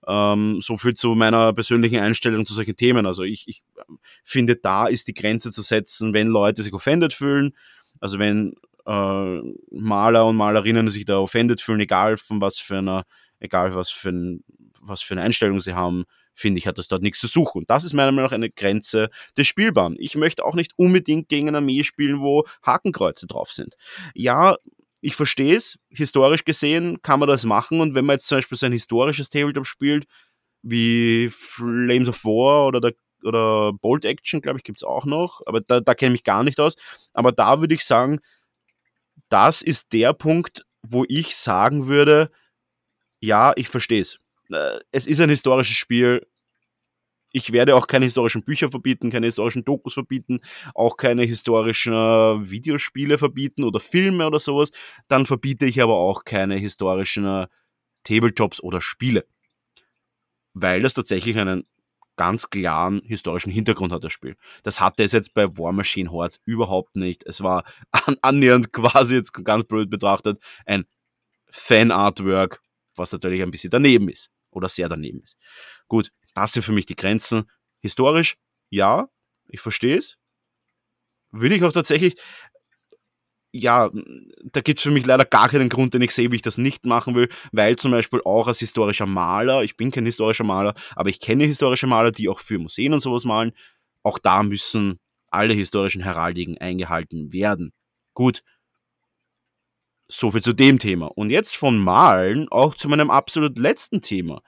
Ähm, 0.06 0.60
so 0.60 0.76
viel 0.76 0.94
zu 0.94 1.14
meiner 1.14 1.52
persönlichen 1.52 1.98
Einstellung 1.98 2.46
zu 2.46 2.54
solchen 2.54 2.76
Themen. 2.76 3.06
Also 3.06 3.24
ich, 3.24 3.48
ich 3.48 3.62
finde, 4.24 4.56
da 4.56 4.86
ist 4.86 5.08
die 5.08 5.14
Grenze 5.14 5.50
zu 5.50 5.62
setzen, 5.62 6.14
wenn 6.14 6.28
Leute 6.28 6.62
sich 6.62 6.72
offended 6.72 7.12
fühlen, 7.12 7.56
also 8.00 8.18
wenn 8.18 8.54
äh, 8.86 9.40
Maler 9.70 10.26
und 10.26 10.36
Malerinnen 10.36 10.88
sich 10.88 11.04
da 11.04 11.18
offended 11.18 11.60
fühlen, 11.60 11.80
egal 11.80 12.16
von 12.16 12.40
was 12.40 12.58
für 12.58 12.78
einer, 12.78 13.04
egal 13.40 13.74
was 13.74 13.90
für, 13.90 14.10
ein, 14.10 14.44
was 14.86 15.02
für 15.02 15.14
eine 15.14 15.22
Einstellung 15.22 15.60
sie 15.60 15.74
haben, 15.74 16.04
finde 16.34 16.58
ich, 16.58 16.66
hat 16.66 16.78
das 16.78 16.88
dort 16.88 17.02
nichts 17.02 17.20
zu 17.20 17.26
suchen. 17.26 17.58
Und 17.60 17.70
das 17.70 17.84
ist 17.84 17.92
meiner 17.92 18.12
Meinung 18.12 18.28
nach 18.30 18.34
eine 18.34 18.50
Grenze 18.50 19.08
des 19.36 19.46
Spielbaren. 19.46 19.96
Ich 19.98 20.14
möchte 20.16 20.44
auch 20.44 20.54
nicht 20.54 20.72
unbedingt 20.76 21.28
gegen 21.28 21.48
eine 21.48 21.58
Armee 21.58 21.82
spielen, 21.82 22.20
wo 22.20 22.44
Hakenkreuze 22.64 23.26
drauf 23.26 23.52
sind. 23.52 23.76
Ja, 24.14 24.56
ich 25.00 25.14
verstehe 25.16 25.56
es, 25.56 25.78
historisch 25.90 26.44
gesehen 26.44 27.00
kann 27.02 27.20
man 27.20 27.28
das 27.28 27.44
machen 27.44 27.80
und 27.80 27.94
wenn 27.94 28.04
man 28.04 28.14
jetzt 28.14 28.26
zum 28.28 28.38
Beispiel 28.38 28.58
so 28.58 28.66
ein 28.66 28.72
historisches 28.72 29.30
Tabletop 29.30 29.66
spielt, 29.66 30.06
wie 30.62 31.28
Flames 31.30 32.08
of 32.08 32.24
War 32.24 32.66
oder 32.66 32.80
der 32.80 32.94
oder 33.22 33.72
Bolt 33.72 34.04
Action, 34.04 34.40
glaube 34.40 34.58
ich, 34.58 34.64
gibt 34.64 34.78
es 34.78 34.84
auch 34.84 35.04
noch, 35.04 35.42
aber 35.46 35.60
da, 35.60 35.80
da 35.80 35.94
kenne 35.94 36.14
ich 36.14 36.20
mich 36.20 36.24
gar 36.24 36.44
nicht 36.44 36.60
aus. 36.60 36.76
Aber 37.12 37.32
da 37.32 37.60
würde 37.60 37.74
ich 37.74 37.84
sagen, 37.84 38.20
das 39.28 39.62
ist 39.62 39.92
der 39.92 40.12
Punkt, 40.12 40.64
wo 40.82 41.04
ich 41.08 41.36
sagen 41.36 41.86
würde, 41.86 42.30
ja, 43.20 43.52
ich 43.56 43.68
verstehe 43.68 44.00
es. 44.02 44.18
Es 44.92 45.06
ist 45.06 45.20
ein 45.20 45.30
historisches 45.30 45.76
Spiel. 45.76 46.26
Ich 47.32 47.52
werde 47.52 47.76
auch 47.76 47.86
keine 47.86 48.06
historischen 48.06 48.44
Bücher 48.44 48.70
verbieten, 48.70 49.10
keine 49.10 49.26
historischen 49.26 49.64
Dokus 49.64 49.94
verbieten, 49.94 50.40
auch 50.74 50.96
keine 50.96 51.24
historischen 51.24 51.92
äh, 51.92 52.50
Videospiele 52.50 53.18
verbieten 53.18 53.64
oder 53.64 53.80
Filme 53.80 54.26
oder 54.26 54.38
sowas. 54.38 54.70
Dann 55.08 55.26
verbiete 55.26 55.66
ich 55.66 55.82
aber 55.82 55.96
auch 55.96 56.24
keine 56.24 56.56
historischen 56.56 57.26
äh, 57.26 57.46
Tabletops 58.04 58.62
oder 58.62 58.80
Spiele. 58.80 59.26
Weil 60.54 60.82
das 60.82 60.94
tatsächlich 60.94 61.36
einen 61.36 61.64
ganz 62.16 62.48
klaren 62.48 63.02
historischen 63.04 63.52
Hintergrund 63.52 63.92
hat, 63.92 64.04
das 64.04 64.12
Spiel. 64.14 64.36
Das 64.62 64.80
hatte 64.80 65.02
es 65.02 65.12
jetzt 65.12 65.34
bei 65.34 65.46
War 65.58 65.72
Machine 65.72 66.10
Hordes 66.10 66.40
überhaupt 66.46 66.96
nicht. 66.96 67.24
Es 67.26 67.42
war 67.42 67.64
an, 67.90 68.16
annähernd 68.22 68.72
quasi 68.72 69.16
jetzt 69.16 69.32
ganz 69.32 69.64
blöd 69.64 69.90
betrachtet 69.90 70.40
ein 70.64 70.86
Fan-Artwork, 71.50 72.62
was 72.94 73.12
natürlich 73.12 73.42
ein 73.42 73.50
bisschen 73.50 73.70
daneben 73.70 74.08
ist 74.08 74.30
oder 74.56 74.68
sehr 74.68 74.88
daneben 74.88 75.20
ist. 75.22 75.36
Gut, 75.88 76.10
das 76.34 76.52
sind 76.52 76.62
für 76.62 76.72
mich 76.72 76.86
die 76.86 76.96
Grenzen. 76.96 77.44
Historisch, 77.80 78.36
ja, 78.70 79.08
ich 79.48 79.60
verstehe 79.60 79.98
es. 79.98 80.16
würde 81.32 81.54
ich 81.54 81.64
auch 81.64 81.72
tatsächlich 81.72 82.16
ja, 83.52 83.90
da 84.52 84.60
gibt 84.60 84.80
es 84.80 84.82
für 84.82 84.90
mich 84.90 85.06
leider 85.06 85.24
gar 85.24 85.48
keinen 85.48 85.70
Grund, 85.70 85.94
den 85.94 86.02
ich 86.02 86.10
sehe, 86.10 86.30
wie 86.30 86.36
ich 86.36 86.42
das 86.42 86.58
nicht 86.58 86.84
machen 86.84 87.14
will, 87.14 87.28
weil 87.52 87.76
zum 87.76 87.90
Beispiel 87.90 88.20
auch 88.24 88.48
als 88.48 88.58
historischer 88.58 89.06
Maler, 89.06 89.62
ich 89.62 89.76
bin 89.76 89.90
kein 89.90 90.04
historischer 90.04 90.44
Maler, 90.44 90.74
aber 90.94 91.08
ich 91.08 91.20
kenne 91.20 91.44
historische 91.44 91.86
Maler, 91.86 92.12
die 92.12 92.28
auch 92.28 92.40
für 92.40 92.58
Museen 92.58 92.92
und 92.92 93.00
sowas 93.00 93.24
malen, 93.24 93.52
auch 94.02 94.18
da 94.18 94.42
müssen 94.42 94.98
alle 95.30 95.54
historischen 95.54 96.02
Heraldiken 96.02 96.58
eingehalten 96.58 97.32
werden. 97.32 97.72
Gut. 98.14 98.42
So 100.08 100.30
viel 100.30 100.42
zu 100.42 100.52
dem 100.52 100.78
Thema. 100.78 101.06
Und 101.06 101.30
jetzt 101.30 101.56
von 101.56 101.78
Malen 101.78 102.48
auch 102.50 102.74
zu 102.74 102.88
meinem 102.88 103.10
absolut 103.10 103.58
letzten 103.58 104.02
Thema 104.02 104.40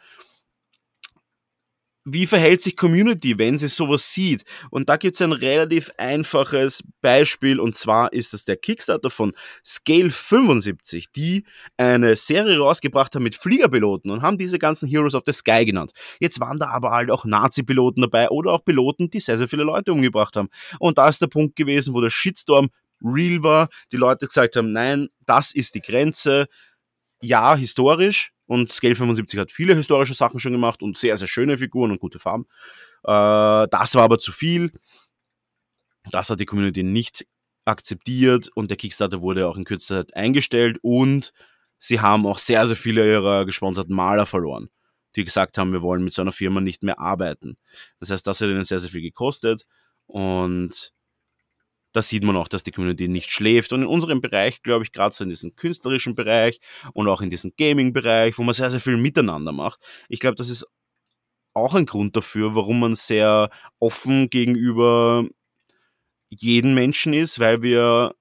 wie 2.13 2.27
verhält 2.27 2.63
sich 2.63 2.77
Community, 2.77 3.39
wenn 3.39 3.59
sie 3.59 3.69
sowas 3.69 4.13
sieht? 4.13 4.45
Und 4.71 4.89
da 4.89 4.97
gibt 4.97 5.15
es 5.15 5.23
ein 5.23 5.33
relativ 5.33 5.91
einfaches 5.99 6.83
Beispiel 7.01 7.61
und 7.61 7.75
zwar 7.75 8.13
ist 8.13 8.33
das 8.33 8.45
der 8.45 8.57
Kickstarter 8.57 9.11
von 9.11 9.33
Scale 9.65 10.11
75, 10.11 11.11
die 11.13 11.45
eine 11.77 12.17
Serie 12.17 12.59
rausgebracht 12.59 13.15
haben 13.15 13.25
mit 13.25 13.37
Fliegerpiloten 13.37 14.11
und 14.11 14.23
haben 14.23 14.39
diese 14.39 14.59
ganzen 14.59 14.89
Heroes 14.89 15.15
of 15.15 15.25
the 15.27 15.33
Sky 15.33 15.65
genannt. 15.65 15.93
Jetzt 16.21 16.41
waren 16.41 16.59
da 16.59 16.69
aber 16.69 16.91
halt 16.91 17.11
auch 17.11 17.25
Nazi-Piloten 17.25 18.03
dabei 18.03 18.29
oder 18.31 18.53
auch 18.53 18.65
Piloten, 18.65 19.11
die 19.11 19.21
sehr, 19.21 19.39
sehr 19.39 19.49
viele 19.49 19.65
Leute 19.65 19.93
umgebracht 19.93 20.37
haben. 20.37 20.49
Und 20.79 20.99
da 20.99 21.09
ist 21.09 21.21
der 21.21 21.27
Punkt 21.27 21.57
gewesen, 21.57 21.95
wo 21.95 22.01
der 22.01 22.11
Shitstorm 22.11 22.71
real 23.03 23.43
war, 23.43 23.69
die 23.93 23.97
Leute 23.97 24.27
gesagt 24.27 24.57
haben, 24.57 24.73
nein, 24.73 25.09
das 25.27 25.53
ist 25.53 25.75
die 25.75 25.81
Grenze, 25.81 26.47
ja, 27.21 27.57
historisch, 27.57 28.33
und 28.49 28.73
Scale 28.73 28.95
75 28.95 29.39
hat 29.39 29.53
viele 29.53 29.75
historische 29.75 30.15
Sachen 30.15 30.41
schon 30.41 30.53
gemacht 30.53 30.83
und 30.83 30.97
sehr, 30.97 31.17
sehr 31.19 31.29
schöne 31.29 31.59
Figuren 31.59 31.91
und 31.91 32.01
gute 32.01 32.19
Farben. 32.19 32.47
Äh, 33.05 33.69
das 33.71 33.95
war 33.95 34.05
aber 34.05 34.19
zu 34.19 34.33
viel. 34.33 34.73
Das 36.11 36.31
hat 36.31 36.41
die 36.41 36.47
Community 36.47 36.83
nicht 36.83 37.27
akzeptiert 37.67 38.49
und 38.55 38.71
der 38.71 38.79
Kickstarter 38.79 39.21
wurde 39.21 39.47
auch 39.47 39.59
in 39.59 39.65
kürzester 39.65 40.07
Zeit 40.07 40.17
eingestellt 40.17 40.79
und 40.81 41.35
sie 41.77 42.01
haben 42.01 42.27
auch 42.27 42.39
sehr, 42.39 42.67
sehr 42.67 42.77
viele 42.77 43.07
ihrer 43.07 43.45
gesponserten 43.45 43.95
Maler 43.95 44.25
verloren, 44.25 44.71
die 45.15 45.25
gesagt 45.25 45.59
haben, 45.59 45.73
wir 45.73 45.83
wollen 45.83 46.03
mit 46.03 46.15
so 46.15 46.23
einer 46.23 46.33
Firma 46.33 46.63
nicht 46.63 46.83
mehr 46.83 46.99
arbeiten. 46.99 47.59
Das 48.01 48.09
heißt, 48.09 48.27
das 48.27 48.41
hat 48.41 48.49
ihnen 48.49 48.65
sehr, 48.65 48.79
sehr 48.79 48.89
viel 48.89 49.03
gekostet 49.03 49.67
und 50.07 50.95
da 51.93 52.03
sieht 52.03 52.23
man 52.23 52.37
auch, 52.37 52.49
dass 52.49 52.63
die 52.63 52.71
Community 52.71 53.09
nicht 53.09 53.31
schläft. 53.31 53.73
Und 53.73 53.83
in 53.83 53.89
unserem 53.89 54.21
Bereich, 54.21 54.63
glaube 54.63 54.85
ich, 54.85 54.93
gerade 54.93 55.15
so 55.15 55.25
in 55.25 55.31
diesem 55.31 55.57
künstlerischen 55.57 56.15
Bereich 56.15 56.61
und 56.93 57.09
auch 57.09 57.23
in 57.23 57.31
diesem 57.31 57.53
Gaming-Bereich, 57.57 58.39
wo 58.39 58.43
man 58.43 58.55
sehr, 58.55 58.71
sehr 58.71 58.81
viel 58.81 58.97
miteinander 58.97 59.53
macht, 59.53 59.81
ich 60.09 60.21
glaube, 60.21 60.37
das 60.37 60.49
ist 60.49 60.67
auch 61.55 61.75
ein 61.75 61.87
Grund 61.87 62.15
dafür, 62.17 62.55
warum 62.55 62.81
man 62.81 62.95
sehr 62.95 63.51
offen 63.79 64.31
gegenüber 64.31 65.27
jeden 66.29 66.75
Menschen 66.75 67.15
ist, 67.15 67.39
weil 67.39 67.63
wir 67.63 68.15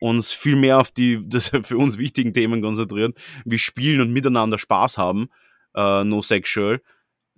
uns 0.00 0.32
viel 0.32 0.56
mehr 0.56 0.78
auf 0.78 0.90
die 0.90 1.20
für 1.62 1.78
uns 1.78 1.98
wichtigen 1.98 2.32
Themen 2.32 2.62
konzentrieren, 2.62 3.14
wie 3.44 3.58
spielen 3.58 4.00
und 4.00 4.12
miteinander 4.12 4.58
Spaß 4.58 4.98
haben, 4.98 5.28
uh, 5.76 6.02
no 6.04 6.22
sexual, 6.22 6.82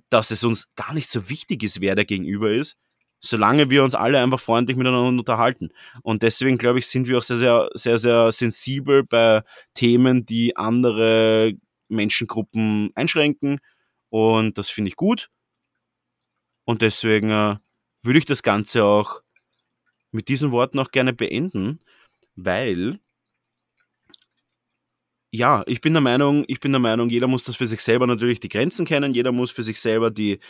dass 0.08 0.30
es 0.30 0.44
uns 0.44 0.68
gar 0.76 0.94
nicht 0.94 1.10
so 1.10 1.28
wichtig 1.28 1.62
ist, 1.62 1.80
wer 1.80 1.94
der 1.94 2.04
Gegenüber 2.04 2.50
ist, 2.50 2.76
solange 3.24 3.70
wir 3.70 3.84
uns 3.84 3.94
alle 3.94 4.20
einfach 4.20 4.40
freundlich 4.40 4.76
miteinander 4.76 5.08
unterhalten. 5.08 5.70
Und 6.02 6.22
deswegen, 6.22 6.58
glaube 6.58 6.80
ich, 6.80 6.88
sind 6.88 7.06
wir 7.06 7.18
auch 7.18 7.22
sehr, 7.22 7.36
sehr, 7.36 7.70
sehr, 7.74 7.98
sehr 7.98 8.32
sensibel 8.32 9.04
bei 9.04 9.42
Themen, 9.74 10.26
die 10.26 10.56
andere 10.56 11.54
Menschengruppen 11.88 12.90
einschränken. 12.94 13.60
Und 14.10 14.58
das 14.58 14.68
finde 14.68 14.88
ich 14.88 14.96
gut. 14.96 15.30
Und 16.64 16.82
deswegen 16.82 17.30
äh, 17.30 17.56
würde 18.02 18.18
ich 18.18 18.24
das 18.26 18.42
Ganze 18.42 18.84
auch 18.84 19.22
mit 20.10 20.28
diesen 20.28 20.50
Worten 20.52 20.78
auch 20.78 20.90
gerne 20.90 21.12
beenden, 21.12 21.80
weil 22.36 22.98
ja, 25.34 25.62
ich 25.66 25.80
bin 25.80 25.94
der 25.94 26.02
Meinung, 26.02 26.44
ich 26.46 26.60
bin 26.60 26.72
der 26.72 26.78
Meinung, 26.78 27.08
jeder 27.08 27.26
muss 27.26 27.44
das 27.44 27.56
für 27.56 27.66
sich 27.66 27.80
selber 27.80 28.06
natürlich 28.06 28.38
die 28.38 28.50
Grenzen 28.50 28.84
kennen, 28.84 29.14
jeder 29.14 29.32
muss 29.32 29.50
für 29.50 29.62
sich 29.62 29.80
selber 29.80 30.10
die, 30.10 30.40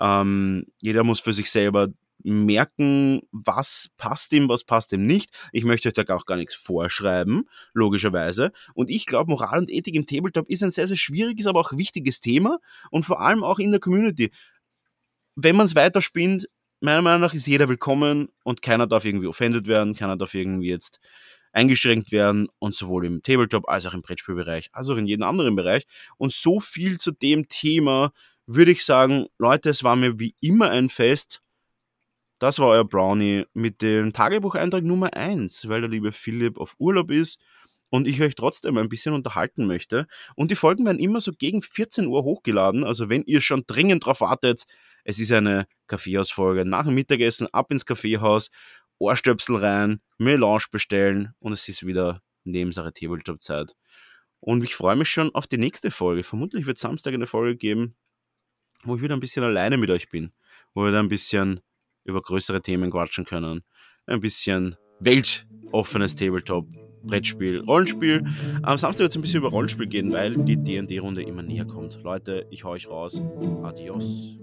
ähm, 0.00 0.64
jeder 0.78 1.04
muss 1.04 1.20
für 1.20 1.34
sich 1.34 1.50
selber 1.50 1.88
merken, 2.24 3.22
was 3.32 3.88
passt 3.96 4.32
ihm, 4.32 4.48
was 4.48 4.64
passt 4.64 4.92
ihm 4.92 5.06
nicht. 5.06 5.30
Ich 5.52 5.64
möchte 5.64 5.88
euch 5.88 5.94
da 5.94 6.14
auch 6.14 6.26
gar 6.26 6.36
nichts 6.36 6.54
vorschreiben, 6.54 7.48
logischerweise. 7.72 8.52
Und 8.74 8.90
ich 8.90 9.06
glaube, 9.06 9.30
Moral 9.30 9.60
und 9.60 9.70
Ethik 9.70 9.94
im 9.94 10.06
Tabletop 10.06 10.48
ist 10.48 10.62
ein 10.62 10.70
sehr, 10.70 10.86
sehr 10.86 10.96
schwieriges, 10.96 11.46
aber 11.46 11.60
auch 11.60 11.72
wichtiges 11.72 12.20
Thema 12.20 12.58
und 12.90 13.04
vor 13.04 13.20
allem 13.20 13.42
auch 13.42 13.58
in 13.58 13.70
der 13.70 13.80
Community. 13.80 14.30
Wenn 15.36 15.56
man 15.56 15.66
es 15.66 15.74
weiterspinnt, 15.74 16.48
meiner 16.80 17.02
Meinung 17.02 17.20
nach 17.20 17.34
ist 17.34 17.46
jeder 17.46 17.68
willkommen 17.68 18.28
und 18.42 18.62
keiner 18.62 18.86
darf 18.86 19.04
irgendwie 19.04 19.26
offended 19.26 19.66
werden, 19.66 19.94
keiner 19.94 20.16
darf 20.16 20.34
irgendwie 20.34 20.68
jetzt 20.68 20.98
eingeschränkt 21.52 22.12
werden 22.12 22.48
und 22.58 22.74
sowohl 22.74 23.06
im 23.06 23.22
Tabletop 23.22 23.68
als 23.68 23.86
auch 23.86 23.94
im 23.94 24.02
Brettspielbereich, 24.02 24.70
als 24.72 24.88
auch 24.88 24.96
in 24.96 25.06
jedem 25.06 25.24
anderen 25.24 25.56
Bereich. 25.56 25.84
Und 26.16 26.32
so 26.32 26.60
viel 26.60 26.98
zu 26.98 27.10
dem 27.10 27.48
Thema 27.48 28.12
würde 28.46 28.70
ich 28.72 28.84
sagen, 28.84 29.26
Leute, 29.38 29.70
es 29.70 29.84
war 29.84 29.96
mir 29.96 30.18
wie 30.18 30.34
immer 30.40 30.70
ein 30.70 30.88
Fest. 30.88 31.40
Das 32.40 32.58
war 32.58 32.68
euer 32.68 32.84
Brownie 32.88 33.44
mit 33.52 33.82
dem 33.82 34.14
Tagebucheintrag 34.14 34.82
Nummer 34.82 35.14
1, 35.14 35.68
weil 35.68 35.82
der 35.82 35.90
liebe 35.90 36.10
Philipp 36.10 36.56
auf 36.56 36.74
Urlaub 36.78 37.10
ist 37.10 37.38
und 37.90 38.08
ich 38.08 38.22
euch 38.22 38.34
trotzdem 38.34 38.78
ein 38.78 38.88
bisschen 38.88 39.12
unterhalten 39.12 39.66
möchte. 39.66 40.06
Und 40.36 40.50
die 40.50 40.56
Folgen 40.56 40.86
werden 40.86 41.00
immer 41.00 41.20
so 41.20 41.32
gegen 41.32 41.60
14 41.60 42.06
Uhr 42.06 42.24
hochgeladen. 42.24 42.82
Also 42.82 43.10
wenn 43.10 43.24
ihr 43.24 43.42
schon 43.42 43.64
dringend 43.66 44.06
drauf 44.06 44.22
wartet, 44.22 44.64
es 45.04 45.18
ist 45.18 45.30
eine 45.32 45.66
Kaffeehausfolge. 45.86 46.64
Nach 46.64 46.86
dem 46.86 46.94
Mittagessen 46.94 47.46
ab 47.52 47.70
ins 47.70 47.84
Kaffeehaus, 47.84 48.50
Ohrstöpsel 48.98 49.56
rein, 49.56 50.00
Melange 50.16 50.64
bestellen 50.72 51.34
und 51.40 51.52
es 51.52 51.68
ist 51.68 51.84
wieder 51.84 52.22
Nebensache 52.44 52.94
Tabletop-Zeit. 52.94 53.76
Und 54.40 54.64
ich 54.64 54.74
freue 54.74 54.96
mich 54.96 55.10
schon 55.10 55.34
auf 55.34 55.46
die 55.46 55.58
nächste 55.58 55.90
Folge. 55.90 56.22
Vermutlich 56.22 56.64
wird 56.64 56.78
Samstag 56.78 57.12
eine 57.12 57.26
Folge 57.26 57.58
geben, 57.58 57.96
wo 58.82 58.96
ich 58.96 59.02
wieder 59.02 59.14
ein 59.14 59.20
bisschen 59.20 59.44
alleine 59.44 59.76
mit 59.76 59.90
euch 59.90 60.08
bin. 60.08 60.32
Wo 60.72 60.84
wir 60.84 60.90
da 60.90 61.00
ein 61.00 61.10
bisschen 61.10 61.60
über 62.04 62.22
größere 62.22 62.60
Themen 62.62 62.90
quatschen 62.90 63.24
können. 63.24 63.62
Ein 64.06 64.20
bisschen 64.20 64.76
weltoffenes 65.00 66.14
Tabletop, 66.14 66.66
Brettspiel, 67.02 67.60
Rollenspiel. 67.60 68.24
Am 68.62 68.78
Samstag 68.78 69.04
wird 69.04 69.10
es 69.10 69.16
ein 69.16 69.22
bisschen 69.22 69.40
über 69.40 69.50
Rollenspiel 69.50 69.86
gehen, 69.86 70.12
weil 70.12 70.36
die 70.36 70.56
D&D-Runde 70.56 71.22
immer 71.22 71.42
näher 71.42 71.64
kommt. 71.64 72.02
Leute, 72.02 72.46
ich 72.50 72.64
hau 72.64 72.70
euch 72.70 72.88
raus. 72.88 73.22
Adios. 73.62 74.36